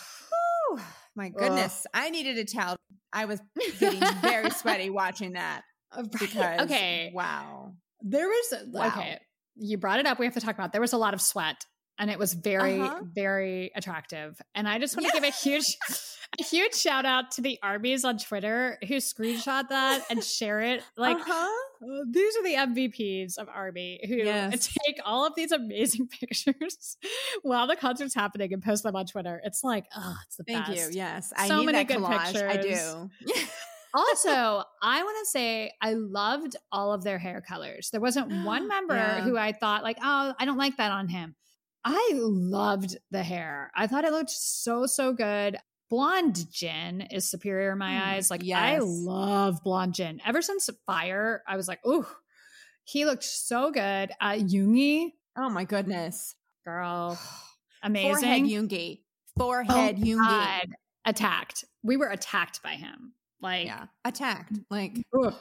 Whew, 0.70 0.80
my 1.14 1.30
goodness. 1.30 1.86
I 1.94 2.10
needed 2.10 2.38
a 2.38 2.44
towel. 2.44 2.76
I 3.12 3.24
was 3.24 3.40
getting 3.80 4.02
very 4.20 4.50
sweaty 4.50 4.90
watching 4.90 5.32
that 5.32 5.62
uh, 5.92 6.02
because 6.20 6.60
okay. 6.62 7.10
wow. 7.14 7.72
There 8.02 8.26
was 8.26 8.52
uh, 8.52 8.64
Wow. 8.70 8.86
okay. 8.88 9.18
You 9.56 9.78
brought 9.78 10.00
it 10.00 10.06
up. 10.06 10.18
We 10.18 10.26
have 10.26 10.34
to 10.34 10.40
talk 10.40 10.54
about. 10.54 10.66
it. 10.66 10.72
There 10.72 10.80
was 10.82 10.92
a 10.92 10.98
lot 10.98 11.14
of 11.14 11.20
sweat, 11.22 11.64
and 11.98 12.10
it 12.10 12.18
was 12.18 12.34
very, 12.34 12.80
Uh-huh. 12.80 13.00
very 13.14 13.70
attractive. 13.74 14.40
And 14.54 14.68
I 14.68 14.78
just 14.78 14.96
want 14.96 15.06
to 15.06 15.12
Yeah. 15.14 15.20
give 15.20 15.28
a 15.28 15.36
huge, 15.36 15.76
a 16.40 16.42
huge 16.42 16.74
shout 16.74 17.06
out 17.06 17.30
to 17.32 17.40
the 17.40 17.58
armies 17.62 18.04
on 18.04 18.18
Twitter 18.18 18.78
who 18.86 18.96
screenshot 18.96 19.68
that 19.68 20.04
and 20.10 20.22
share 20.22 20.60
it. 20.60 20.82
Like 20.96 21.16
uh-huh. 21.18 21.32
uh, 21.82 22.04
these 22.10 22.36
are 22.36 22.42
the 22.42 22.54
MVPs 22.54 23.38
of 23.38 23.48
Army 23.48 24.00
who 24.06 24.16
Yes. 24.16 24.68
take 24.86 24.98
all 25.04 25.26
of 25.26 25.34
these 25.36 25.52
amazing 25.52 26.08
pictures 26.08 26.96
while 27.42 27.66
the 27.66 27.76
concert's 27.76 28.14
happening 28.14 28.52
and 28.52 28.62
post 28.62 28.82
them 28.82 28.94
on 28.96 29.06
Twitter. 29.06 29.40
It's 29.44 29.62
like, 29.64 29.86
oh, 29.96 30.16
it's 30.26 30.36
the 30.36 30.44
Thank 30.44 30.66
best. 30.66 30.90
you. 30.92 30.96
Yes. 30.98 31.32
I 31.36 31.48
So 31.48 31.58
need 31.60 31.66
many 31.66 31.78
that 31.78 31.88
good 31.88 31.98
collage. 31.98 32.46
I 32.48 32.56
pictures. 32.58 32.94
do. 33.24 33.32
also, 33.94 34.64
I 34.82 35.02
want 35.02 35.16
to 35.24 35.30
say 35.30 35.72
I 35.80 35.94
loved 35.94 36.56
all 36.70 36.92
of 36.92 37.02
their 37.04 37.18
hair 37.18 37.40
colors. 37.46 37.88
There 37.90 38.00
wasn't 38.00 38.44
one 38.44 38.68
member 38.74 38.94
Yeah. 38.96 39.20
who 39.22 39.36
I 39.38 39.52
thought 39.52 39.82
like, 39.82 39.96
oh, 40.02 40.34
I 40.38 40.44
don't 40.44 40.58
like 40.58 40.76
that 40.76 40.92
on 40.92 41.08
him. 41.08 41.34
I 41.88 42.10
loved 42.16 42.96
the 43.12 43.22
hair. 43.22 43.70
I 43.76 43.86
thought 43.86 44.04
it 44.04 44.10
looked 44.12 44.30
so 44.30 44.86
so 44.86 45.12
good. 45.12 45.56
Blonde 45.88 46.50
Jin 46.50 47.02
is 47.12 47.30
superior 47.30 47.70
in 47.72 47.78
my 47.78 47.92
Mm, 47.92 48.00
eyes. 48.02 48.28
Like 48.30 48.42
I 48.52 48.78
love 48.82 49.62
blonde 49.62 49.94
Jin. 49.94 50.20
Ever 50.26 50.42
since 50.42 50.68
Fire, 50.84 51.44
I 51.46 51.54
was 51.56 51.68
like, 51.68 51.78
ooh, 51.86 52.04
he 52.82 53.04
looked 53.04 53.22
so 53.22 53.70
good. 53.70 54.10
Uh 54.20 54.32
Yoongi, 54.32 55.12
oh 55.38 55.48
my 55.48 55.62
goodness. 55.64 56.34
girl, 56.64 57.14
Forehead 57.80 57.84
amazing. 57.84 58.46
Yoongi. 58.48 59.02
Forehead 59.38 59.96
Oh, 60.00 60.02
Yoongi. 60.04 60.16
God. 60.18 60.66
Attacked. 61.04 61.64
We 61.84 61.96
were 61.96 62.08
attacked 62.08 62.64
by 62.64 62.72
him. 62.72 63.12
Like, 63.40 63.66
Yeah. 63.66 63.86
Attacked. 64.04 64.58
Like 64.70 64.96
ugh. 65.16 65.34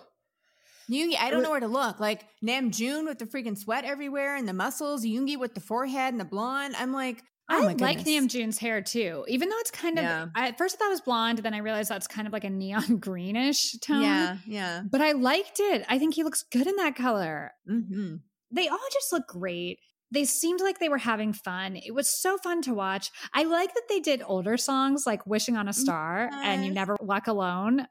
Yoongi, 0.89 1.17
I 1.19 1.29
don't 1.29 1.43
know 1.43 1.51
where 1.51 1.59
to 1.59 1.67
look. 1.67 1.99
Like 1.99 2.25
Namjoon 2.43 3.05
with 3.05 3.19
the 3.19 3.25
freaking 3.25 3.57
sweat 3.57 3.85
everywhere 3.85 4.35
and 4.35 4.47
the 4.47 4.53
muscles, 4.53 5.05
Yoongi 5.05 5.37
with 5.37 5.53
the 5.53 5.61
forehead 5.61 6.13
and 6.13 6.19
the 6.19 6.25
blonde. 6.25 6.75
I'm 6.77 6.93
like, 6.93 7.23
oh 7.49 7.67
I 7.67 7.73
like. 7.73 7.99
Namjoon's 7.99 8.57
hair 8.57 8.81
too, 8.81 9.25
even 9.27 9.49
though 9.49 9.57
it's 9.59 9.71
kind 9.71 9.97
of. 9.97 10.03
Yeah. 10.03 10.27
I, 10.35 10.47
at 10.49 10.57
first, 10.57 10.75
I 10.75 10.77
thought 10.77 10.87
it 10.87 10.91
was 10.91 11.01
blonde, 11.01 11.39
then 11.39 11.53
I 11.53 11.59
realized 11.59 11.89
that's 11.89 12.07
kind 12.07 12.27
of 12.27 12.33
like 12.33 12.43
a 12.43 12.49
neon 12.49 12.97
greenish 12.99 13.73
tone. 13.79 14.01
Yeah, 14.01 14.37
yeah. 14.45 14.81
but 14.89 15.01
I 15.01 15.13
liked 15.13 15.59
it. 15.59 15.85
I 15.89 15.99
think 15.99 16.13
he 16.13 16.23
looks 16.23 16.43
good 16.51 16.67
in 16.67 16.75
that 16.77 16.95
color. 16.95 17.51
Mm-hmm. 17.69 18.15
They 18.51 18.67
all 18.67 18.77
just 18.93 19.11
look 19.11 19.27
great. 19.27 19.79
They 20.11 20.23
seemed 20.23 20.61
like 20.61 20.79
they 20.79 20.87
were 20.87 20.99
having 20.99 21.33
fun. 21.33 21.75
It 21.75 21.93
was 21.93 22.07
so 22.07 22.37
fun 22.37 22.61
to 22.63 22.73
watch. 22.73 23.11
I 23.33 23.43
like 23.43 23.73
that 23.73 23.89
they 23.89 23.99
did 23.99 24.21
older 24.25 24.55
songs 24.55 25.05
like 25.05 25.25
"Wishing 25.25 25.57
on 25.57 25.67
a 25.67 25.73
Star" 25.73 26.29
and 26.31 26.63
"You 26.63 26.71
Never 26.71 26.95
Walk 27.01 27.27
Alone." 27.27 27.87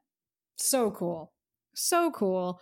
So 0.56 0.92
cool, 0.92 1.32
so 1.74 2.12
cool. 2.12 2.60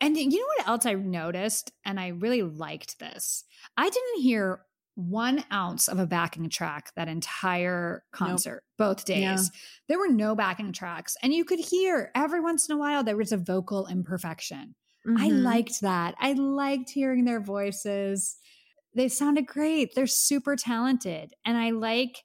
And 0.00 0.16
you 0.16 0.28
know 0.38 0.46
what 0.58 0.68
else 0.68 0.86
I 0.86 0.92
noticed, 0.94 1.72
and 1.84 1.98
I 1.98 2.08
really 2.08 2.42
liked 2.42 2.98
this. 2.98 3.44
I 3.76 3.88
didn't 3.88 4.20
hear 4.22 4.62
one 4.94 5.44
ounce 5.52 5.88
of 5.88 5.98
a 5.98 6.06
backing 6.06 6.48
track 6.48 6.92
that 6.96 7.08
entire 7.08 8.04
concert, 8.12 8.64
both 8.78 9.04
days. 9.04 9.50
Yeah. 9.52 9.58
There 9.88 9.98
were 9.98 10.08
no 10.08 10.34
backing 10.34 10.72
tracks, 10.72 11.16
and 11.22 11.32
you 11.34 11.44
could 11.44 11.58
hear 11.60 12.10
every 12.14 12.40
once 12.40 12.68
in 12.68 12.74
a 12.74 12.78
while 12.78 13.02
there 13.04 13.16
was 13.16 13.32
a 13.32 13.36
vocal 13.36 13.86
imperfection. 13.86 14.74
I 15.16 15.28
Mhm. 15.28 15.42
liked 15.42 15.80
that. 15.80 16.14
I 16.18 16.32
liked 16.34 16.90
hearing 16.90 17.24
their 17.24 17.40
voices. 17.40 18.36
They 18.94 19.08
sounded 19.08 19.46
great. 19.46 19.94
They're 19.94 20.06
super 20.06 20.56
talented. 20.56 21.34
And 21.44 21.56
I 21.58 21.70
like 21.70 22.24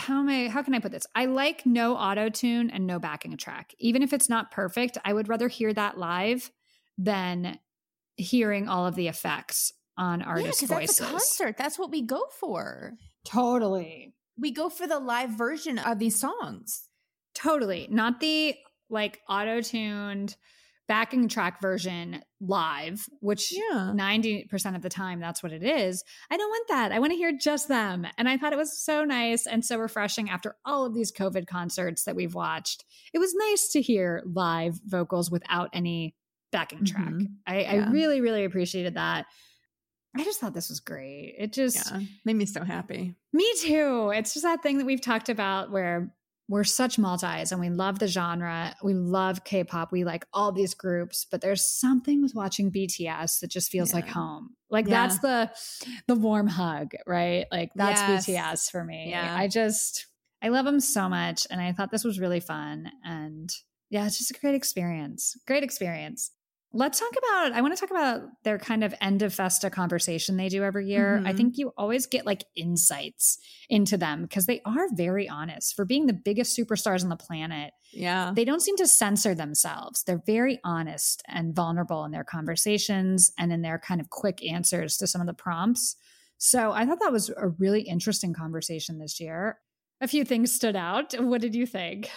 how 0.00 0.18
am 0.20 0.28
I 0.28 0.48
how 0.48 0.62
can 0.62 0.74
I 0.74 0.78
put 0.80 0.92
this? 0.92 1.06
I 1.14 1.26
like 1.26 1.64
no 1.66 1.94
auto 1.96 2.28
tune 2.28 2.70
and 2.70 2.86
no 2.86 2.98
backing 2.98 3.36
track. 3.36 3.74
Even 3.78 4.02
if 4.02 4.12
it's 4.12 4.28
not 4.28 4.50
perfect, 4.50 4.98
I 5.04 5.12
would 5.12 5.28
rather 5.28 5.48
hear 5.48 5.72
that 5.74 5.98
live 5.98 6.50
than 6.98 7.58
hearing 8.16 8.68
all 8.68 8.86
of 8.86 8.94
the 8.94 9.08
effects 9.08 9.72
on 9.96 10.20
Yeah, 10.20 10.26
artist 10.26 10.60
'cause 10.60 10.68
voices. 10.70 10.98
that's 10.98 11.08
a 11.10 11.12
concert. 11.12 11.56
That's 11.56 11.78
what 11.78 11.90
we 11.90 12.02
go 12.02 12.22
for. 12.38 12.94
Totally. 13.24 14.14
We 14.38 14.50
go 14.50 14.68
for 14.70 14.86
the 14.86 14.98
live 14.98 15.30
version 15.30 15.78
of 15.78 15.98
these 15.98 16.18
songs. 16.18 16.88
Totally. 17.34 17.86
Not 17.90 18.20
the 18.20 18.56
like 18.88 19.20
auto 19.28 19.60
tuned 19.60 20.36
backing 20.90 21.28
track 21.28 21.60
version 21.62 22.20
live, 22.40 23.06
which 23.20 23.52
Yeah. 23.52 23.92
90% 23.94 24.74
of 24.74 24.82
the 24.82 24.88
time 24.88 25.20
that's 25.20 25.40
what 25.40 25.52
it 25.52 25.62
is. 25.62 26.02
I 26.32 26.36
don't 26.36 26.48
want 26.50 26.66
that. 26.68 26.90
I 26.90 26.98
want 26.98 27.12
to 27.12 27.16
hear 27.16 27.30
just 27.30 27.68
them. 27.68 28.04
And 28.18 28.28
I 28.28 28.36
thought 28.36 28.52
it 28.52 28.56
was 28.56 28.76
so 28.82 29.04
nice 29.04 29.46
and 29.46 29.64
so 29.64 29.78
refreshing 29.78 30.28
after 30.30 30.56
all 30.64 30.84
of 30.84 30.92
these 30.92 31.12
COVID 31.12 31.46
concerts 31.46 32.02
that 32.04 32.16
we've 32.16 32.34
watched. 32.34 32.84
It 33.14 33.20
was 33.20 33.32
nice 33.36 33.68
to 33.68 33.80
hear 33.80 34.24
live 34.26 34.80
vocals 34.84 35.30
without 35.30 35.70
any 35.72 36.16
backing 36.50 36.84
track. 36.84 37.08
Mhm. 37.08 37.26
I, 37.46 37.62
I 37.62 37.74
really, 37.90 38.20
really 38.20 38.42
appreciated 38.44 38.94
that. 38.94 39.26
I 40.16 40.24
just 40.24 40.40
thought 40.40 40.54
this 40.54 40.70
was 40.70 40.80
great. 40.80 41.36
It 41.38 41.52
just 41.52 41.88
Yeah. 41.92 42.00
Made 42.24 42.34
me 42.34 42.46
so 42.46 42.64
happy. 42.64 43.14
me 43.32 43.46
too. 43.60 44.10
It's 44.12 44.34
just 44.34 44.42
that 44.42 44.60
thing 44.60 44.78
that 44.78 44.86
we've 44.86 45.00
talked 45.00 45.28
about 45.28 45.70
where 45.70 46.12
we're 46.50 46.64
such 46.64 46.98
multis 46.98 47.52
and 47.52 47.60
we 47.60 47.70
love 47.70 48.00
the 48.00 48.08
genre. 48.08 48.74
We 48.82 48.92
love 48.92 49.44
K-pop. 49.44 49.92
We 49.92 50.02
like 50.04 50.26
all 50.34 50.50
these 50.50 50.74
groups, 50.74 51.24
but 51.30 51.40
there's 51.40 51.64
something 51.64 52.20
with 52.22 52.34
watching 52.34 52.72
BTS 52.72 53.38
that 53.40 53.50
just 53.50 53.70
feels 53.70 53.94
like 53.94 54.08
home. 54.08 54.56
Like 54.68 54.86
Yeah. 54.88 55.06
that's 55.06 55.18
the 55.20 55.50
the 56.08 56.16
warm 56.16 56.48
hug, 56.48 56.92
right? 57.06 57.46
Like 57.52 57.70
that's 57.76 58.00
Yes. 58.00 58.26
BTS 58.26 58.70
for 58.70 58.82
me. 58.84 59.10
Yeah. 59.10 59.32
I 59.34 59.46
just 59.46 60.06
I 60.42 60.48
love 60.48 60.64
them 60.64 60.80
so 60.80 61.08
much 61.08 61.46
and 61.50 61.60
I 61.60 61.72
thought 61.72 61.90
this 61.92 62.04
was 62.04 62.18
really 62.18 62.40
fun 62.40 62.90
and 63.04 63.48
yeah, 63.88 64.06
it's 64.06 64.18
just 64.18 64.30
a 64.32 64.40
great 64.40 64.54
experience. 64.54 65.36
Great 65.46 65.62
experience. 65.62 66.32
Let's 66.72 67.00
talk 67.00 67.10
about 67.18 67.52
I 67.52 67.62
want 67.62 67.74
to 67.76 67.80
talk 67.80 67.90
about 67.90 68.22
their 68.44 68.56
kind 68.56 68.84
of 68.84 68.94
end 69.00 69.22
of 69.22 69.34
festa 69.34 69.70
conversation 69.70 70.36
they 70.36 70.48
do 70.48 70.62
every 70.62 70.86
year. 70.88 71.20
I 71.24 71.32
Mhm. 71.32 71.36
think 71.36 71.58
you 71.58 71.72
always 71.76 72.06
get 72.06 72.24
like 72.24 72.44
insights 72.54 73.38
into 73.68 73.96
them 73.96 74.22
because 74.22 74.46
they 74.46 74.60
are 74.64 74.86
very 74.94 75.28
honest 75.28 75.74
for 75.74 75.84
being 75.84 76.06
the 76.06 76.12
biggest 76.12 76.56
superstars 76.56 77.02
on 77.02 77.08
the 77.08 77.16
planet. 77.16 77.72
Yeah. 77.92 78.32
They 78.36 78.44
don't 78.44 78.60
seem 78.62 78.76
to 78.76 78.86
censor 78.86 79.34
themselves. 79.34 80.04
They're 80.04 80.22
very 80.24 80.60
honest 80.62 81.24
and 81.26 81.56
vulnerable 81.56 82.04
in 82.04 82.12
their 82.12 82.22
conversations 82.24 83.32
and 83.36 83.52
in 83.52 83.62
their 83.62 83.80
kind 83.80 84.00
of 84.00 84.10
quick 84.10 84.40
answers 84.44 84.96
to 84.98 85.08
some 85.08 85.20
of 85.20 85.26
the 85.26 85.34
prompts. 85.34 85.96
So 86.38 86.70
I 86.70 86.86
thought 86.86 87.00
that 87.00 87.12
was 87.12 87.30
a 87.30 87.48
really 87.48 87.82
interesting 87.82 88.32
conversation 88.32 88.98
this 88.98 89.18
year. 89.18 89.58
A 90.00 90.06
few 90.06 90.24
things 90.24 90.54
stood 90.54 90.76
out. 90.76 91.12
What 91.20 91.40
did 91.40 91.54
you 91.56 91.66
think? 91.66 92.10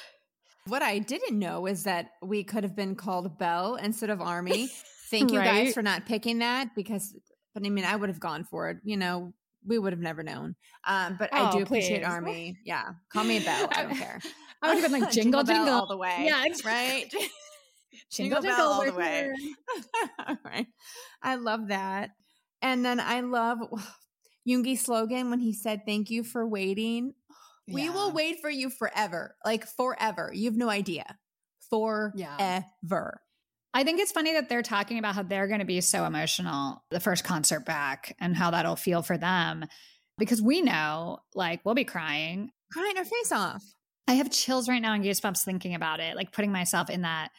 What 0.67 0.81
I 0.81 0.99
didn't 0.99 1.37
know 1.37 1.65
is 1.65 1.83
that 1.83 2.11
we 2.21 2.43
could 2.43 2.63
have 2.63 2.75
been 2.75 2.95
called 2.95 3.37
Belle 3.37 3.75
instead 3.75 4.09
of 4.09 4.21
Army. 4.21 4.67
Thank 5.11 5.31
you 5.31 5.39
Right. 5.39 5.65
guys 5.65 5.73
for 5.73 5.81
not 5.81 6.05
picking 6.05 6.39
that 6.39 6.73
because, 6.75 7.15
but 7.53 7.65
I 7.65 7.69
mean, 7.69 7.83
I 7.85 7.95
would 7.95 8.09
have 8.09 8.19
gone 8.19 8.45
for 8.45 8.69
it. 8.69 8.77
You 8.83 8.97
know, 8.97 9.33
we 9.65 9.77
would 9.77 9.91
have 9.93 9.99
never 10.01 10.23
known. 10.23 10.55
Um, 10.87 11.17
but 11.19 11.33
I 11.33 11.49
Oh, 11.49 11.57
do 11.57 11.63
appreciate 11.63 11.99
please. 12.03 12.07
Army. 12.09 12.57
Yeah. 12.65 12.91
Call 13.11 13.23
me 13.25 13.37
a 13.37 13.41
Belle. 13.41 13.67
I 13.73 13.83
don't 13.83 13.95
care. 13.95 14.19
I 14.61 14.73
would 14.73 14.81
have 14.81 14.91
been 14.91 15.01
like 15.01 15.11
jingle 15.11 15.43
bell 15.43 15.55
jingle 15.55 15.73
all 15.73 15.87
the 15.87 15.97
way. 15.97 16.15
Yeah, 16.25 16.45
Right. 16.65 17.09
Jingle, 17.11 17.27
Jingle 18.09 18.41
jingle, 18.41 18.57
bell 18.57 18.67
all 18.71 18.85
the 18.85 18.93
way. 18.93 19.31
here. 20.27 20.39
right. 20.45 20.67
I 21.21 21.35
love 21.35 21.67
that. 21.67 22.11
And 22.61 22.83
then 22.85 22.99
I 23.01 23.19
love 23.19 23.59
Yoongi's 24.47 24.81
slogan 24.81 25.29
when 25.29 25.39
he 25.39 25.53
said, 25.53 25.81
Thank 25.85 26.09
you 26.09 26.23
for 26.23 26.47
waiting. 26.47 27.13
We 27.67 27.89
will 27.89 28.11
wait 28.11 28.39
for 28.41 28.49
you 28.49 28.69
forever. 28.69 29.35
Like 29.45 29.65
forever. 29.65 30.31
You 30.33 30.45
have 30.49 30.57
no 30.57 30.69
idea. 30.69 31.17
Forever. 31.69 33.21
I 33.73 33.83
think 33.83 33.99
it's 33.99 34.11
funny 34.11 34.33
that 34.33 34.49
they're 34.49 34.61
talking 34.61 34.99
about 34.99 35.15
how 35.15 35.23
they're 35.23 35.47
going 35.47 35.59
to 35.59 35.65
be 35.65 35.81
so 35.81 36.05
emotional 36.05 36.83
the 36.91 36.99
first 36.99 37.23
concert 37.23 37.65
back 37.65 38.15
and 38.19 38.35
how 38.35 38.51
that'll 38.51 38.75
feel 38.75 39.01
for 39.01 39.17
them 39.17 39.65
because 40.19 40.41
we 40.41 40.61
know 40.61 41.19
like 41.33 41.61
we'll 41.65 41.73
be 41.73 41.83
crying. 41.83 42.51
crying 42.71 42.97
our 42.97 43.05
face 43.05 43.31
off. 43.31 43.63
I 44.07 44.13
have 44.13 44.29
chills 44.29 44.67
right 44.69 44.81
now 44.81 44.93
and 44.93 45.03
goosebumps 45.03 45.43
thinking 45.43 45.73
about 45.73 45.99
it, 45.99 46.15
like 46.15 46.31
putting 46.31 46.51
myself 46.51 46.89
in 46.89 47.01
that 47.01 47.31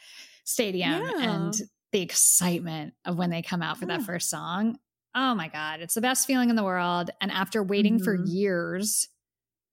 stadium 0.45 1.03
Yeah. 1.05 1.12
and 1.20 1.55
the 1.93 2.01
excitement 2.03 2.95
of 3.05 3.16
when 3.16 3.31
they 3.31 3.43
come 3.43 3.62
out 3.62 3.79
for 3.79 3.87
that 3.87 4.03
first 4.03 4.29
song. 4.29 4.79
Oh 5.14 5.35
my 5.37 5.47
God, 5.47 5.79
it's 5.81 5.95
the 5.95 6.01
best 6.01 6.27
feeling 6.27 6.51
in 6.51 6.57
the 6.57 6.64
world. 6.64 7.11
And 7.20 7.31
after 7.31 7.62
waiting 7.62 8.01
for 8.03 8.18
Mhm. 8.18 8.25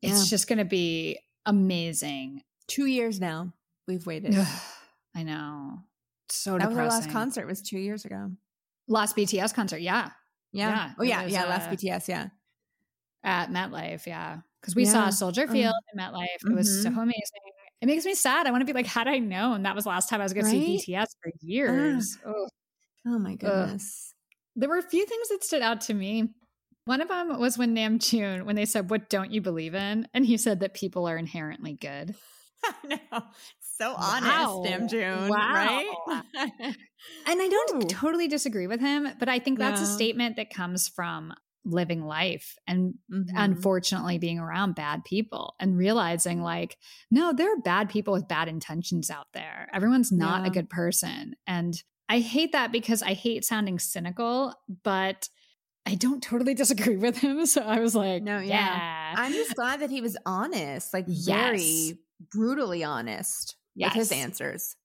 Years, 0.01 0.19
it's 0.19 0.25
Yeah. 0.25 0.35
just 0.35 0.47
going 0.47 0.59
to 0.59 0.65
be 0.65 1.19
amazing. 1.45 2.43
Two 2.67 2.85
years 2.85 3.19
now 3.19 3.53
we've 3.87 4.05
waited. 4.05 4.35
I 5.15 5.23
know. 5.23 5.79
So 6.29 6.57
that 6.57 6.69
was 6.69 6.77
our 6.77 6.87
last 6.87 7.09
concert. 7.09 7.45
Was 7.47 7.61
two 7.61 7.77
years 7.79 8.05
ago. 8.05 8.31
Last 8.87 9.15
BTS 9.15 9.53
concert, 9.53 9.81
yeah. 9.81 10.11
Yeah. 10.53 10.69
Yeah, 10.69 10.91
oh 10.99 11.03
yeah. 11.03 11.23
was, 11.23 11.33
yeah. 11.33 11.45
last 11.45 11.67
uh, 11.69 11.71
BTS. 11.73 12.07
Yeah. 12.07 12.27
At 13.23 13.49
MetLife, 13.49 14.05
yeah. 14.05 14.39
Because 14.61 14.75
we 14.75 14.85
Yeah. 14.85 14.91
saw 14.91 15.09
Soldier. 15.09 15.47
Field 15.47 15.73
at 15.93 15.99
MetLife. 15.99 16.27
It 16.49 16.53
was 16.53 16.83
so 16.83 16.89
Mhm. 16.89 17.01
amazing. 17.03 17.41
It 17.81 17.85
makes 17.87 18.05
me 18.05 18.13
sad. 18.15 18.47
I 18.47 18.51
want 18.51 18.61
to 18.61 18.65
be 18.65 18.73
like, 18.73 18.85
had 18.85 19.07
I 19.07 19.17
known 19.19 19.63
that 19.63 19.75
was 19.75 19.85
the 19.85 19.89
last 19.89 20.07
time 20.09 20.21
I 20.21 20.23
was 20.23 20.33
going 20.33 20.45
to 20.45 20.51
see 20.51 20.77
BTS 20.77 21.15
for 21.21 21.31
years. 21.41 22.17
Ugh. 22.25 22.49
Oh 23.07 23.17
my 23.19 23.35
goodness. 23.35 24.13
There 24.55 24.69
were 24.69 24.77
a 24.77 24.83
few 24.83 25.05
things 25.05 25.29
that 25.29 25.43
stood 25.43 25.61
out 25.61 25.81
to 25.81 25.93
me. 25.93 26.33
One 26.85 27.01
of 27.01 27.07
them 27.09 27.39
was 27.39 27.57
when 27.57 27.75
Namjoon, 27.75 28.43
when 28.45 28.55
they 28.55 28.65
said, 28.65 28.89
"What 28.89 29.09
don't 29.09 29.31
you 29.31 29.41
believe 29.41 29.75
in?" 29.75 30.07
and 30.13 30.25
he 30.25 30.37
said 30.37 30.59
that 30.61 30.73
people 30.73 31.07
are 31.07 31.17
inherently 31.17 31.73
good. 31.73 32.15
I 32.63 32.87
know. 33.11 33.21
So 33.77 33.91
Wow. 33.93 33.99
honest, 33.99 34.63
Namjoon. 34.63 35.29
Wow. 35.29 35.53
Right? 35.53 36.75
And 37.27 37.41
I 37.41 37.47
don't 37.47 37.81
Ooh. 37.83 37.87
totally 37.87 38.27
disagree 38.27 38.67
with 38.67 38.79
him, 38.79 39.07
but 39.19 39.27
I 39.29 39.39
think 39.39 39.57
that's 39.59 39.81
a 39.81 39.85
statement 39.87 40.35
that 40.35 40.49
comes 40.53 40.87
from 40.87 41.33
living 41.63 42.03
life 42.05 42.57
and 42.67 42.95
Mhm. 43.11 43.33
unfortunately 43.37 44.17
being 44.17 44.39
around 44.39 44.73
bad 44.75 45.03
people 45.05 45.55
and 45.59 45.77
realizing 45.77 46.41
like 46.41 46.75
no 47.11 47.33
there 47.33 47.53
are 47.53 47.61
bad 47.61 47.87
people 47.87 48.13
with 48.13 48.27
bad 48.27 48.47
intentions 48.47 49.11
out 49.11 49.27
there 49.33 49.69
everyone's 49.71 50.11
not 50.11 50.43
a 50.47 50.49
good 50.49 50.71
person 50.71 51.35
and 51.45 51.83
i 52.09 52.17
hate 52.17 52.51
that 52.53 52.71
because 52.71 53.03
i 53.03 53.13
hate 53.13 53.45
sounding 53.45 53.77
cynical 53.77 54.55
but 54.83 55.29
i 55.85 55.95
don't 55.95 56.21
totally 56.23 56.53
disagree 56.53 56.97
with 56.97 57.17
him 57.17 57.45
so 57.53 57.61
i 57.61 57.79
was 57.79 57.95
like 57.95 58.21
No, 58.23 58.39
yeah, 58.39 58.75
yeah. 58.75 59.13
I'm 59.17 59.33
just 59.33 59.55
glad 59.55 59.81
that 59.81 59.89
he 59.89 59.99
was 60.01 60.15
honest, 60.25 60.93
like 60.93 61.05
Yes. 61.07 61.27
very 61.37 61.99
brutally 62.31 62.83
honest 62.83 63.55
with 63.75 63.91
his 63.93 64.11
answers. 64.11 64.75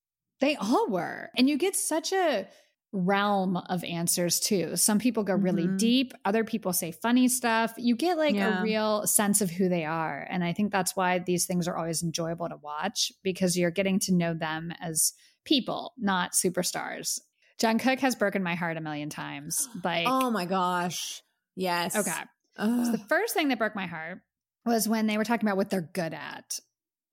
They 0.41 0.55
all 0.57 0.87
were. 0.89 1.29
And 1.37 1.47
you 1.49 1.57
get 1.57 1.75
such 1.75 2.11
a 2.13 2.47
realm 2.91 3.57
of 3.57 3.83
answers 3.83 4.39
too. 4.39 4.75
Some 4.75 4.99
people 4.99 5.23
go 5.23 5.33
really 5.33 5.67
Mhm. 5.67 5.77
deep, 5.77 6.13
other 6.25 6.43
people 6.43 6.73
say 6.73 6.91
funny 6.91 7.27
stuff. 7.27 7.73
You 7.77 7.95
get 7.95 8.17
like 8.17 8.35
Yeah. 8.35 8.59
a 8.59 8.63
real 8.63 9.07
sense 9.07 9.41
of 9.41 9.49
who 9.51 9.69
they 9.69 9.85
are. 9.85 10.27
And 10.29 10.43
I 10.43 10.51
think 10.53 10.71
that's 10.71 10.95
why 10.95 11.19
these 11.19 11.45
things 11.45 11.67
are 11.67 11.77
always 11.77 12.03
enjoyable 12.03 12.49
to 12.49 12.57
watch 12.57 13.11
because 13.23 13.57
you're 13.57 13.71
getting 13.71 13.99
to 14.01 14.13
know 14.13 14.33
them 14.33 14.71
as 14.81 15.13
people, 15.45 15.93
not 15.97 16.33
superstars. 16.33 17.19
Jungkook 17.61 17.99
has 17.99 18.15
broken 18.15 18.43
my 18.43 18.55
heart 18.55 18.77
a 18.77 18.81
million 18.81 19.09
times. 19.09 19.67
Like, 19.83 20.05
oh 20.07 20.29
my 20.31 20.45
gosh. 20.45 21.21
Yes. 21.55 21.95
okay. 21.95 22.11
So 22.57 22.91
the 22.91 23.03
first 23.09 23.33
thing 23.33 23.49
that 23.49 23.59
broke 23.59 23.75
my 23.75 23.87
heart 23.87 24.19
was 24.65 24.87
when 24.87 25.07
they 25.07 25.17
were 25.17 25.23
talking 25.23 25.47
about 25.47 25.57
what 25.57 25.69
they're 25.69 25.89
good 25.93 26.13
at. 26.13 26.59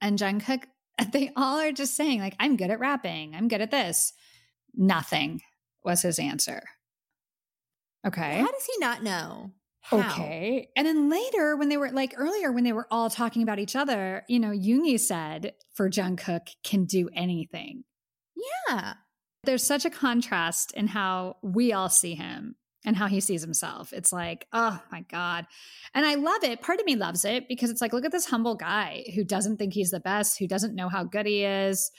And 0.00 0.18
Jungkook, 0.18 0.64
they 1.12 1.30
all 1.36 1.58
are 1.60 1.72
just 1.72 1.96
saying, 1.96 2.20
like, 2.20 2.36
I'm 2.38 2.56
good 2.56 2.70
at 2.70 2.80
rapping. 2.80 3.34
I'm 3.34 3.48
good 3.48 3.60
at 3.60 3.70
this. 3.70 4.12
Nothing 4.74 5.40
was 5.84 6.02
his 6.02 6.18
answer. 6.18 6.62
Okay. 8.06 8.38
How 8.38 8.50
does 8.50 8.66
he 8.66 8.78
not 8.78 9.02
know? 9.02 9.52
How? 9.80 9.98
Okay. 9.98 10.68
And 10.76 10.86
then 10.86 11.10
later, 11.10 11.56
when 11.56 11.68
they 11.68 11.76
were 11.76 11.90
like 11.90 12.14
earlier, 12.16 12.50
when 12.52 12.64
they 12.64 12.72
were 12.72 12.86
all 12.90 13.10
talking 13.10 13.42
about 13.42 13.58
each 13.58 13.76
other, 13.76 14.24
you 14.28 14.40
know, 14.40 14.50
Yoongi 14.50 14.98
said 14.98 15.52
for 15.74 15.90
Jungkook 15.90 16.48
can 16.64 16.86
do 16.86 17.10
anything. 17.14 17.84
Yeah. 18.68 18.94
There's 19.44 19.64
such 19.64 19.84
a 19.84 19.90
contrast 19.90 20.72
in 20.72 20.86
how 20.88 21.36
we 21.42 21.72
all 21.72 21.88
see 21.88 22.14
him 22.14 22.56
and 22.84 22.96
how 22.96 23.06
he 23.06 23.20
sees 23.20 23.40
himself. 23.42 23.92
It's 23.92 24.12
like, 24.12 24.46
oh 24.52 24.80
my 24.92 25.02
God. 25.02 25.46
And 25.94 26.04
I 26.04 26.16
love 26.16 26.44
it. 26.44 26.60
Part 26.60 26.80
of 26.80 26.86
me 26.86 26.96
loves 26.96 27.24
it 27.24 27.48
because 27.48 27.70
it's 27.70 27.80
like, 27.80 27.92
look 27.92 28.04
at 28.04 28.12
this 28.12 28.26
humble 28.26 28.54
guy 28.54 29.04
who 29.14 29.24
doesn't 29.24 29.56
think 29.56 29.72
he's 29.72 29.90
the 29.90 30.00
best, 30.00 30.38
who 30.38 30.46
doesn't 30.46 30.74
know 30.74 30.88
how 30.88 31.04
good 31.04 31.26
he 31.26 31.44
is. 31.44 31.90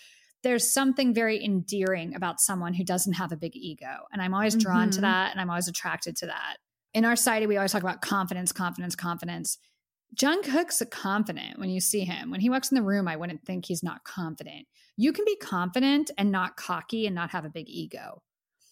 There's 0.44 0.72
something 0.72 1.14
very 1.14 1.44
endearing 1.44 2.14
about 2.14 2.40
someone 2.40 2.76
who 2.76 2.84
doesn't 2.84 3.14
have 3.14 3.32
a 3.32 3.38
big 3.38 3.56
ego. 3.56 4.06
And 4.14 4.22
I'm 4.22 4.34
always 4.36 4.56
drawn 4.56 4.92
to 4.92 5.00
Mhm. 5.00 5.02
that 5.02 5.32
and 5.32 5.42
I'm 5.42 5.50
always 5.50 5.68
attracted 5.68 6.16
to 6.18 6.28
that. 6.28 6.58
In 6.94 7.04
our 7.04 7.16
society, 7.16 7.48
we 7.48 7.58
always 7.58 7.72
talk 7.72 7.82
about 7.82 8.02
confidence, 8.02 8.52
confidence, 8.52 8.96
confidence. 8.96 9.58
Jungkook's 10.16 10.82
confident 10.92 11.58
when 11.60 11.70
you 11.70 11.82
see 11.82 12.02
him. 12.02 12.30
When 12.30 12.40
he 12.42 12.50
walks 12.50 12.72
in 12.72 12.76
the 12.76 12.84
room, 12.84 13.08
I 13.08 13.16
wouldn't 13.18 13.44
think 13.44 13.66
he's 13.66 13.84
not 13.84 14.04
confident. 14.04 14.68
You 14.98 15.12
can 15.14 15.26
be 15.26 15.36
confident 15.36 16.12
and 16.18 16.32
not 16.32 16.56
cocky 16.58 17.06
and 17.06 17.16
not 17.16 17.32
have 17.32 17.46
a 17.46 17.50
big 17.50 17.66
ego. 17.68 18.22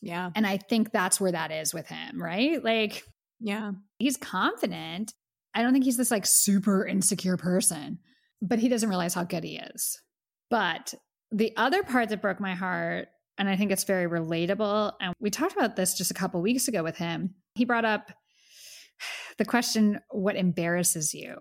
Yeah. 0.01 0.29
And 0.35 0.45
I 0.45 0.57
think 0.57 0.91
that's 0.91 1.19
where 1.19 1.31
that 1.31 1.51
is 1.51 1.73
with 1.73 1.87
him, 1.87 2.21
right? 2.21 2.63
Like 2.63 3.03
Yeah. 3.39 3.71
he's 3.99 4.17
confident. 4.17 5.13
I 5.53 5.61
don't 5.61 5.73
think 5.73 5.85
he's 5.85 5.97
this 5.97 6.11
like 6.11 6.25
super 6.25 6.85
insecure 6.85 7.37
person, 7.37 7.99
but 8.41 8.59
he 8.59 8.69
doesn't 8.69 8.89
realize 8.89 9.13
how 9.13 9.23
good 9.23 9.43
he 9.43 9.57
is. 9.57 10.01
But 10.49 10.93
the 11.31 11.53
other 11.57 11.83
part 11.83 12.09
that 12.09 12.21
broke 12.21 12.39
my 12.39 12.53
heart, 12.55 13.07
and 13.37 13.49
I 13.49 13.55
think 13.55 13.71
it's 13.71 13.83
very 13.85 14.07
relatable, 14.07 14.93
and 15.01 15.13
we 15.19 15.29
talked 15.29 15.53
about 15.53 15.75
this 15.75 15.95
just 15.97 16.11
a 16.11 16.15
couple 16.15 16.41
weeks 16.41 16.67
ago 16.67 16.83
with 16.83 16.97
him. 16.97 17.35
He 17.55 17.65
brought 17.65 17.85
up 17.85 18.11
the 19.37 19.45
question, 19.45 19.99
What 20.09 20.35
embarrasses 20.35 21.13
you? 21.13 21.35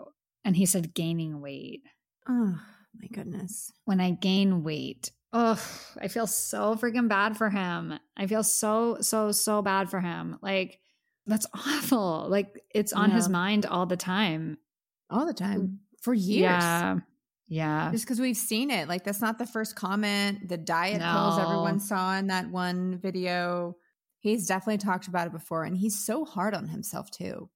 And 0.45 0.57
he 0.57 0.67
said, 0.67 0.95
Gaining 0.95 1.41
weight. 1.41 1.83
Oh 2.29 2.59
my 2.95 3.07
goodness. 3.13 3.73
When 3.85 4.01
I 4.01 4.11
gain 4.11 4.63
weight, 4.63 5.11
oh, 5.33 5.63
I 6.01 6.09
feel 6.09 6.27
so 6.27 6.75
freaking 6.77 7.09
bad 7.09 7.37
for 7.37 7.51
him. 7.51 7.99
I 8.17 8.27
feel 8.27 8.43
so, 8.43 8.99
so, 9.01 9.33
so 9.33 9.63
bad 9.63 9.91
for 9.91 10.01
him. 10.01 10.39
Like, 10.43 10.81
that's 11.27 11.47
awful. 11.55 12.27
Like, 12.29 12.61
it's 12.75 12.93
on 12.93 13.11
his 13.11 13.29
mind 13.29 13.67
all 13.67 13.87
the 13.87 13.97
time. 13.97 14.59
All 15.11 15.27
the 15.27 15.35
time. 15.35 15.81
For 16.01 16.15
years. 16.15 16.43
Yeah. 16.43 16.97
Yeah. 17.53 17.91
Just 17.93 18.07
because 18.07 18.19
we've 18.19 18.35
seen 18.35 18.71
it. 18.71 18.89
Like 18.89 19.05
that's 19.05 19.21
not 19.21 19.39
the 19.39 19.45
first 19.45 19.77
comment. 19.77 20.49
The 20.49 20.57
diet 20.57 21.03
pills 21.03 21.39
everyone 21.39 21.81
saw 21.81 22.17
in 22.17 22.29
that 22.29 22.51
one 22.51 22.99
video. 22.99 23.77
He's 24.21 24.47
definitely 24.47 24.79
talked 24.79 25.07
about 25.07 25.27
it 25.27 25.35
before. 25.35 25.65
And 25.65 25.77
he's 25.77 26.03
so 26.03 26.25
hard 26.25 26.55
on 26.55 26.69
himself 26.69 27.11
too. 27.11 27.51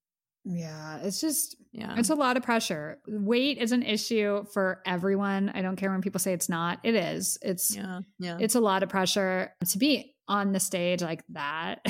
Yeah. 0.49 0.99
It's 1.03 1.21
just, 1.21 1.57
Yeah. 1.73 1.97
it's 1.99 2.11
a 2.11 2.15
lot 2.15 2.37
of 2.37 2.45
pressure. 2.45 2.99
Weight 3.09 3.59
is 3.59 3.73
an 3.73 3.83
issue 3.83 4.45
for 4.55 4.81
everyone. 4.87 5.51
I 5.55 5.61
don't 5.61 5.75
care 5.77 5.91
when 5.91 6.03
people 6.03 6.21
say 6.21 6.33
it's 6.33 6.49
not. 6.49 6.79
It 6.85 6.95
is. 6.95 7.37
It's, 7.43 7.75
yeah. 7.75 8.01
Yeah. 8.21 8.39
it's 8.41 8.55
a 8.55 8.61
lot 8.61 8.83
of 8.85 8.89
pressure 8.89 9.53
to 9.69 9.79
be 9.79 10.15
on 10.29 10.53
the 10.53 10.61
stage 10.61 11.03
like 11.03 11.25
that. 11.31 11.85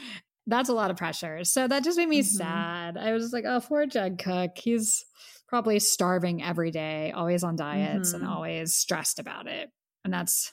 That's 0.46 0.68
a 0.68 0.72
lot 0.74 0.92
of 0.92 0.96
pressure. 0.96 1.42
So 1.42 1.66
that 1.66 1.82
just 1.82 1.98
made 1.98 2.08
me 2.08 2.20
Mhm. 2.20 2.24
sad. 2.26 2.96
I 2.96 3.12
was 3.12 3.24
just 3.24 3.32
like, 3.32 3.44
oh, 3.44 3.60
poor 3.60 3.84
Jungkook. 3.86 4.56
He's 4.56 5.04
probably 5.48 5.80
starving 5.80 6.42
every 6.42 6.70
day, 6.70 7.10
always 7.10 7.42
on 7.42 7.56
diets 7.56 8.12
and 8.12 8.22
Mhm. 8.22 8.28
always 8.28 8.76
stressed 8.76 9.18
about 9.18 9.48
it. 9.48 9.70
And 10.04 10.14
that's 10.14 10.52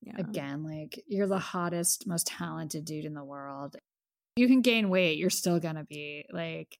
yeah. 0.00 0.14
again, 0.18 0.64
like 0.64 1.02
you're 1.06 1.26
the 1.26 1.38
hottest, 1.38 2.06
most 2.06 2.26
talented 2.26 2.86
dude 2.86 3.04
in 3.04 3.12
the 3.14 3.24
world. 3.24 3.76
You 4.36 4.48
can 4.48 4.62
gain 4.62 4.88
weight, 4.88 5.18
you're 5.18 5.28
still 5.30 5.60
gonna 5.60 5.84
be 5.84 6.24
like, 6.32 6.78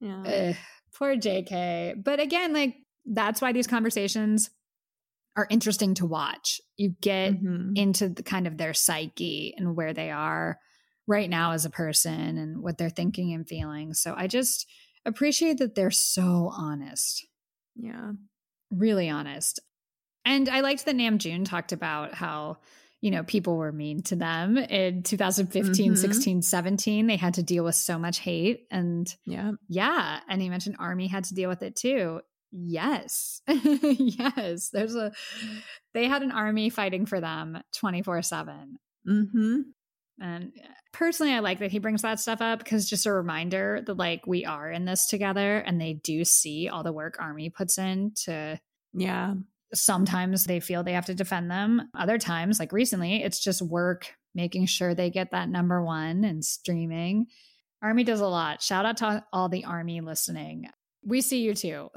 Yeah. 0.00 0.22
Ugh, 0.22 0.56
poor 0.96 1.16
JK. 1.16 2.02
But 2.02 2.20
again, 2.20 2.52
like 2.52 2.76
that's 3.04 3.40
why 3.40 3.52
these 3.52 3.66
conversations 3.66 4.50
are 5.36 5.46
interesting 5.50 5.94
to 5.94 6.06
watch. 6.06 6.60
You 6.76 6.94
get 7.00 7.34
Mhm. 7.34 7.76
into 7.76 8.08
the 8.08 8.22
kind 8.22 8.46
of 8.46 8.56
their 8.58 8.74
psyche 8.74 9.54
and 9.56 9.76
where 9.76 9.92
they 9.94 10.10
are 10.10 10.58
right 11.06 11.30
now 11.30 11.52
as 11.52 11.64
a 11.64 11.70
person 11.70 12.36
and 12.38 12.62
what 12.62 12.76
they're 12.76 12.90
thinking 12.90 13.32
and 13.32 13.48
feeling. 13.48 13.94
So 13.94 14.14
I 14.16 14.26
just 14.26 14.66
appreciate 15.04 15.58
that 15.58 15.74
they're 15.74 15.90
so 15.90 16.50
honest, 16.54 17.26
Yeah. 17.76 18.12
really 18.70 19.08
honest. 19.08 19.60
And 20.24 20.48
I 20.48 20.60
liked 20.60 20.84
that 20.84 20.96
Namjoon 20.96 21.44
talked 21.46 21.72
about 21.72 22.14
how, 22.14 22.58
you 23.00 23.10
know, 23.10 23.22
people 23.22 23.56
were 23.56 23.70
mean 23.72 24.02
to 24.02 24.16
them 24.16 24.58
in 24.58 25.02
2015, 25.04 25.92
Mhm. 25.92 25.96
16, 25.98 26.42
17. 26.42 27.06
They 27.06 27.16
had 27.16 27.34
to 27.34 27.42
deal 27.42 27.64
with 27.64 27.76
so 27.76 27.98
much 27.98 28.18
hate. 28.18 28.66
And 28.70 29.06
Yeah. 29.24 29.52
yeah. 29.68 30.20
And 30.28 30.42
he 30.42 30.48
mentioned 30.50 30.76
Army 30.78 31.06
had 31.06 31.24
to 31.24 31.34
deal 31.34 31.48
with 31.48 31.62
it 31.62 31.76
too. 31.76 32.20
Yes. 32.50 33.40
yes. 33.46 34.70
There's 34.70 34.96
a, 34.96 35.12
they 35.94 36.06
had 36.06 36.22
an 36.22 36.32
army 36.32 36.70
fighting 36.70 37.06
for 37.06 37.20
them 37.20 37.58
24 37.76 38.22
7. 38.22 38.78
Mm-hmm. 39.08 39.60
And 40.20 40.52
personally, 40.92 41.32
I 41.34 41.38
like 41.38 41.60
that 41.60 41.70
he 41.70 41.78
brings 41.78 42.02
that 42.02 42.18
stuff 42.18 42.40
up 42.40 42.58
because 42.58 42.88
just 42.90 43.06
a 43.06 43.12
reminder 43.12 43.82
that 43.86 43.96
like 43.96 44.26
we 44.26 44.44
are 44.44 44.70
in 44.70 44.84
this 44.86 45.06
together 45.06 45.58
and 45.58 45.80
they 45.80 45.92
do 45.92 46.24
see 46.24 46.68
all 46.68 46.82
the 46.82 46.92
work 46.92 47.16
Army 47.20 47.50
puts 47.50 47.78
in 47.78 48.12
to 48.24 48.58
Yeah. 48.92 49.34
Sometimes 49.74 50.44
they 50.44 50.60
feel 50.60 50.82
they 50.82 50.92
have 50.92 51.06
to 51.06 51.14
defend 51.14 51.50
them. 51.50 51.88
Other 51.96 52.18
times, 52.18 52.58
like 52.58 52.72
recently, 52.72 53.22
it's 53.22 53.42
just 53.42 53.62
work 53.62 54.12
making 54.34 54.66
sure 54.66 54.94
they 54.94 55.10
get 55.10 55.30
that 55.32 55.48
number 55.48 55.82
one 55.82 56.24
and 56.24 56.44
streaming. 56.44 57.26
Army 57.82 58.04
does 58.04 58.20
a 58.20 58.26
lot. 58.26 58.62
Shout 58.62 58.86
out 58.86 58.96
to 58.98 59.24
all 59.32 59.48
the 59.48 59.64
Army 59.64 60.00
listening. 60.00 60.68
We 61.04 61.20
see 61.20 61.42
you 61.42 61.54
too. 61.54 61.90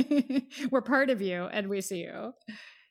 We're 0.70 0.82
part 0.82 1.10
of 1.10 1.20
you 1.20 1.44
and 1.44 1.68
we 1.68 1.80
see 1.80 1.98
you. 1.98 2.32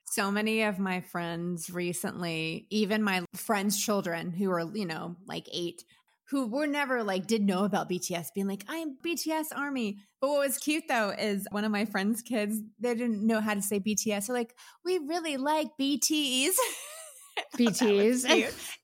So 0.05 0.31
many 0.31 0.61
of 0.63 0.79
my 0.79 1.01
friends 1.01 1.69
recently, 1.69 2.67
even 2.69 3.03
my 3.03 3.25
friends' 3.35 3.83
children 3.83 4.31
who 4.31 4.49
are, 4.51 4.63
you 4.73 4.85
know, 4.85 5.17
like 5.25 5.47
eight, 5.51 5.83
who 6.29 6.47
were 6.47 6.67
never 6.67 7.03
like, 7.03 7.25
did 7.25 7.41
know 7.41 7.63
about 7.63 7.89
BTS, 7.89 8.27
being 8.35 8.47
like, 8.47 8.65
I 8.67 8.77
am 8.77 8.97
BTS 9.05 9.45
Army. 9.55 9.99
But 10.19 10.29
what 10.29 10.39
was 10.39 10.57
cute 10.57 10.83
though 10.89 11.09
is 11.09 11.47
one 11.51 11.63
of 11.63 11.71
my 11.71 11.85
friends' 11.85 12.21
kids, 12.21 12.59
they 12.79 12.95
didn't 12.95 13.25
know 13.25 13.39
how 13.39 13.53
to 13.53 13.61
say 13.61 13.79
BTS. 13.79 14.27
They're 14.27 14.35
like, 14.35 14.53
we 14.83 14.97
really 14.97 15.37
like 15.37 15.67
BTs. 15.79 16.51
BTs. 17.57 18.25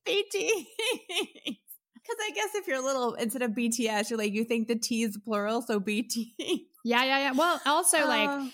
BT. 0.05 0.67
Because 1.45 2.17
I 2.21 2.31
guess 2.35 2.55
if 2.55 2.67
you're 2.67 2.77
a 2.77 2.85
little, 2.85 3.13
instead 3.15 3.41
of 3.41 3.51
BTS, 3.51 4.09
you're 4.09 4.19
like, 4.19 4.33
you 4.33 4.43
think 4.43 4.67
the 4.67 4.75
T 4.75 5.03
is 5.03 5.17
plural, 5.17 5.61
so 5.61 5.79
BT. 5.79 6.35
Yeah, 6.85 7.03
yeah, 7.03 7.19
yeah. 7.19 7.31
Well, 7.31 7.61
also 7.65 8.05
like 8.07 8.29
Uh, 8.29 8.45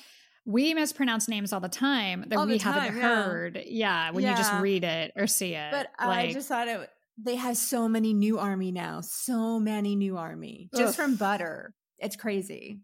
we 0.46 0.74
mispronounce 0.74 1.28
names 1.28 1.52
all 1.54 1.60
the 1.60 1.70
time 1.70 2.26
that 2.28 2.38
All 2.38 2.48
we 2.48 2.58
haven't 2.58 2.94
time, 2.94 3.02
heard. 3.02 3.64
Yeah, 3.66 4.12
when 4.12 4.24
you 4.24 4.32
just 4.36 4.54
read 4.54 4.84
it 4.84 5.12
or 5.16 5.28
see 5.28 5.54
it. 5.54 5.72
But 5.72 5.88
like, 6.00 6.30
I 6.30 6.34
just 6.34 6.48
thought 6.48 6.68
it. 6.68 6.90
They 7.22 7.36
have 7.36 7.58
so 7.58 7.88
many 7.90 8.14
new 8.14 8.40
army 8.40 8.72
now. 8.72 9.02
So 9.02 9.60
many 9.60 9.96
new 9.96 10.18
army 10.18 10.70
just 10.76 10.90
Ugh. 11.00 11.06
from 11.06 11.16
butter. 11.16 11.74
It's 11.98 12.16
crazy. 12.16 12.82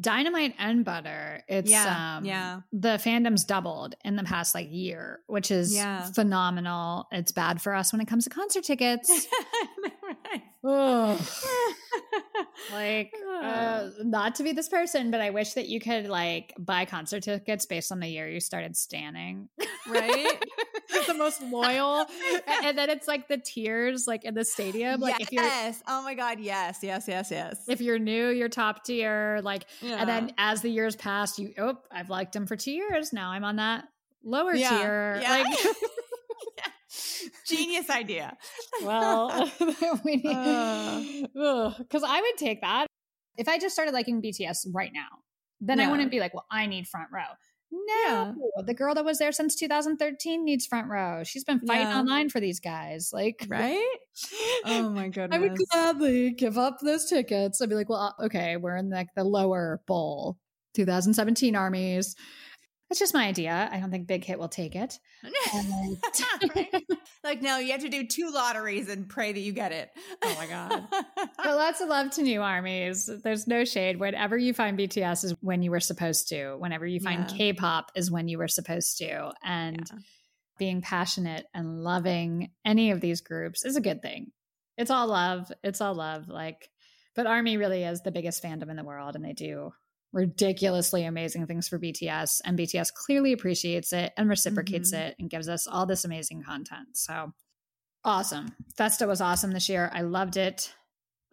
Dynamite 0.00 0.54
and 0.58 0.84
Butter. 0.84 1.44
It's 1.46 1.70
Yeah, 1.70 2.16
um 2.16 2.24
yeah. 2.24 2.60
the 2.72 2.98
fandom's 2.98 3.44
doubled 3.44 3.94
in 4.04 4.16
the 4.16 4.24
past 4.24 4.52
like 4.54 4.66
year, 4.70 5.20
which 5.28 5.50
is 5.52 5.72
Yeah. 5.74 6.10
phenomenal. 6.10 7.06
It's 7.12 7.30
bad 7.30 7.62
for 7.62 7.74
us 7.74 7.92
when 7.92 8.00
it 8.00 8.08
comes 8.08 8.24
to 8.24 8.30
concert 8.30 8.64
tickets. 8.64 9.08
Like 12.72 13.12
uh, 13.42 13.90
not 14.02 14.36
to 14.36 14.42
be 14.42 14.52
this 14.52 14.68
person, 14.68 15.10
but 15.10 15.20
I 15.20 15.30
wish 15.30 15.52
that 15.54 15.68
you 15.68 15.80
could 15.80 16.06
like 16.08 16.54
buy 16.58 16.86
concert 16.86 17.22
tickets 17.22 17.66
based 17.66 17.92
on 17.92 18.00
the 18.00 18.08
year 18.08 18.28
you 18.28 18.40
started 18.40 18.76
standing. 18.76 19.48
right? 19.88 20.42
It's 20.94 21.06
the 21.06 21.14
most 21.14 21.42
loyal. 21.42 22.06
and, 22.64 22.76
then 22.78 22.90
it's 22.90 23.06
like 23.08 23.28
the 23.28 23.38
tiers 23.38 24.06
like 24.06 24.24
in 24.24 24.34
the 24.34 24.44
stadium. 24.44 25.00
Like 25.00 25.20
if 25.20 25.32
you're 25.32 25.42
yes. 25.42 25.82
Oh 25.86 26.02
my 26.02 26.14
God. 26.14 26.40
Yes. 26.40 26.78
Yes. 26.82 27.06
Yes. 27.08 27.30
Yes. 27.30 27.56
if 27.68 27.80
you're 27.80 27.98
new, 27.98 28.28
you're 28.30 28.48
top 28.48 28.84
tier. 28.84 29.40
Like 29.42 29.64
Yeah. 29.82 29.96
and 30.00 30.08
then 30.08 30.32
as 30.38 30.62
the 30.62 30.70
years 30.70 30.96
pass, 30.96 31.38
you 31.38 31.52
oh, 31.58 31.78
I've 31.90 32.10
liked 32.10 32.34
him 32.36 32.46
for 32.46 32.56
two 32.56 32.72
years. 32.72 33.12
Now 33.12 33.30
I'm 33.30 33.44
on 33.44 33.56
that 33.56 33.84
lower 34.22 34.54
Yeah, 34.54 34.70
tier. 34.78 35.18
yeah. 35.22 35.30
Like 35.30 35.58
Genius 37.46 37.90
idea. 37.90 38.36
well, 38.82 39.50
we 40.04 40.16
need 40.16 41.28
Uh. 41.36 41.72
because 41.78 42.02
I 42.06 42.20
would 42.20 42.36
take 42.38 42.60
that 42.60 42.86
if 43.36 43.48
I 43.48 43.58
just 43.58 43.74
started 43.74 43.92
liking 43.92 44.22
BTS 44.22 44.66
right 44.72 44.92
now. 44.94 45.08
Then 45.60 45.80
I 45.80 45.90
wouldn't 45.90 46.10
be 46.10 46.20
like, 46.20 46.34
well, 46.34 46.44
I 46.50 46.66
need 46.66 46.86
front 46.86 47.08
row. 47.12 47.22
No, 47.86 48.34
the 48.64 48.74
girl 48.74 48.94
that 48.94 49.04
was 49.04 49.18
there 49.18 49.32
since 49.32 49.54
2013 49.56 50.44
needs 50.44 50.66
front 50.66 50.88
row. 50.88 51.22
She's 51.24 51.44
been 51.44 51.60
fighting 51.66 51.88
Yeah. 51.88 51.98
online 51.98 52.28
for 52.28 52.40
these 52.40 52.60
guys. 52.60 53.10
Like, 53.12 53.46
Right? 53.50 53.96
Oh 54.64 54.90
my 54.90 55.08
goodness. 55.08 55.36
I 55.36 55.38
would 55.40 55.56
gladly 55.70 56.30
give 56.30 56.56
up 56.58 56.78
those 56.80 57.06
tickets. 57.08 57.60
I'd 57.60 57.68
be 57.68 57.74
like, 57.74 57.88
well, 57.88 58.14
uh, 58.18 58.24
okay, 58.26 58.56
we're 58.56 58.76
in 58.76 58.90
like 58.90 59.08
the 59.16 59.24
lower 59.24 59.80
bowl, 59.86 60.38
2017 60.74 61.56
armies. 61.56 62.14
That's 62.94 63.00
just 63.00 63.14
my 63.14 63.26
idea. 63.26 63.68
I 63.72 63.80
don't 63.80 63.90
think 63.90 64.06
Big 64.06 64.22
Hit 64.24 64.38
will 64.38 64.46
take 64.48 64.76
it. 64.76 65.00
Right? 66.54 66.84
Like, 67.24 67.42
no, 67.42 67.58
you 67.58 67.72
have 67.72 67.80
to 67.80 67.88
do 67.88 68.06
two 68.06 68.30
lotteries 68.32 68.88
and 68.88 69.08
pray 69.08 69.32
that 69.32 69.40
you 69.40 69.50
get 69.52 69.72
it. 69.72 69.90
Oh 70.22 70.32
my 70.38 70.46
God. 70.46 70.84
But 71.36 71.56
lots 71.56 71.80
of 71.80 71.88
love 71.88 72.12
to 72.12 72.22
new 72.22 72.40
armies. 72.40 73.10
There's 73.24 73.48
no 73.48 73.64
shade. 73.64 73.98
Whenever 73.98 74.38
you 74.38 74.54
find 74.54 74.78
BTS 74.78 75.24
is 75.24 75.34
when 75.40 75.60
you 75.62 75.72
were 75.72 75.80
supposed 75.80 76.28
to. 76.28 76.54
Whenever 76.54 76.86
you 76.86 77.00
find 77.00 77.28
Yeah. 77.28 77.36
K-pop 77.36 77.90
is 77.96 78.12
when 78.12 78.28
you 78.28 78.38
were 78.38 78.46
supposed 78.46 78.98
to. 78.98 79.32
And 79.42 79.84
Yeah. 79.90 79.98
being 80.58 80.80
passionate 80.80 81.46
and 81.52 81.82
loving 81.82 82.52
any 82.64 82.92
of 82.92 83.00
these 83.00 83.22
groups 83.22 83.64
is 83.64 83.74
a 83.74 83.80
good 83.80 84.02
thing. 84.02 84.30
It's 84.78 84.92
all 84.92 85.08
love. 85.08 85.50
It's 85.64 85.80
all 85.80 85.94
love. 85.94 86.28
Like, 86.28 86.70
but 87.16 87.26
Army 87.26 87.56
really 87.56 87.82
is 87.82 88.02
the 88.02 88.12
biggest 88.12 88.40
fandom 88.40 88.70
in 88.70 88.76
the 88.76 88.84
world, 88.84 89.16
and 89.16 89.24
they 89.24 89.32
do 89.32 89.72
ridiculously 90.14 91.04
amazing 91.04 91.46
things 91.46 91.68
for 91.68 91.78
BTS. 91.78 92.40
And 92.44 92.58
BTS 92.58 92.92
clearly 92.94 93.32
appreciates 93.32 93.92
it 93.92 94.12
and 94.16 94.28
reciprocates 94.28 94.92
Mhm. 94.92 94.98
it 95.00 95.16
and 95.18 95.28
gives 95.28 95.48
us 95.48 95.66
all 95.66 95.86
this 95.86 96.04
amazing 96.04 96.42
content. 96.42 96.96
So 96.96 97.32
awesome. 98.04 98.54
Festa 98.76 99.06
was 99.06 99.20
awesome 99.20 99.52
this 99.52 99.68
year. 99.68 99.90
I 99.92 100.02
loved 100.02 100.36
it. 100.36 100.72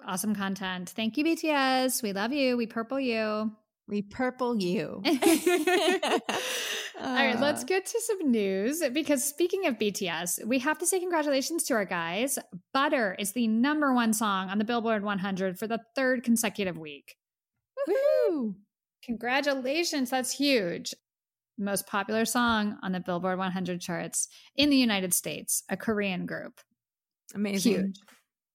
Awesome 0.05 0.36
content. 0.36 0.89
Thank 0.89 1.17
you, 1.17 1.23
BTS. 1.23 2.01
We 2.01 2.11
love 2.11 2.34
you. 2.34 2.57
We 2.57 2.65
purple 2.65 2.99
you. 2.99 3.55
We 3.88 4.01
purple 4.01 4.59
you. 4.59 5.03
All 5.05 7.15
right, 7.15 7.39
let's 7.39 7.63
get 7.63 7.86
to 7.88 8.01
some 8.01 8.32
news 8.32 8.82
because 8.93 9.23
speaking 9.23 9.65
of 9.67 9.77
BTS, 9.77 10.45
we 10.45 10.59
have 10.59 10.77
to 10.79 10.86
say 10.86 10.99
congratulations 10.99 11.63
to 11.65 11.73
our 11.73 11.86
guys. 11.86 12.39
Butter 12.73 13.15
is 13.19 13.34
the 13.34 13.47
number 13.47 13.93
one 13.93 14.13
song 14.13 14.49
on 14.49 14.57
the 14.59 14.65
Billboard 14.65 15.03
100 15.03 15.59
for 15.59 15.67
the 15.67 15.79
third 15.95 16.23
consecutive 16.23 16.77
week. 16.77 17.15
Woo! 17.88 18.55
Congratulations, 19.03 20.09
that's 20.09 20.31
huge. 20.31 20.93
Most 21.57 21.87
popular 21.87 22.25
song 22.25 22.77
on 22.81 22.91
the 22.91 22.99
Billboard 22.99 23.37
100 23.37 23.81
charts 23.81 24.27
in 24.55 24.69
the 24.69 24.77
United 24.77 25.13
States, 25.13 25.63
a 25.69 25.77
Korean 25.77 26.25
group. 26.25 26.59
Amazing. 27.35 27.73
Huge. 27.73 27.95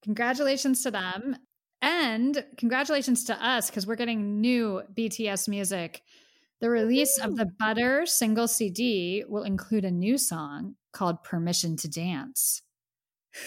Congratulations 0.02 0.82
to 0.82 0.90
them. 0.90 1.36
And 1.82 2.44
congratulations 2.56 3.24
to 3.24 3.44
us 3.44 3.70
because 3.70 3.86
we're 3.86 3.96
getting 3.96 4.40
new 4.40 4.82
BTS 4.96 5.48
music. 5.48 6.02
The 6.60 6.70
release 6.70 7.18
of 7.18 7.36
the 7.36 7.46
Butter 7.58 8.06
single 8.06 8.48
CD 8.48 9.24
will 9.28 9.42
include 9.42 9.84
a 9.84 9.90
new 9.90 10.16
song 10.16 10.76
called 10.92 11.22
Permission 11.22 11.76
to 11.76 11.88
Dance. 11.88 12.62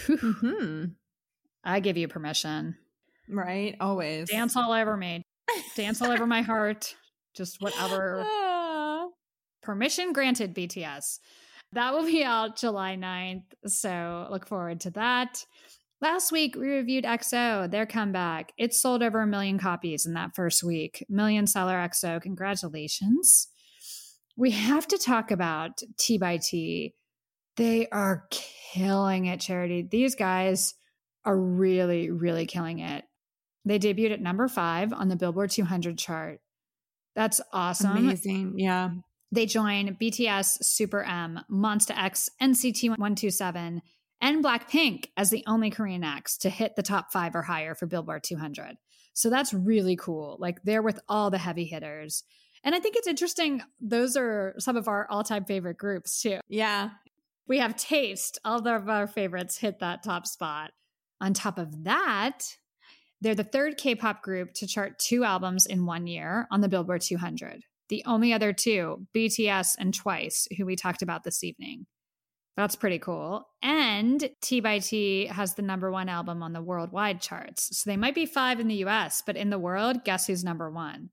hmm 0.07 0.85
I 1.63 1.79
give 1.79 1.97
you 1.97 2.07
permission. 2.07 2.77
Right? 3.27 3.75
Always. 3.79 4.29
Dance 4.29 4.55
all 4.55 4.71
over 4.71 4.95
me. 4.95 5.23
Dance 5.75 6.01
all 6.01 6.11
over 6.11 6.25
my 6.25 6.41
heart. 6.41 6.95
Just 7.35 7.61
whatever. 7.61 8.25
Permission 9.61 10.13
granted, 10.13 10.55
BTS. 10.55 11.19
That 11.73 11.93
will 11.93 12.05
be 12.05 12.23
out 12.23 12.57
July 12.57 12.95
9th. 12.95 13.43
So 13.67 14.27
look 14.31 14.47
forward 14.47 14.79
to 14.81 14.91
that. 14.91 15.45
Last 16.01 16.31
week, 16.31 16.55
we 16.55 16.67
reviewed 16.69 17.03
EXO, 17.03 17.69
their 17.69 17.85
comeback. 17.85 18.53
It 18.57 18.73
sold 18.73 19.03
over 19.03 19.21
a 19.21 19.27
million 19.27 19.59
copies 19.59 20.05
in 20.05 20.13
that 20.13 20.33
first 20.33 20.63
week. 20.63 21.05
Million 21.09 21.45
seller 21.45 21.75
EXO. 21.75 22.21
Congratulations. 22.21 23.49
We 24.37 24.51
have 24.51 24.87
to 24.87 24.97
talk 24.97 25.29
about 25.29 25.81
T 25.97 26.17
by 26.17 26.37
T. 26.37 26.95
They 27.57 27.89
are 27.89 28.27
killing 28.31 29.25
it, 29.25 29.41
Charity. 29.41 29.81
These 29.81 30.15
guys 30.15 30.73
are 31.25 31.37
really, 31.37 32.09
really 32.09 32.45
killing 32.45 32.79
it. 32.79 33.03
They 33.65 33.79
debuted 33.79 34.13
at 34.13 34.21
number 34.21 34.47
five 34.47 34.93
on 34.93 35.09
the 35.09 35.15
Billboard 35.15 35.51
200 35.51 35.97
chart. 35.97 36.39
That's 37.15 37.41
awesome. 37.51 37.97
Amazing. 37.97 38.53
Yeah. 38.57 38.91
They 39.31 39.45
join 39.45 39.95
BTS, 40.01 40.63
Super 40.63 41.03
M, 41.03 41.41
Monsta 41.51 41.95
X, 41.95 42.29
NCT 42.41 42.89
127, 42.89 43.81
and 44.21 44.43
Blackpink 44.43 45.05
as 45.15 45.29
the 45.29 45.43
only 45.45 45.69
Korean 45.69 46.03
acts 46.03 46.37
to 46.39 46.49
hit 46.49 46.75
the 46.75 46.81
top 46.81 47.11
five 47.11 47.35
or 47.35 47.43
higher 47.43 47.75
for 47.75 47.85
Billboard 47.85 48.23
200. 48.23 48.77
So 49.13 49.29
that's 49.29 49.53
really 49.53 49.95
cool. 49.95 50.37
Like 50.39 50.63
they're 50.63 50.81
with 50.81 50.99
all 51.07 51.29
the 51.29 51.37
heavy 51.37 51.65
hitters. 51.65 52.23
And 52.63 52.73
I 52.73 52.79
think 52.79 52.95
it's 52.95 53.07
interesting. 53.07 53.61
Those 53.79 54.15
are 54.17 54.55
some 54.57 54.77
of 54.77 54.87
our 54.87 55.07
all 55.09 55.23
time 55.23 55.45
favorite 55.45 55.77
groups 55.77 56.21
too. 56.21 56.39
Yeah. 56.47 56.91
We 57.47 57.59
have 57.59 57.75
Taste. 57.75 58.39
All 58.45 58.65
of 58.65 58.89
our 58.89 59.07
favorites 59.07 59.57
hit 59.57 59.79
that 59.79 60.03
top 60.03 60.27
spot. 60.27 60.71
On 61.21 61.33
top 61.33 61.57
of 61.57 61.83
that, 61.83 62.55
they're 63.21 63.35
the 63.35 63.43
third 63.43 63.77
K 63.77 63.95
pop 63.95 64.21
group 64.21 64.53
to 64.55 64.67
chart 64.67 64.99
two 64.99 65.23
albums 65.23 65.65
in 65.65 65.85
one 65.85 66.07
year 66.07 66.47
on 66.51 66.61
the 66.61 66.69
Billboard 66.69 67.01
200. 67.01 67.63
The 67.89 68.03
only 68.05 68.33
other 68.33 68.53
two, 68.53 69.07
BTS 69.15 69.75
and 69.79 69.93
Twice, 69.93 70.47
who 70.57 70.65
we 70.65 70.75
talked 70.75 71.01
about 71.01 71.23
this 71.23 71.43
evening. 71.43 71.87
That's 72.55 72.75
pretty 72.75 72.99
cool. 72.99 73.47
And 73.61 74.29
T 74.41 74.59
by 74.59 74.79
T 74.79 75.27
has 75.27 75.53
the 75.53 75.61
number 75.61 75.91
one 75.91 76.09
album 76.09 76.43
on 76.43 76.53
the 76.53 76.61
worldwide 76.61 77.21
charts. 77.21 77.77
So 77.77 77.89
they 77.89 77.97
might 77.97 78.15
be 78.15 78.25
five 78.25 78.59
in 78.59 78.67
the 78.67 78.83
US, 78.85 79.23
but 79.25 79.37
in 79.37 79.49
the 79.49 79.59
world, 79.59 80.03
guess 80.03 80.27
who's 80.27 80.43
number 80.43 80.69
one? 80.69 81.09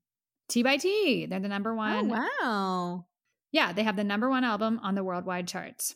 T 0.49 0.61
by 0.61 0.77
T. 0.77 1.25
They're 1.25 1.39
the 1.39 1.47
number 1.47 1.71
oh, 1.71 1.75
one. 1.75 2.11
Oh, 2.11 2.27
wow. 2.43 3.05
Yeah, 3.51 3.73
they 3.73 3.83
have 3.83 3.95
the 3.95 4.03
number 4.03 4.29
one 4.29 4.43
album 4.43 4.79
on 4.83 4.95
the 4.95 5.03
worldwide 5.03 5.47
charts. 5.47 5.95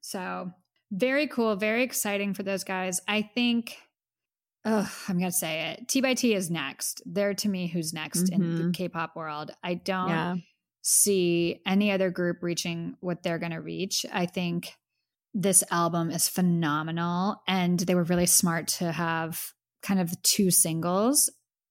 So 0.00 0.52
very 0.90 1.26
cool, 1.26 1.56
very 1.56 1.82
exciting 1.82 2.34
for 2.34 2.42
those 2.42 2.64
guys. 2.64 3.00
I 3.06 3.22
think, 3.22 3.76
oh, 4.68 4.92
I'm 5.08 5.18
going 5.18 5.30
to 5.30 5.36
say 5.36 5.70
it. 5.72 5.88
T 5.88 6.00
by 6.00 6.14
T 6.14 6.34
is 6.34 6.50
next. 6.50 7.02
They're 7.06 7.34
to 7.34 7.48
me 7.48 7.66
who's 7.66 7.92
next 7.92 8.28
in 8.28 8.56
the 8.56 8.62
Mhm. 8.64 8.74
K 8.74 8.88
pop 8.88 9.16
world. 9.16 9.50
I 9.64 9.74
don't 9.74 10.08
Yeah. 10.10 10.36
see 10.82 11.60
any 11.66 11.90
other 11.90 12.10
group 12.10 12.42
reaching 12.42 12.94
what 13.00 13.22
they're 13.22 13.38
going 13.38 13.52
to 13.52 13.60
reach. 13.60 14.04
I 14.12 14.26
think 14.26 14.72
this 15.34 15.64
album 15.70 16.10
is 16.10 16.28
phenomenal. 16.28 17.42
And 17.46 17.78
they 17.80 17.94
were 17.94 18.04
really 18.04 18.26
smart 18.26 18.68
to 18.78 18.92
have 18.92 19.52
kind 19.82 20.00
of 20.00 20.20
two 20.22 20.50
singles 20.50 21.30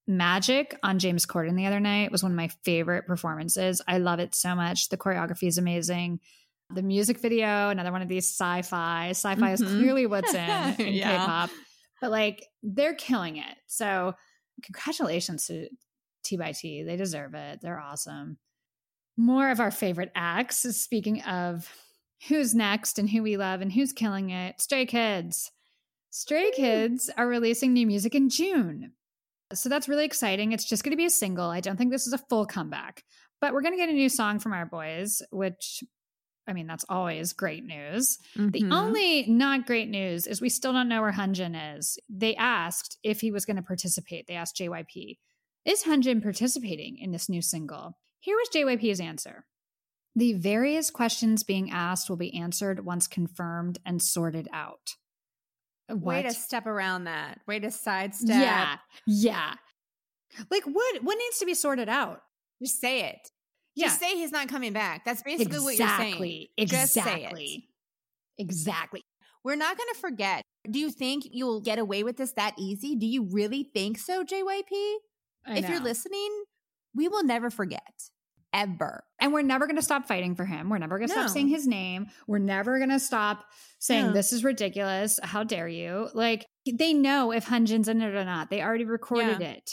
Magic 0.10 0.80
on 0.84 1.00
James 1.00 1.26
Corden 1.26 1.58
the 1.58 1.66
other 1.66 1.82
night 1.82 2.14
was 2.14 2.24
one 2.24 2.32
of 2.32 2.36
my 2.38 2.48
favorite 2.64 3.06
performances. 3.06 3.82
I 3.90 3.98
love 3.98 4.20
it 4.22 4.34
so 4.36 4.56
much. 4.56 4.88
The 4.88 4.96
choreography 4.96 5.50
is 5.50 5.58
amazing. 5.58 6.22
The 6.74 6.82
music 6.82 7.20
video, 7.20 7.68
another 7.68 7.92
one 7.92 8.02
of 8.02 8.08
these 8.08 8.30
sci-fi. 8.30 9.10
Sci-fi 9.10 9.52
is 9.52 9.62
Mhm. 9.62 9.68
clearly 9.68 10.06
what's 10.06 10.34
in 10.34 10.40
in 10.80 10.94
Yeah. 10.94 11.18
K-pop, 11.20 11.50
but 12.02 12.12
like 12.12 12.46
they're 12.64 12.96
killing 12.96 13.38
it. 13.38 13.56
So 13.68 14.14
congratulations 14.64 15.48
to 15.48 15.68
T 16.24 16.38
by 16.38 16.52
T. 16.52 16.84
They 16.84 16.96
deserve 16.96 17.34
it. 17.34 17.60
They're 17.62 17.80
awesome. 17.80 18.38
More 19.18 19.50
of 19.50 19.60
our 19.60 19.72
favorite 19.72 20.12
acts. 20.16 20.66
Is 20.66 20.82
speaking 20.82 21.22
of 21.24 21.70
who's 22.28 22.56
next 22.56 23.00
and 23.00 23.10
who 23.10 23.24
we 23.24 23.38
love 23.38 23.62
and 23.62 23.72
who's 23.72 23.94
killing 23.94 24.30
it, 24.32 24.60
Stray 24.62 24.86
Kids. 24.86 25.52
Stray 26.10 26.52
Kids 26.52 27.10
are 27.18 27.28
releasing 27.28 27.74
new 27.74 27.86
music 27.86 28.16
in 28.16 28.30
June. 28.30 28.94
So 29.54 29.70
that's 29.70 29.88
really 29.88 30.06
exciting. 30.06 30.52
It's 30.52 30.66
just 30.66 30.84
going 30.84 30.92
to 30.92 30.98
be 30.98 31.06
a 31.06 31.10
single. 31.10 31.50
I 31.50 31.60
don't 31.60 31.78
think 31.78 31.92
this 31.92 32.08
is 32.08 32.14
a 32.14 32.18
full 32.18 32.46
comeback, 32.46 33.04
but 33.40 33.54
we're 33.54 33.62
going 33.62 33.74
to 33.74 33.78
get 33.78 33.90
a 33.90 33.94
new 33.94 34.10
song 34.10 34.40
from 34.40 34.54
our 34.54 34.66
boys, 34.66 35.22
which, 35.32 35.84
I 36.48 36.54
mean, 36.54 36.66
that's 36.68 36.86
always 36.88 37.34
great 37.34 37.66
news. 37.66 38.20
The 38.36 38.62
Mhm. 38.62 38.74
only 38.74 39.28
not 39.28 39.66
great 39.68 39.90
news 39.90 40.26
is 40.28 40.40
we 40.40 40.50
still 40.50 40.72
don't 40.74 40.88
know 40.88 41.02
where 41.02 41.12
Hyunjin 41.12 41.78
is. 41.78 42.00
They 42.08 42.36
asked 42.36 42.98
if 43.04 43.20
he 43.22 43.32
was 43.32 43.46
going 43.46 43.58
to 43.58 43.62
participate. 43.62 44.28
They 44.28 44.36
asked 44.36 44.56
JYP, 44.56 45.20
Is 45.66 45.84
Hyunjin 45.84 46.24
participating 46.24 46.98
in 46.98 47.12
this 47.12 47.28
new 47.28 47.42
single? 47.42 47.98
Here 48.22 48.38
was 48.38 48.48
JYP's 48.50 49.02
answer. 49.02 49.46
The 50.16 50.32
various 50.34 50.90
questions 50.90 51.44
being 51.44 51.70
asked 51.70 52.10
will 52.10 52.16
be 52.16 52.34
answered 52.34 52.86
once 52.86 53.06
confirmed 53.08 53.78
and 53.86 54.02
sorted 54.02 54.48
out. 54.54 54.96
Way 55.90 56.22
to 56.24 56.32
step 56.34 56.66
around 56.66 57.04
that. 57.04 57.42
Way 57.48 57.60
to 57.60 57.70
sidestep. 57.70 58.30
Yeah. 58.30 58.78
Yeah. 59.06 59.56
Like 60.50 60.64
what 60.66 61.04
what 61.04 61.18
needs 61.18 61.40
to 61.40 61.46
be 61.46 61.54
sorted 61.54 61.90
out? 61.90 62.22
Just 62.62 62.80
say 62.80 63.02
it. 63.10 63.30
Yeah. 63.78 63.86
Just 63.88 64.00
say 64.00 64.16
he's 64.16 64.32
not 64.32 64.48
coming 64.50 64.74
back. 64.74 65.06
That's 65.06 65.22
basically 65.22 65.60
what 65.60 65.78
you're 65.78 65.88
saying. 65.88 66.48
Exactly. 66.58 66.66
Just 66.66 66.94
say 66.94 67.02
it. 67.02 67.18
Exactly. 67.26 67.70
Exactly. 68.38 69.04
We're 69.44 69.56
not 69.56 69.78
going 69.78 69.90
to 69.94 70.00
forget. 70.00 70.42
Do 70.70 70.80
you 70.80 70.90
think 70.92 71.24
you'll 71.32 71.62
get 71.62 71.80
away 71.80 72.04
with 72.04 72.18
this 72.18 72.34
that 72.34 72.56
easy? 72.58 72.96
Do 72.96 73.06
you 73.06 73.24
really 73.32 73.64
think 73.64 73.98
so, 74.00 74.24
JYP? 74.24 74.96
I 75.46 75.58
if 75.60 75.70
you're 75.70 75.80
listening, 75.80 76.44
we 76.96 77.08
will 77.08 77.24
never 77.24 77.50
forget. 77.50 77.82
Ever. 78.54 79.04
And 79.20 79.32
we're 79.32 79.44
never 79.44 79.68
going 79.68 79.76
to 79.76 79.82
stop 79.84 80.08
fighting 80.08 80.36
for 80.36 80.44
him. 80.46 80.70
We're 80.70 80.80
never 80.80 80.98
going 80.98 81.10
to 81.10 81.16
No. 81.16 81.22
stop 81.22 81.34
saying 81.34 81.50
his 81.50 81.68
name. 81.68 82.08
We're 82.28 82.40
never 82.40 82.78
going 82.80 82.90
to 82.90 83.00
stop 83.00 83.46
saying, 83.80 84.08
No. 84.08 84.14
this 84.14 84.34
is 84.34 84.44
ridiculous. 84.44 85.20
How 85.22 85.44
dare 85.44 85.68
you? 85.68 86.10
Like, 86.14 86.48
they 86.72 86.94
know 86.94 87.32
if 87.32 87.46
Hyunjin's 87.46 87.88
in 87.88 88.02
it 88.02 88.16
or 88.16 88.26
not. 88.26 88.50
They 88.50 88.62
already 88.62 88.86
recorded 88.86 89.42
it. 89.42 89.70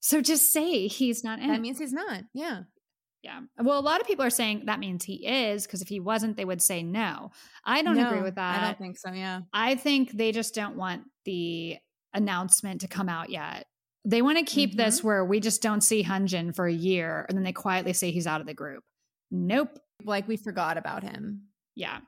So 0.00 0.20
just 0.20 0.52
say 0.52 0.86
he's 0.88 1.24
not 1.24 1.38
in 1.38 1.48
That 1.48 1.62
means 1.62 1.78
he's 1.78 1.92
not. 1.92 2.24
Yeah. 2.34 2.64
Yeah. 3.24 3.40
Well, 3.58 3.78
a 3.78 3.80
lot 3.80 4.02
of 4.02 4.06
people 4.06 4.22
are 4.24 4.30
saying 4.30 4.64
that 4.66 4.78
means 4.78 5.02
he 5.02 5.26
is 5.26 5.66
because 5.66 5.80
if 5.80 5.88
he 5.88 5.98
wasn't, 5.98 6.36
they 6.36 6.44
would 6.44 6.60
say 6.60 6.82
no. 6.82 7.30
I 7.64 7.80
don't 7.80 7.98
agree 7.98 8.20
with 8.20 8.34
that. 8.34 8.62
I 8.62 8.66
don't 8.66 8.78
think 8.78 8.98
so. 8.98 9.12
Yeah. 9.12 9.40
I 9.52 9.76
think 9.76 10.12
they 10.12 10.30
just 10.30 10.54
don't 10.54 10.76
want 10.76 11.04
the 11.24 11.78
announcement 12.12 12.82
to 12.82 12.88
come 12.88 13.08
out 13.08 13.30
yet. 13.30 13.66
They 14.04 14.20
want 14.20 14.36
to 14.36 14.44
keep 14.44 14.76
this 14.76 14.98
Mm-hmm. 14.98 15.06
where 15.06 15.24
we 15.24 15.40
just 15.40 15.62
don't 15.62 15.80
see 15.80 16.04
Hyunjin 16.04 16.54
for 16.54 16.66
a 16.66 16.72
year 16.72 17.24
and 17.26 17.36
then 17.38 17.44
they 17.44 17.52
quietly 17.52 17.94
say 17.94 18.10
he's 18.10 18.26
out 18.26 18.42
of 18.42 18.46
the 18.46 18.52
group. 18.52 18.84
Nope. 19.30 19.78
Like 20.04 20.28
we 20.28 20.36
forgot 20.36 20.76
about 20.76 21.02
him. 21.02 21.44
Yeah. 21.74 22.00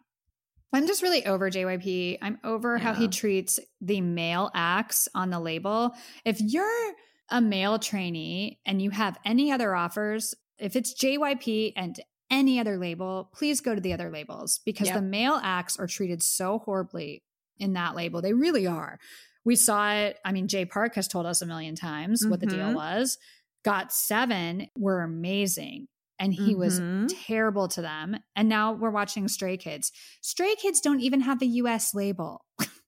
I'm 0.74 0.86
just 0.86 1.02
really 1.02 1.24
over 1.24 1.50
JYP. 1.50 2.18
I'm 2.20 2.38
over 2.44 2.76
how 2.76 2.92
he 2.92 3.08
treats 3.08 3.58
the 3.80 4.02
male 4.02 4.50
acts 4.54 5.08
on 5.14 5.30
the 5.30 5.40
label. 5.40 5.94
If 6.26 6.42
you're 6.42 6.92
a 7.30 7.40
male 7.40 7.78
trainee 7.78 8.60
and 8.66 8.82
you 8.82 8.90
have 8.90 9.16
any 9.24 9.50
other 9.50 9.74
offers, 9.74 10.34
if 10.58 10.76
it's 10.76 10.94
JYP 10.94 11.72
and 11.76 11.98
any 12.30 12.58
other 12.58 12.76
label, 12.78 13.30
please 13.32 13.60
go 13.60 13.74
to 13.74 13.80
the 13.80 13.92
other 13.92 14.10
labels 14.10 14.60
because 14.64 14.88
Yep. 14.88 14.96
the 14.96 15.02
male 15.02 15.38
acts 15.42 15.78
are 15.78 15.86
treated 15.86 16.22
so 16.22 16.58
horribly 16.58 17.22
in 17.58 17.74
that 17.74 17.94
label. 17.94 18.20
They 18.20 18.32
really 18.32 18.66
are. 18.66 18.98
We 19.44 19.54
saw 19.54 19.92
it. 19.92 20.18
I 20.24 20.32
mean, 20.32 20.48
Jay 20.48 20.64
Park 20.64 20.96
has 20.96 21.06
told 21.06 21.24
us 21.26 21.40
a 21.40 21.46
million 21.46 21.76
times 21.76 22.26
what 22.26 22.40
the 22.40 22.46
deal 22.46 22.70
Mhm. 22.70 22.74
was. 22.74 23.16
GOT7 23.64 24.68
were 24.76 25.02
amazing. 25.02 25.88
And 26.18 26.32
he 26.32 26.54
was 26.54 26.80
Mhm. 26.80 27.08
terrible 27.26 27.68
to 27.68 27.82
them. 27.82 28.16
And 28.34 28.48
now 28.48 28.72
we're 28.72 28.90
watching 28.90 29.28
Stray 29.28 29.56
Kids. 29.58 29.92
Stray 30.22 30.54
Kids 30.56 30.80
don't 30.80 31.00
even 31.00 31.20
have 31.20 31.38
the 31.40 31.46
US 31.62 31.94
label. 31.94 32.44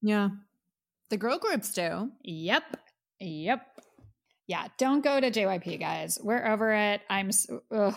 Yeah. 0.00 0.28
The 1.10 1.16
girl 1.16 1.38
groups 1.40 1.72
do. 1.72 2.12
Yep. 2.22 2.76
Yep. 3.18 3.80
Yeah. 4.48 4.66
Don't 4.78 5.04
go 5.04 5.20
to 5.20 5.30
JYP, 5.30 5.78
guys. 5.78 6.18
We're 6.20 6.44
over 6.44 6.72
it. 6.72 7.02
I'm, 7.08 7.30
ugh. 7.70 7.94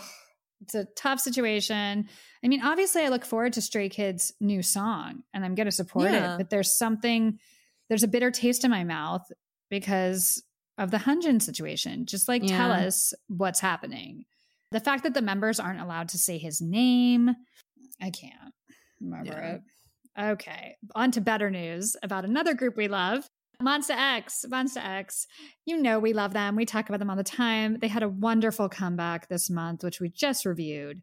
It's 0.61 0.75
a 0.75 0.85
tough 0.95 1.19
situation. 1.19 2.07
I 2.43 2.47
mean, 2.47 2.61
obviously, 2.63 3.01
I 3.01 3.07
look 3.09 3.25
forward 3.25 3.53
to 3.53 3.61
Stray 3.61 3.89
Kids' 3.89 4.31
new 4.39 4.61
song 4.61 5.23
and 5.33 5.43
I'm 5.43 5.55
going 5.55 5.65
to 5.65 5.71
support 5.71 6.11
Yeah. 6.11 6.35
it. 6.35 6.37
But 6.37 6.49
there's 6.51 6.77
something, 6.77 7.39
there's 7.89 8.03
a 8.03 8.07
bitter 8.07 8.29
taste 8.29 8.63
in 8.63 8.69
my 8.69 8.83
mouth 8.83 9.23
because 9.71 10.43
of 10.77 10.91
the 10.91 10.97
Hyunjin 10.97 11.41
situation. 11.41 12.05
Just 12.05 12.27
like 12.27 12.45
tell 12.45 12.71
us 12.71 13.11
what's 13.27 13.59
happening. 13.59 14.25
The 14.71 14.79
fact 14.79 15.01
that 15.03 15.15
the 15.15 15.21
members 15.23 15.59
aren't 15.59 15.81
allowed 15.81 16.09
to 16.09 16.19
say 16.19 16.37
his 16.37 16.61
name, 16.61 17.31
I 17.99 18.11
can't 18.11 18.53
remember 18.99 19.31
Yeah. 19.31 19.55
it. 19.55 19.61
Okay, 20.33 20.75
on 20.93 21.09
to 21.11 21.21
better 21.21 21.49
news 21.49 21.95
about 22.03 22.25
another 22.25 22.53
group 22.53 22.75
we 22.77 22.87
love. 22.87 23.27
Monsta 23.61 23.95
X, 23.95 24.45
Monsta 24.49 24.83
X. 24.83 25.27
You 25.65 25.77
know 25.77 25.99
we 25.99 26.13
love 26.13 26.33
them. 26.33 26.55
We 26.55 26.65
talk 26.65 26.89
about 26.89 26.99
them 26.99 27.09
all 27.09 27.15
the 27.15 27.23
time. 27.23 27.77
They 27.79 27.87
had 27.87 28.03
a 28.03 28.09
wonderful 28.09 28.69
comeback 28.69 29.29
this 29.29 29.49
month, 29.49 29.83
which 29.83 29.99
we 29.99 30.09
just 30.09 30.45
reviewed. 30.45 31.01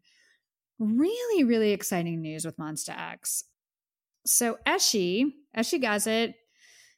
Really, 0.79 1.43
really 1.43 1.71
exciting 1.71 2.21
news 2.21 2.45
with 2.45 2.57
Monsta 2.57 2.97
X. 2.97 3.43
So 4.25 4.57
Eshi, 4.67 5.25
Eshi 5.57 5.81
Gazet 5.81 6.33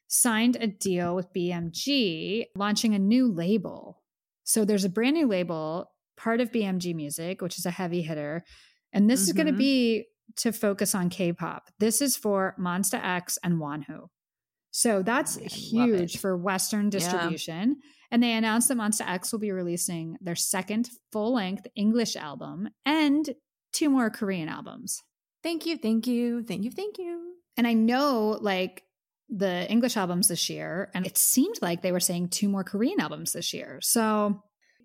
signed 0.08 0.56
a 0.60 0.66
deal 0.66 1.14
with 1.14 1.32
BMG, 1.32 2.46
launching 2.54 2.94
a 2.94 2.98
new 2.98 3.32
label. 3.32 4.02
So 4.44 4.64
there's 4.64 4.84
a 4.84 4.90
brand 4.90 5.14
new 5.14 5.26
label, 5.26 5.90
part 6.16 6.40
of 6.40 6.52
BMG 6.52 6.94
Music, 6.94 7.40
which 7.40 7.58
is 7.58 7.66
a 7.66 7.70
heavy 7.70 8.02
hitter. 8.02 8.44
And 8.92 9.08
this 9.08 9.22
is 9.22 9.32
going 9.32 9.46
to 9.46 9.52
mm-hmm. 9.52 9.58
be 9.58 10.06
to 10.36 10.52
focus 10.52 10.94
on 10.94 11.08
K-pop. 11.08 11.70
This 11.78 12.00
is 12.00 12.16
for 12.16 12.54
Monsta 12.60 13.02
X 13.02 13.38
and 13.42 13.54
Wonho. 13.54 14.08
So 14.72 15.02
that's 15.02 15.38
I 15.38 15.42
huge 15.42 16.18
for 16.18 16.36
Western 16.36 16.90
distribution. 16.90 17.76
And 18.10 18.22
they 18.22 18.32
announced 18.32 18.68
that 18.68 18.76
Monsta 18.76 19.08
X 19.08 19.32
will 19.32 19.38
be 19.38 19.52
releasing 19.52 20.16
their 20.20 20.34
second 20.34 20.90
full 21.12 21.34
length 21.34 21.66
English 21.76 22.16
album 22.16 22.68
and 22.84 23.30
two 23.72 23.88
more 23.88 24.10
Korean 24.10 24.48
albums. 24.48 25.00
Thank 25.42 25.66
you. 25.66 25.76
Thank 25.76 26.06
you. 26.06 26.42
Thank 26.42 26.64
you. 26.64 26.70
Thank 26.70 26.98
you. 26.98 27.34
And 27.56 27.66
I 27.66 27.74
know 27.74 28.38
like 28.40 28.82
the 29.28 29.70
English 29.70 29.96
albums 29.96 30.28
this 30.28 30.50
year, 30.50 30.90
and 30.94 31.06
it 31.06 31.16
seemed 31.16 31.56
like 31.62 31.82
they 31.82 31.92
were 31.92 32.00
saying 32.00 32.28
two 32.28 32.48
more 32.48 32.64
Korean 32.64 33.00
albums 33.00 33.32
this 33.32 33.54
year. 33.54 33.78
So 33.82 34.42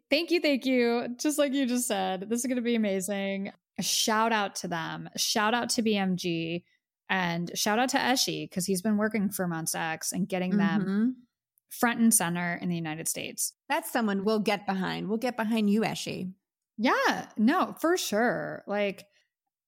thank 0.10 0.32
you, 0.32 0.40
thank 0.40 0.66
you. 0.66 1.10
Just 1.20 1.38
like 1.38 1.54
you 1.54 1.66
just 1.66 1.88
said, 1.88 2.30
this 2.30 2.40
is 2.40 2.46
going 2.46 2.56
to 2.56 2.62
be 2.62 2.76
amazing. 2.76 3.52
A 3.78 3.84
shout 3.84 4.32
out 4.32 4.56
to 4.58 4.68
them. 4.68 5.10
Shout 5.18 5.54
out 5.54 5.70
to 5.72 5.84
BMG. 5.84 6.64
And 7.10 7.52
shout 7.58 7.80
out 7.80 7.90
to 7.90 7.98
Eshi 7.98 8.44
because 8.50 8.66
he's 8.66 8.82
been 8.82 8.98
working 8.98 9.30
for 9.30 9.48
Monsta 9.48 9.94
X 9.94 10.12
and 10.12 10.28
getting 10.28 10.58
them 10.58 10.86
Mhm. 10.86 11.14
front 11.70 12.00
and 12.00 12.14
center 12.14 12.56
in 12.62 12.70
the 12.70 12.76
United 12.76 13.08
States. 13.08 13.54
That's 13.70 13.92
someone 13.92 14.24
we'll 14.26 14.40
get 14.40 14.66
behind. 14.66 15.08
We'll 15.08 15.18
get 15.18 15.38
behind 15.38 15.70
you, 15.70 15.82
Eshi. 15.82 16.34
Yeah, 16.78 17.30
no, 17.38 17.76
for 17.80 17.98
sure. 17.98 18.64
Like 18.68 19.06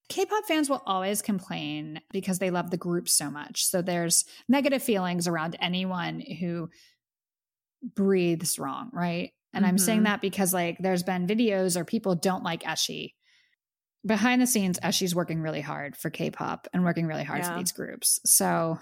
K-pop 0.10 0.46
fans 0.46 0.70
will 0.70 0.82
always 0.86 1.22
complain 1.22 2.02
because 2.12 2.40
they 2.40 2.50
love 2.50 2.72
the 2.72 2.78
group 2.78 3.08
so 3.08 3.30
much. 3.30 3.66
So 3.66 3.82
there's 3.82 4.26
negative 4.48 4.82
feelings 4.82 5.28
around 5.28 5.56
anyone 5.60 6.20
who 6.20 6.70
breathes 7.96 8.60
wrong, 8.60 8.90
right? 8.94 9.32
And 9.54 9.66
I'm 9.66 9.78
saying 9.78 10.02
Mhm. 10.02 10.06
that 10.06 10.22
because 10.22 10.54
like 10.54 10.78
there's 10.80 11.04
been 11.04 11.26
videos 11.28 11.76
or 11.76 11.86
people 11.86 12.16
don't 12.16 12.44
like 12.44 12.64
Eshi. 12.64 13.14
Behind 14.06 14.42
the 14.42 14.48
scenes, 14.48 14.80
Eshi's 14.80 15.14
working 15.14 15.42
really 15.42 15.62
hard 15.62 15.98
for 15.98 16.10
K-pop 16.10 16.68
and 16.74 16.84
working 16.84 17.06
really 17.06 17.24
hard 17.24 17.46
for 17.46 17.58
these 17.58 17.72
groups. 17.74 18.20
So 18.26 18.80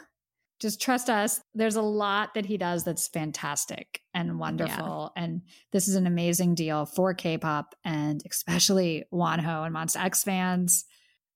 just 0.60 0.82
trust 0.82 1.10
us. 1.10 1.42
There's 1.56 1.76
a 1.76 1.82
lot 1.82 2.34
that 2.36 2.46
he 2.46 2.58
does 2.58 2.84
that's 2.84 3.08
fantastic 3.08 4.02
and 4.14 4.40
wonderful. 4.40 5.12
And 5.16 5.42
this 5.72 5.88
is 5.88 5.96
an 5.96 6.08
amazing 6.08 6.56
deal 6.56 6.86
for 6.86 7.14
K-pop 7.14 7.76
and 7.84 8.22
especially 8.30 9.06
Wonho 9.12 9.66
and 9.66 9.76
Monsta 9.76 10.04
X 10.04 10.24
fans. 10.24 10.86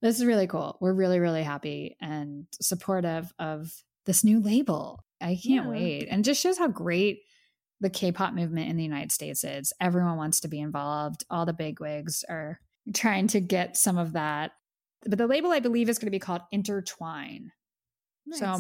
This 0.02 0.20
is 0.20 0.26
really 0.26 0.48
cool. 0.48 0.78
We're 0.82 0.94
really, 0.94 1.20
really 1.20 1.44
happy 1.44 1.96
and 2.02 2.48
supportive 2.60 3.32
of 3.38 3.72
this 4.06 4.24
new 4.24 4.40
label. 4.40 5.04
I 5.20 5.36
can't 5.36 5.66
Yeah. 5.66 5.70
wait. 5.70 6.08
And 6.10 6.26
just 6.26 6.42
shows 6.42 6.58
how 6.58 6.68
great 6.68 7.22
the 7.80 7.90
K-pop 7.90 8.34
movement 8.34 8.70
in 8.70 8.78
the 8.78 8.84
United 8.84 9.12
States 9.12 9.44
is. 9.44 9.74
Everyone 9.80 10.18
wants 10.18 10.40
to 10.42 10.48
be 10.48 10.60
involved. 10.60 11.24
All 11.30 11.46
the 11.46 11.54
bigwigs 11.54 12.24
are 12.30 12.60
trying 12.94 13.28
to 13.28 13.40
get 13.40 13.78
some 13.78 13.98
of 13.98 14.14
that. 14.14 14.52
But 15.04 15.18
the 15.18 15.28
label, 15.28 15.52
I 15.52 15.60
believe, 15.60 15.90
is 15.90 15.98
going 15.98 16.08
to 16.08 16.12
be 16.12 16.20
called 16.20 16.42
Intertwine. 16.52 17.52
So 18.32 18.60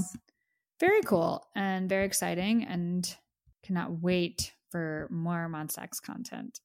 very 0.80 1.02
cool 1.02 1.45
and 1.56 1.88
very 1.88 2.06
exciting 2.06 2.64
and 2.64 3.15
cannot 3.64 4.02
wait 4.02 4.52
for 4.72 5.07
more 5.11 5.48
Monsta 5.49 5.84
X 5.84 5.99
content. 5.99 6.60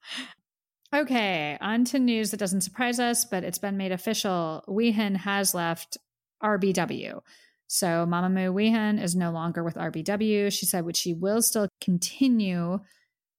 Okay, 0.94 1.58
on 1.60 1.84
to 1.86 1.98
news 1.98 2.30
that 2.30 2.38
doesn't 2.38 2.62
surprise 2.62 2.98
us, 2.98 3.24
but 3.24 3.44
it's 3.44 3.58
been 3.58 3.76
made 3.76 3.92
official. 3.92 4.64
Wheein 4.68 5.16
has 5.16 5.54
left 5.54 5.98
RBW. 6.42 7.20
So 7.66 8.06
Mamamoo 8.08 8.54
Wheein 8.54 9.02
is 9.02 9.16
no 9.16 9.32
longer 9.32 9.64
with 9.64 9.74
RBW. 9.74 10.52
She 10.52 10.66
said 10.66 10.84
what 10.84 10.96
she 10.96 11.12
will 11.12 11.42
still 11.42 11.68
continue 11.80 12.78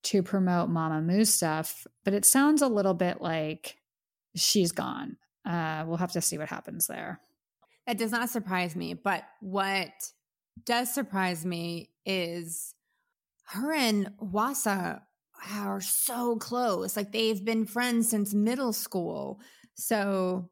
to 0.04 0.24
promote 0.24 0.70
Mamamoo 0.70 1.26
stuff, 1.26 1.88
but 2.04 2.14
it 2.14 2.26
sounds 2.26 2.62
a 2.62 2.68
little 2.68 2.94
bit 2.94 3.22
like 3.22 3.78
she's 4.40 4.72
gone. 4.72 5.18
Uh, 5.46 5.84
we'll 5.88 5.98
have 5.98 6.12
to 6.14 6.22
see 6.22 6.38
what 6.38 6.50
happens 6.50 6.88
there. 6.88 7.22
That 7.86 7.98
does 7.98 8.12
not 8.12 8.30
surprise 8.30 8.76
me. 8.76 8.94
But 8.94 9.24
what 9.40 9.92
does 10.66 10.94
surprise 10.94 11.46
me 11.46 11.92
is 12.06 12.74
her 13.46 13.74
and 13.74 14.12
Hwasa 14.22 15.02
are 15.54 15.82
so 15.82 16.36
close. 16.36 16.98
Like 16.98 17.12
they've 17.12 17.44
been 17.44 17.66
friends 17.66 18.10
since 18.10 18.34
middle 18.34 18.74
school. 18.74 19.40
So 19.76 20.50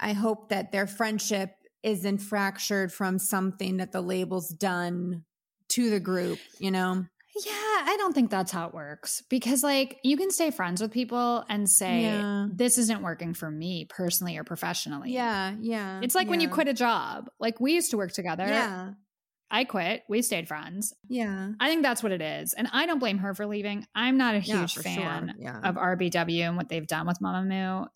I 0.00 0.12
hope 0.12 0.48
that 0.48 0.72
their 0.72 0.86
friendship 0.86 1.50
isn't 1.82 2.18
fractured 2.18 2.92
from 2.92 3.18
something 3.18 3.76
that 3.76 3.92
the 3.92 4.00
label's 4.00 4.48
done 4.48 5.24
to 5.68 5.90
the 5.90 6.00
group, 6.00 6.38
you 6.58 6.70
know? 6.70 7.04
Yeah, 7.76 7.92
I 7.92 7.96
don't 7.98 8.12
think 8.14 8.30
that's 8.30 8.52
how 8.52 8.66
it 8.68 8.74
works 8.74 9.22
because, 9.28 9.62
like, 9.62 9.98
you 10.02 10.16
can 10.16 10.30
stay 10.30 10.50
friends 10.50 10.80
with 10.80 10.92
people 10.92 11.44
and 11.48 11.68
say, 11.68 12.02
Yeah. 12.02 12.46
This 12.52 12.78
isn't 12.78 13.02
working 13.02 13.34
for 13.34 13.50
me 13.50 13.86
personally 13.88 14.36
or 14.36 14.44
professionally. 14.44 15.12
Yeah, 15.12 15.54
yeah. 15.60 16.00
It's 16.02 16.14
like 16.14 16.28
when 16.28 16.40
you 16.40 16.48
quit 16.48 16.68
a 16.68 16.74
job. 16.74 17.28
Like, 17.38 17.60
we 17.60 17.72
used 17.74 17.90
to 17.90 17.96
work 17.96 18.12
together. 18.12 18.46
Yeah, 18.46 18.92
I 19.50 19.64
quit. 19.64 20.02
We 20.08 20.22
stayed 20.22 20.48
friends. 20.48 20.94
yeah. 21.08 21.52
I 21.60 21.68
think 21.68 21.82
that's 21.82 22.02
what 22.02 22.12
it 22.12 22.20
is. 22.22 22.52
And 22.54 22.68
I 22.72 22.86
don't 22.86 22.98
blame 22.98 23.18
her 23.18 23.34
for 23.34 23.46
leaving. 23.46 23.86
I'm 23.94 24.16
not 24.16 24.34
a 24.34 24.40
huge 24.40 24.74
for 24.74 24.82
fan 24.82 25.34
sure. 25.36 25.44
Yeah. 25.44 25.60
of 25.62 25.76
RBW 25.76 26.42
and 26.48 26.56
what 26.56 26.68
they've 26.68 26.86
done 26.86 27.06
with 27.06 27.20
Mama 27.20 27.46
Mamamoo. 27.48 27.86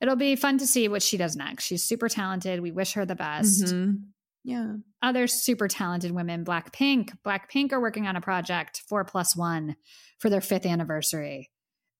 It'll 0.00 0.16
be 0.16 0.34
fun 0.36 0.58
to 0.58 0.66
see 0.66 0.88
what 0.88 1.00
she 1.02 1.16
does 1.16 1.36
next. 1.36 1.64
She's 1.64 1.84
super 1.84 2.08
talented. 2.08 2.60
We 2.60 2.72
wish 2.72 2.94
her 2.94 3.06
the 3.06 3.14
best. 3.14 3.66
Mhm. 3.66 4.06
Yeah. 4.44 4.74
Other 5.00 5.26
super 5.26 5.68
talented 5.68 6.10
women, 6.12 6.44
Blackpink. 6.44 7.10
Blackpink 7.24 7.72
are 7.72 7.80
working 7.80 8.06
on 8.06 8.16
a 8.16 8.20
project, 8.20 8.82
Four 8.88 9.04
Plus 9.04 9.36
One, 9.36 9.76
for 10.18 10.28
their 10.30 10.40
fifth 10.40 10.66
anniversary. 10.66 11.50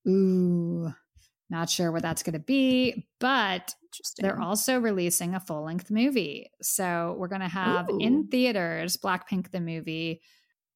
Ooh, 0.08 0.92
not 1.50 1.70
sure 1.70 1.92
what 1.92 2.02
that's 2.02 2.22
going 2.22 2.32
to 2.32 2.38
be, 2.40 3.06
but 3.20 3.74
they're 4.18 4.40
also 4.40 4.80
releasing 4.80 5.34
a 5.34 5.40
full 5.40 5.64
length 5.64 5.90
movie. 5.90 6.50
So 6.62 7.14
we're 7.18 7.28
going 7.28 7.42
to 7.42 7.48
have 7.48 7.88
Ooh. 7.90 7.98
in 8.00 8.26
theaters 8.28 8.96
Blackpink 8.96 9.50
the 9.50 9.60
movie. 9.60 10.20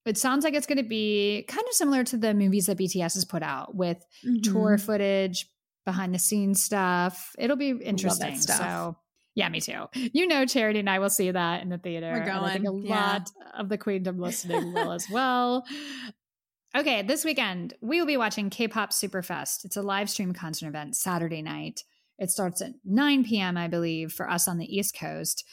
It 0.05 0.17
sounds 0.19 0.45
like 0.45 0.55
it's 0.55 0.67
going 0.69 0.79
to 0.79 0.85
be 0.89 1.45
kind 1.49 1.67
of 1.67 1.75
similar 1.75 2.05
to 2.05 2.17
the 2.17 2.33
movies 2.35 2.67
that 2.67 2.79
BTS 2.79 3.15
has 3.15 3.25
put 3.25 3.43
out 3.43 3.75
with 3.75 4.05
Mhm. 4.25 4.43
tour 4.45 4.79
footage, 4.79 5.49
behind 5.85 6.15
the 6.15 6.19
scenes 6.19 6.63
stuff. 6.63 7.33
It'll 7.39 7.57
be 7.57 7.71
interesting. 7.71 8.37
stuff. 8.39 8.59
So, 8.59 8.97
yeah, 9.37 9.49
me 9.51 9.61
too. 9.61 9.85
You 9.93 10.27
know, 10.27 10.47
Charity 10.47 10.81
and 10.81 10.91
I 10.91 10.99
will 10.99 11.11
see 11.11 11.31
that 11.31 11.63
in 11.63 11.69
the 11.69 11.79
theater. 11.79 12.11
We're 12.11 12.23
and 12.23 12.31
I 12.31 12.53
think 12.55 12.67
a 12.69 12.73
yeah. 12.83 12.97
lot 12.97 13.31
of 13.55 13.69
the 13.69 13.77
Queendom 13.79 14.19
listening 14.19 14.73
will 14.73 14.91
as 14.91 15.09
well. 15.13 15.65
Okay, 16.75 17.03
this 17.03 17.25
weekend 17.25 17.75
we 17.81 18.01
will 18.01 18.07
be 18.07 18.17
watching 18.17 18.51
K-pop 18.51 18.91
Superfest. 18.91 19.65
It's 19.65 19.77
a 19.77 19.83
live 19.83 20.11
stream 20.11 20.33
concert 20.33 20.69
event 20.69 20.97
Saturday 20.97 21.43
night. 21.43 21.85
It 22.19 22.31
starts 22.31 22.63
at 22.63 22.73
9 22.85 23.25
p.m., 23.25 23.59
I 23.59 23.69
believe, 23.69 24.11
for 24.11 24.29
us 24.29 24.49
on 24.49 24.57
the 24.57 24.75
East 24.75 24.99
Coast. 24.99 25.45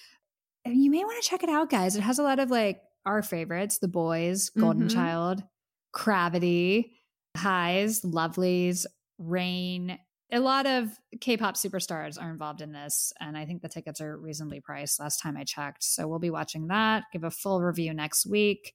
And 0.64 0.82
you 0.82 0.90
may 0.90 1.04
want 1.04 1.22
to 1.22 1.30
check 1.30 1.44
it 1.44 1.50
out, 1.50 1.70
guys. 1.70 1.98
It 1.98 2.02
has 2.02 2.20
a 2.20 2.24
lot 2.24 2.40
of 2.40 2.50
like 2.50 2.82
our 3.06 3.22
favorites, 3.22 3.80
The 3.80 3.90
Boys, 3.90 4.50
Golden 4.50 4.88
Mhm. 4.88 4.94
Child, 4.94 5.44
CRAVITY, 5.92 6.94
Highs, 7.36 8.02
Lovelyz, 8.02 8.86
Rain. 9.18 10.00
A 10.34 10.40
lot 10.40 10.66
of 10.66 10.90
K-pop 11.22 11.56
superstars 11.56 12.20
are 12.20 12.32
involved 12.32 12.62
in 12.62 12.72
this, 12.72 13.14
and 13.20 13.38
I 13.38 13.46
think 13.46 13.62
the 13.62 13.70
tickets 13.70 14.02
are 14.02 14.18
reasonably 14.18 14.62
priced. 14.62 15.00
Last 15.00 15.22
time 15.22 15.38
I 15.38 15.44
checked, 15.44 15.84
so 15.84 16.08
we'll 16.08 16.18
be 16.18 16.32
watching 16.32 16.70
that. 16.70 17.04
Give 17.14 17.24
a 17.24 17.30
full 17.30 17.62
review 17.62 17.94
next 17.94 18.26
week. 18.26 18.74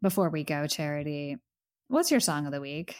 Before 0.00 0.30
we 0.30 0.44
go, 0.44 0.66
Charity, 0.66 1.36
what's 1.88 2.10
your 2.10 2.20
song 2.20 2.46
of 2.46 2.52
the 2.52 2.60
week? 2.62 2.96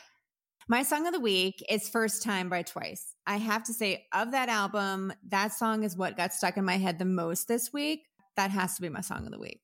My 0.68 0.82
song 0.82 1.06
of 1.06 1.14
the 1.14 1.20
week 1.20 1.64
is 1.70 1.88
First 1.88 2.22
Time 2.22 2.50
by 2.50 2.60
Twice. 2.60 3.14
I 3.26 3.38
have 3.38 3.64
to 3.64 3.72
say, 3.72 4.04
of 4.12 4.32
that 4.32 4.50
album, 4.50 5.10
that 5.28 5.54
song 5.54 5.82
is 5.82 5.96
what 5.96 6.18
got 6.18 6.34
stuck 6.34 6.58
in 6.58 6.66
my 6.66 6.76
head 6.76 6.98
the 6.98 7.06
most 7.06 7.48
this 7.48 7.72
week. 7.72 8.02
That 8.36 8.50
has 8.50 8.74
to 8.76 8.82
be 8.82 8.90
my 8.90 9.00
song 9.00 9.24
of 9.24 9.32
the 9.32 9.38
week. 9.38 9.62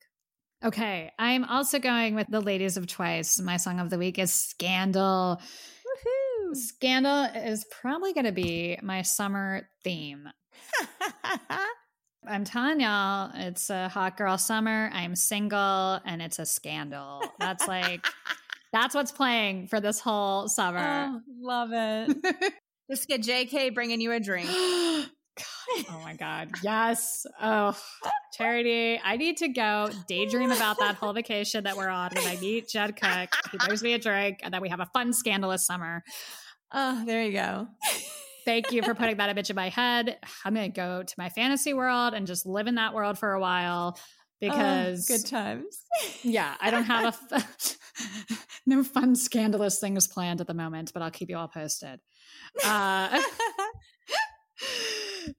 Okay, 0.65 1.13
I'm 1.19 1.45
also 1.45 1.79
going 1.79 2.15
with 2.15 2.29
the 2.31 2.41
ladies 2.41 2.79
of 2.79 2.87
Twice. 2.87 3.39
My 3.39 3.59
song 3.59 3.81
of 3.81 3.91
the 3.91 3.99
week 3.99 4.19
is 4.19 4.33
Scandal. 4.33 5.43
Woohoo! 6.55 6.57
Scandal 6.57 7.25
is 7.25 7.65
probably 7.81 8.13
going 8.13 8.27
to 8.27 8.33
be 8.33 8.79
my 8.83 9.03
summer 9.03 9.69
theme. 9.83 10.29
I'm 12.27 12.45
telling 12.45 12.81
y'all, 12.81 13.31
it's 13.35 13.69
a 13.69 13.89
hot 13.89 14.17
girl 14.17 14.39
summer. 14.39 14.91
I'm 14.93 15.15
single 15.15 16.01
and 16.07 16.23
it's 16.23 16.39
a 16.39 16.47
scandal. 16.47 17.23
That's 17.39 17.69
like, 17.69 18.07
that's 18.73 18.95
what's 18.95 19.13
playing 19.13 19.69
for 19.69 19.81
this 19.81 20.01
whole 20.01 20.49
summer. 20.49 21.11
oh, 21.13 21.21
love 21.41 21.71
it. 21.73 22.55
Just 22.91 23.09
get 23.09 23.23
JK 23.23 23.75
bringing 23.75 24.01
you 24.01 24.13
a 24.13 24.21
drink. 24.21 24.49
God, 25.37 25.85
oh 25.91 26.01
my 26.03 26.15
God. 26.15 26.51
Yes. 26.63 27.27
Oh, 27.43 27.77
Charity, 28.33 29.01
I 29.03 29.17
need 29.17 29.37
to 29.39 29.49
go 29.49 29.91
daydream 30.07 30.51
about 30.51 30.79
that 30.79 30.95
whole 30.95 31.13
vacation 31.13 31.65
that 31.65 31.77
we're 31.77 31.89
on 31.89 32.11
when 32.15 32.25
I 32.27 32.37
meet 32.41 32.69
Jungkook. 32.69 33.29
He 33.51 33.59
brings 33.59 33.83
me 33.83 33.95
a 33.95 33.99
drink 33.99 34.41
and 34.43 34.55
then 34.55 34.61
we 34.61 34.69
have 34.69 34.81
a 34.81 34.89
fun, 34.95 35.13
scandalous 35.13 35.67
summer. 35.67 36.03
Oh, 36.77 37.05
there 37.07 37.23
you 37.23 37.33
go. 37.33 37.69
Thank 38.45 38.73
you 38.73 38.83
for 38.83 38.95
putting 38.97 39.17
that 39.19 39.31
image 39.31 39.49
in 39.49 39.57
my 39.57 39.69
head. 39.69 40.19
I'm 40.45 40.55
going 40.55 40.71
to 40.71 40.77
go 40.77 41.03
to 41.05 41.15
my 41.17 41.29
fantasy 41.29 41.73
world 41.73 42.15
and 42.15 42.27
just 42.27 42.45
live 42.47 42.67
in 42.67 42.75
that 42.75 42.93
world 42.95 43.19
for 43.19 43.33
a 43.33 43.41
while 43.41 43.97
because, 44.41 45.09
Oh, 45.11 45.17
good 45.17 45.25
times. 45.27 45.79
yeah, 46.23 46.55
I 46.61 46.71
don't 46.71 46.85
have 46.85 47.15
a 47.31 47.35
f- 47.37 47.79
no 48.67 48.83
fun, 48.83 49.15
scandalous 49.15 49.79
things 49.79 50.07
planned 50.09 50.41
at 50.41 50.47
the 50.49 50.55
moment, 50.55 50.91
but 50.93 51.03
I'll 51.03 51.11
keep 51.13 51.31
you 51.31 51.37
all 51.39 51.49
posted. 51.49 52.01
Uh, 52.65 53.23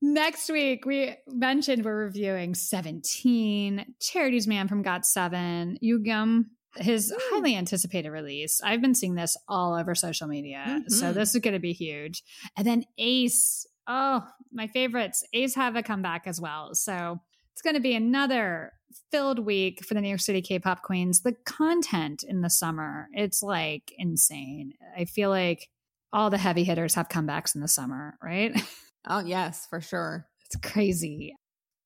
next 0.02 0.49
week, 0.49 0.86
we 0.86 1.16
mentioned 1.28 1.84
we're 1.86 2.06
reviewing 2.06 2.56
17, 2.56 3.94
Charity's 3.99 4.48
Man 4.48 4.68
from 4.68 4.82
Got 4.82 5.06
Seven, 5.06 5.78
Yugyeom, 5.84 6.45
his 6.77 7.14
highly 7.31 7.56
anticipated 7.56 8.10
release. 8.10 8.61
I've 8.64 8.81
been 8.81 8.95
seeing 8.95 9.15
this 9.15 9.38
all 9.47 9.73
over 9.76 9.95
social 9.95 10.27
media. 10.27 10.81
So 10.89 11.11
Mhm. 11.11 11.14
this 11.14 11.34
is 11.35 11.41
going 11.41 11.53
to 11.53 11.60
be 11.60 11.73
huge. 11.73 12.23
And 12.57 12.65
then 12.68 12.84
Ace. 12.97 13.65
Oh, 13.88 14.27
my 14.52 14.68
favorites. 14.68 15.23
Ace 15.34 15.56
have 15.56 15.76
a 15.76 15.84
comeback 15.84 16.27
as 16.27 16.41
well. 16.41 16.73
So 16.73 17.19
it's 17.53 17.61
going 17.61 17.76
to 17.76 17.80
be 17.81 17.95
another 17.95 18.72
filled 19.11 19.39
week 19.39 19.85
for 19.85 19.93
the 19.93 20.02
New 20.02 20.07
York 20.10 20.19
City 20.22 20.41
K-pop 20.41 20.81
queens. 20.81 21.22
The 21.22 21.35
content 21.45 22.23
in 22.27 22.41
the 22.41 22.49
summer, 22.49 23.07
it's 23.14 23.41
like 23.43 23.93
insane. 23.97 24.73
I 24.97 25.06
feel 25.06 25.30
like 25.30 25.69
all 26.11 26.30
the 26.30 26.38
heavy 26.38 26.64
hitters 26.64 26.95
have 26.95 27.10
comebacks 27.10 27.56
in 27.56 27.61
the 27.61 27.68
summer, 27.68 28.18
right? 28.23 28.53
oh, 29.07 29.19
yes, 29.19 29.68
for 29.69 29.81
sure. 29.81 30.27
It's 30.45 30.56
crazy. 30.72 31.35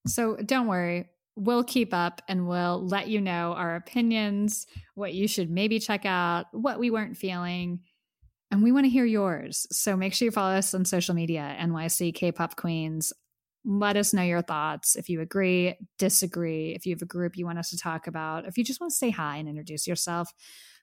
So 0.07 0.35
don't 0.37 0.67
worry. 0.67 1.09
We'll 1.41 1.63
keep 1.63 1.93
up 1.93 2.21
and 2.27 2.49
we'll 2.49 2.85
let 2.85 3.07
you 3.07 3.21
know 3.21 3.53
our 3.53 3.77
opinions, 3.77 4.67
what 4.95 5.13
you 5.13 5.25
should 5.25 5.49
maybe 5.49 5.79
check 5.79 6.05
out, 6.05 6.47
what 6.51 6.79
we 6.79 6.91
weren't 6.91 7.15
feeling. 7.15 7.79
And 8.51 8.61
we 8.61 8.73
want 8.73 8.83
to 8.85 8.89
hear 8.89 9.05
yours. 9.05 9.65
So 9.71 9.95
make 9.95 10.13
sure 10.13 10.25
you 10.25 10.31
follow 10.31 10.55
us 10.55 10.73
on 10.73 10.83
social 10.83 11.15
media, 11.15 11.55
NYC 11.61 12.13
K-pop 12.13 12.57
Queens. 12.57 13.13
Let 13.63 13.95
us 13.95 14.13
know 14.13 14.21
your 14.21 14.41
thoughts. 14.41 14.97
If 14.97 15.07
you 15.07 15.21
agree, 15.21 15.77
disagree, 15.97 16.75
if 16.75 16.85
you 16.85 16.93
have 16.93 17.01
a 17.01 17.05
group 17.05 17.37
you 17.37 17.45
want 17.45 17.59
us 17.59 17.69
to 17.69 17.77
talk 17.77 18.07
about, 18.07 18.45
if 18.45 18.57
you 18.57 18.65
just 18.65 18.81
want 18.81 18.91
to 18.91 18.97
say 18.97 19.09
hi 19.09 19.37
and 19.37 19.47
introduce 19.47 19.87
yourself, 19.87 20.33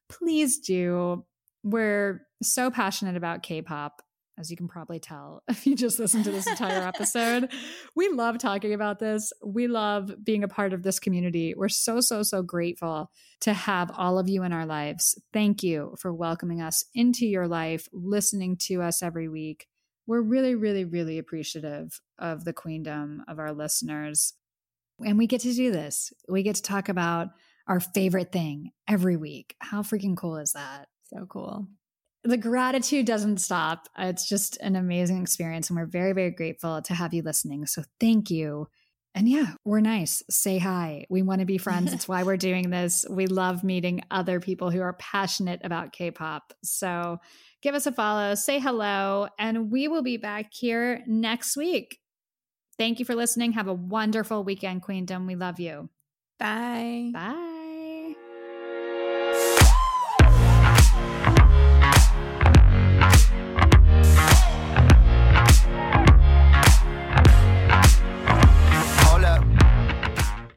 please 0.08 0.58
do. 0.58 1.26
We're 1.64 2.22
so 2.42 2.70
passionate 2.70 3.16
about 3.16 3.42
K-pop 3.42 4.00
as 4.38 4.50
you 4.50 4.56
can 4.56 4.68
probably 4.68 4.98
tell 4.98 5.42
if 5.48 5.66
you 5.66 5.74
just 5.74 5.98
listened 5.98 6.24
to 6.24 6.30
this 6.30 6.46
entire 6.46 6.86
episode. 6.86 7.50
We 7.94 8.10
love 8.10 8.36
talking 8.38 8.74
about 8.74 8.98
this. 8.98 9.32
We 9.42 9.68
love 9.68 10.12
being 10.22 10.44
a 10.44 10.48
part 10.48 10.74
of 10.74 10.82
this 10.82 10.98
community. 10.98 11.54
We're 11.56 11.70
so, 11.70 12.00
so, 12.00 12.22
so 12.22 12.42
grateful 12.42 13.10
to 13.40 13.54
have 13.54 13.90
all 13.96 14.18
of 14.18 14.28
you 14.28 14.42
in 14.42 14.52
our 14.52 14.66
lives. 14.66 15.18
Thank 15.32 15.62
you 15.62 15.94
for 15.98 16.12
welcoming 16.12 16.60
us 16.60 16.84
into 16.94 17.24
your 17.24 17.48
life, 17.48 17.88
listening 17.92 18.58
to 18.64 18.82
us 18.82 19.02
every 19.02 19.28
week. 19.28 19.66
We're 20.06 20.20
really, 20.20 20.54
really, 20.54 20.84
really 20.84 21.18
appreciative 21.18 22.00
of 22.18 22.44
the 22.44 22.52
queendom 22.52 23.24
of 23.28 23.38
our 23.38 23.52
listeners. 23.52 24.34
And 25.04 25.16
we 25.16 25.26
get 25.26 25.40
to 25.42 25.52
do 25.54 25.72
this. 25.72 26.12
We 26.28 26.42
get 26.42 26.56
to 26.56 26.62
talk 26.62 26.90
about 26.90 27.28
our 27.66 27.80
favorite 27.80 28.32
thing 28.32 28.72
every 28.86 29.16
week. 29.16 29.56
How 29.60 29.82
freaking 29.82 30.16
cool 30.16 30.36
is 30.36 30.52
that? 30.52 30.88
So 31.04 31.26
cool. 31.26 31.66
The 32.26 32.36
gratitude 32.36 33.06
doesn't 33.06 33.38
stop. 33.38 33.88
It's 33.98 34.28
just 34.28 34.56
an 34.58 34.76
amazing 34.76 35.20
experience. 35.22 35.70
And 35.70 35.78
we're 35.78 35.86
very, 35.86 36.12
very 36.12 36.30
grateful 36.30 36.82
to 36.82 36.94
have 36.94 37.14
you 37.14 37.22
listening. 37.22 37.66
So 37.66 37.82
thank 38.00 38.30
you. 38.30 38.68
And 39.14 39.28
yeah, 39.28 39.54
we're 39.64 39.80
nice. 39.80 40.22
Say 40.28 40.58
hi. 40.58 41.06
We 41.08 41.22
want 41.22 41.40
to 41.40 41.46
be 41.46 41.56
friends. 41.56 41.92
It's 41.94 42.06
why 42.06 42.22
we're 42.22 42.36
doing 42.36 42.68
this. 42.68 43.06
We 43.08 43.26
love 43.26 43.64
meeting 43.64 44.02
other 44.10 44.40
people 44.40 44.70
who 44.70 44.82
are 44.82 44.92
passionate 44.92 45.60
about 45.64 45.92
K 45.92 46.10
pop. 46.10 46.52
So 46.62 47.18
give 47.62 47.74
us 47.74 47.86
a 47.86 47.92
follow, 47.92 48.34
say 48.34 48.60
hello, 48.60 49.28
and 49.38 49.70
we 49.70 49.88
will 49.88 50.02
be 50.02 50.18
back 50.18 50.52
here 50.52 51.02
next 51.06 51.56
week. 51.56 51.98
Thank 52.76 52.98
you 52.98 53.06
for 53.06 53.14
listening. 53.14 53.52
Have 53.52 53.68
a 53.68 53.74
wonderful 53.74 54.44
weekend, 54.44 54.82
Queendom. 54.82 55.26
We 55.26 55.34
love 55.34 55.58
you. 55.60 55.88
Bye. 56.38 57.10
Bye. 57.14 57.55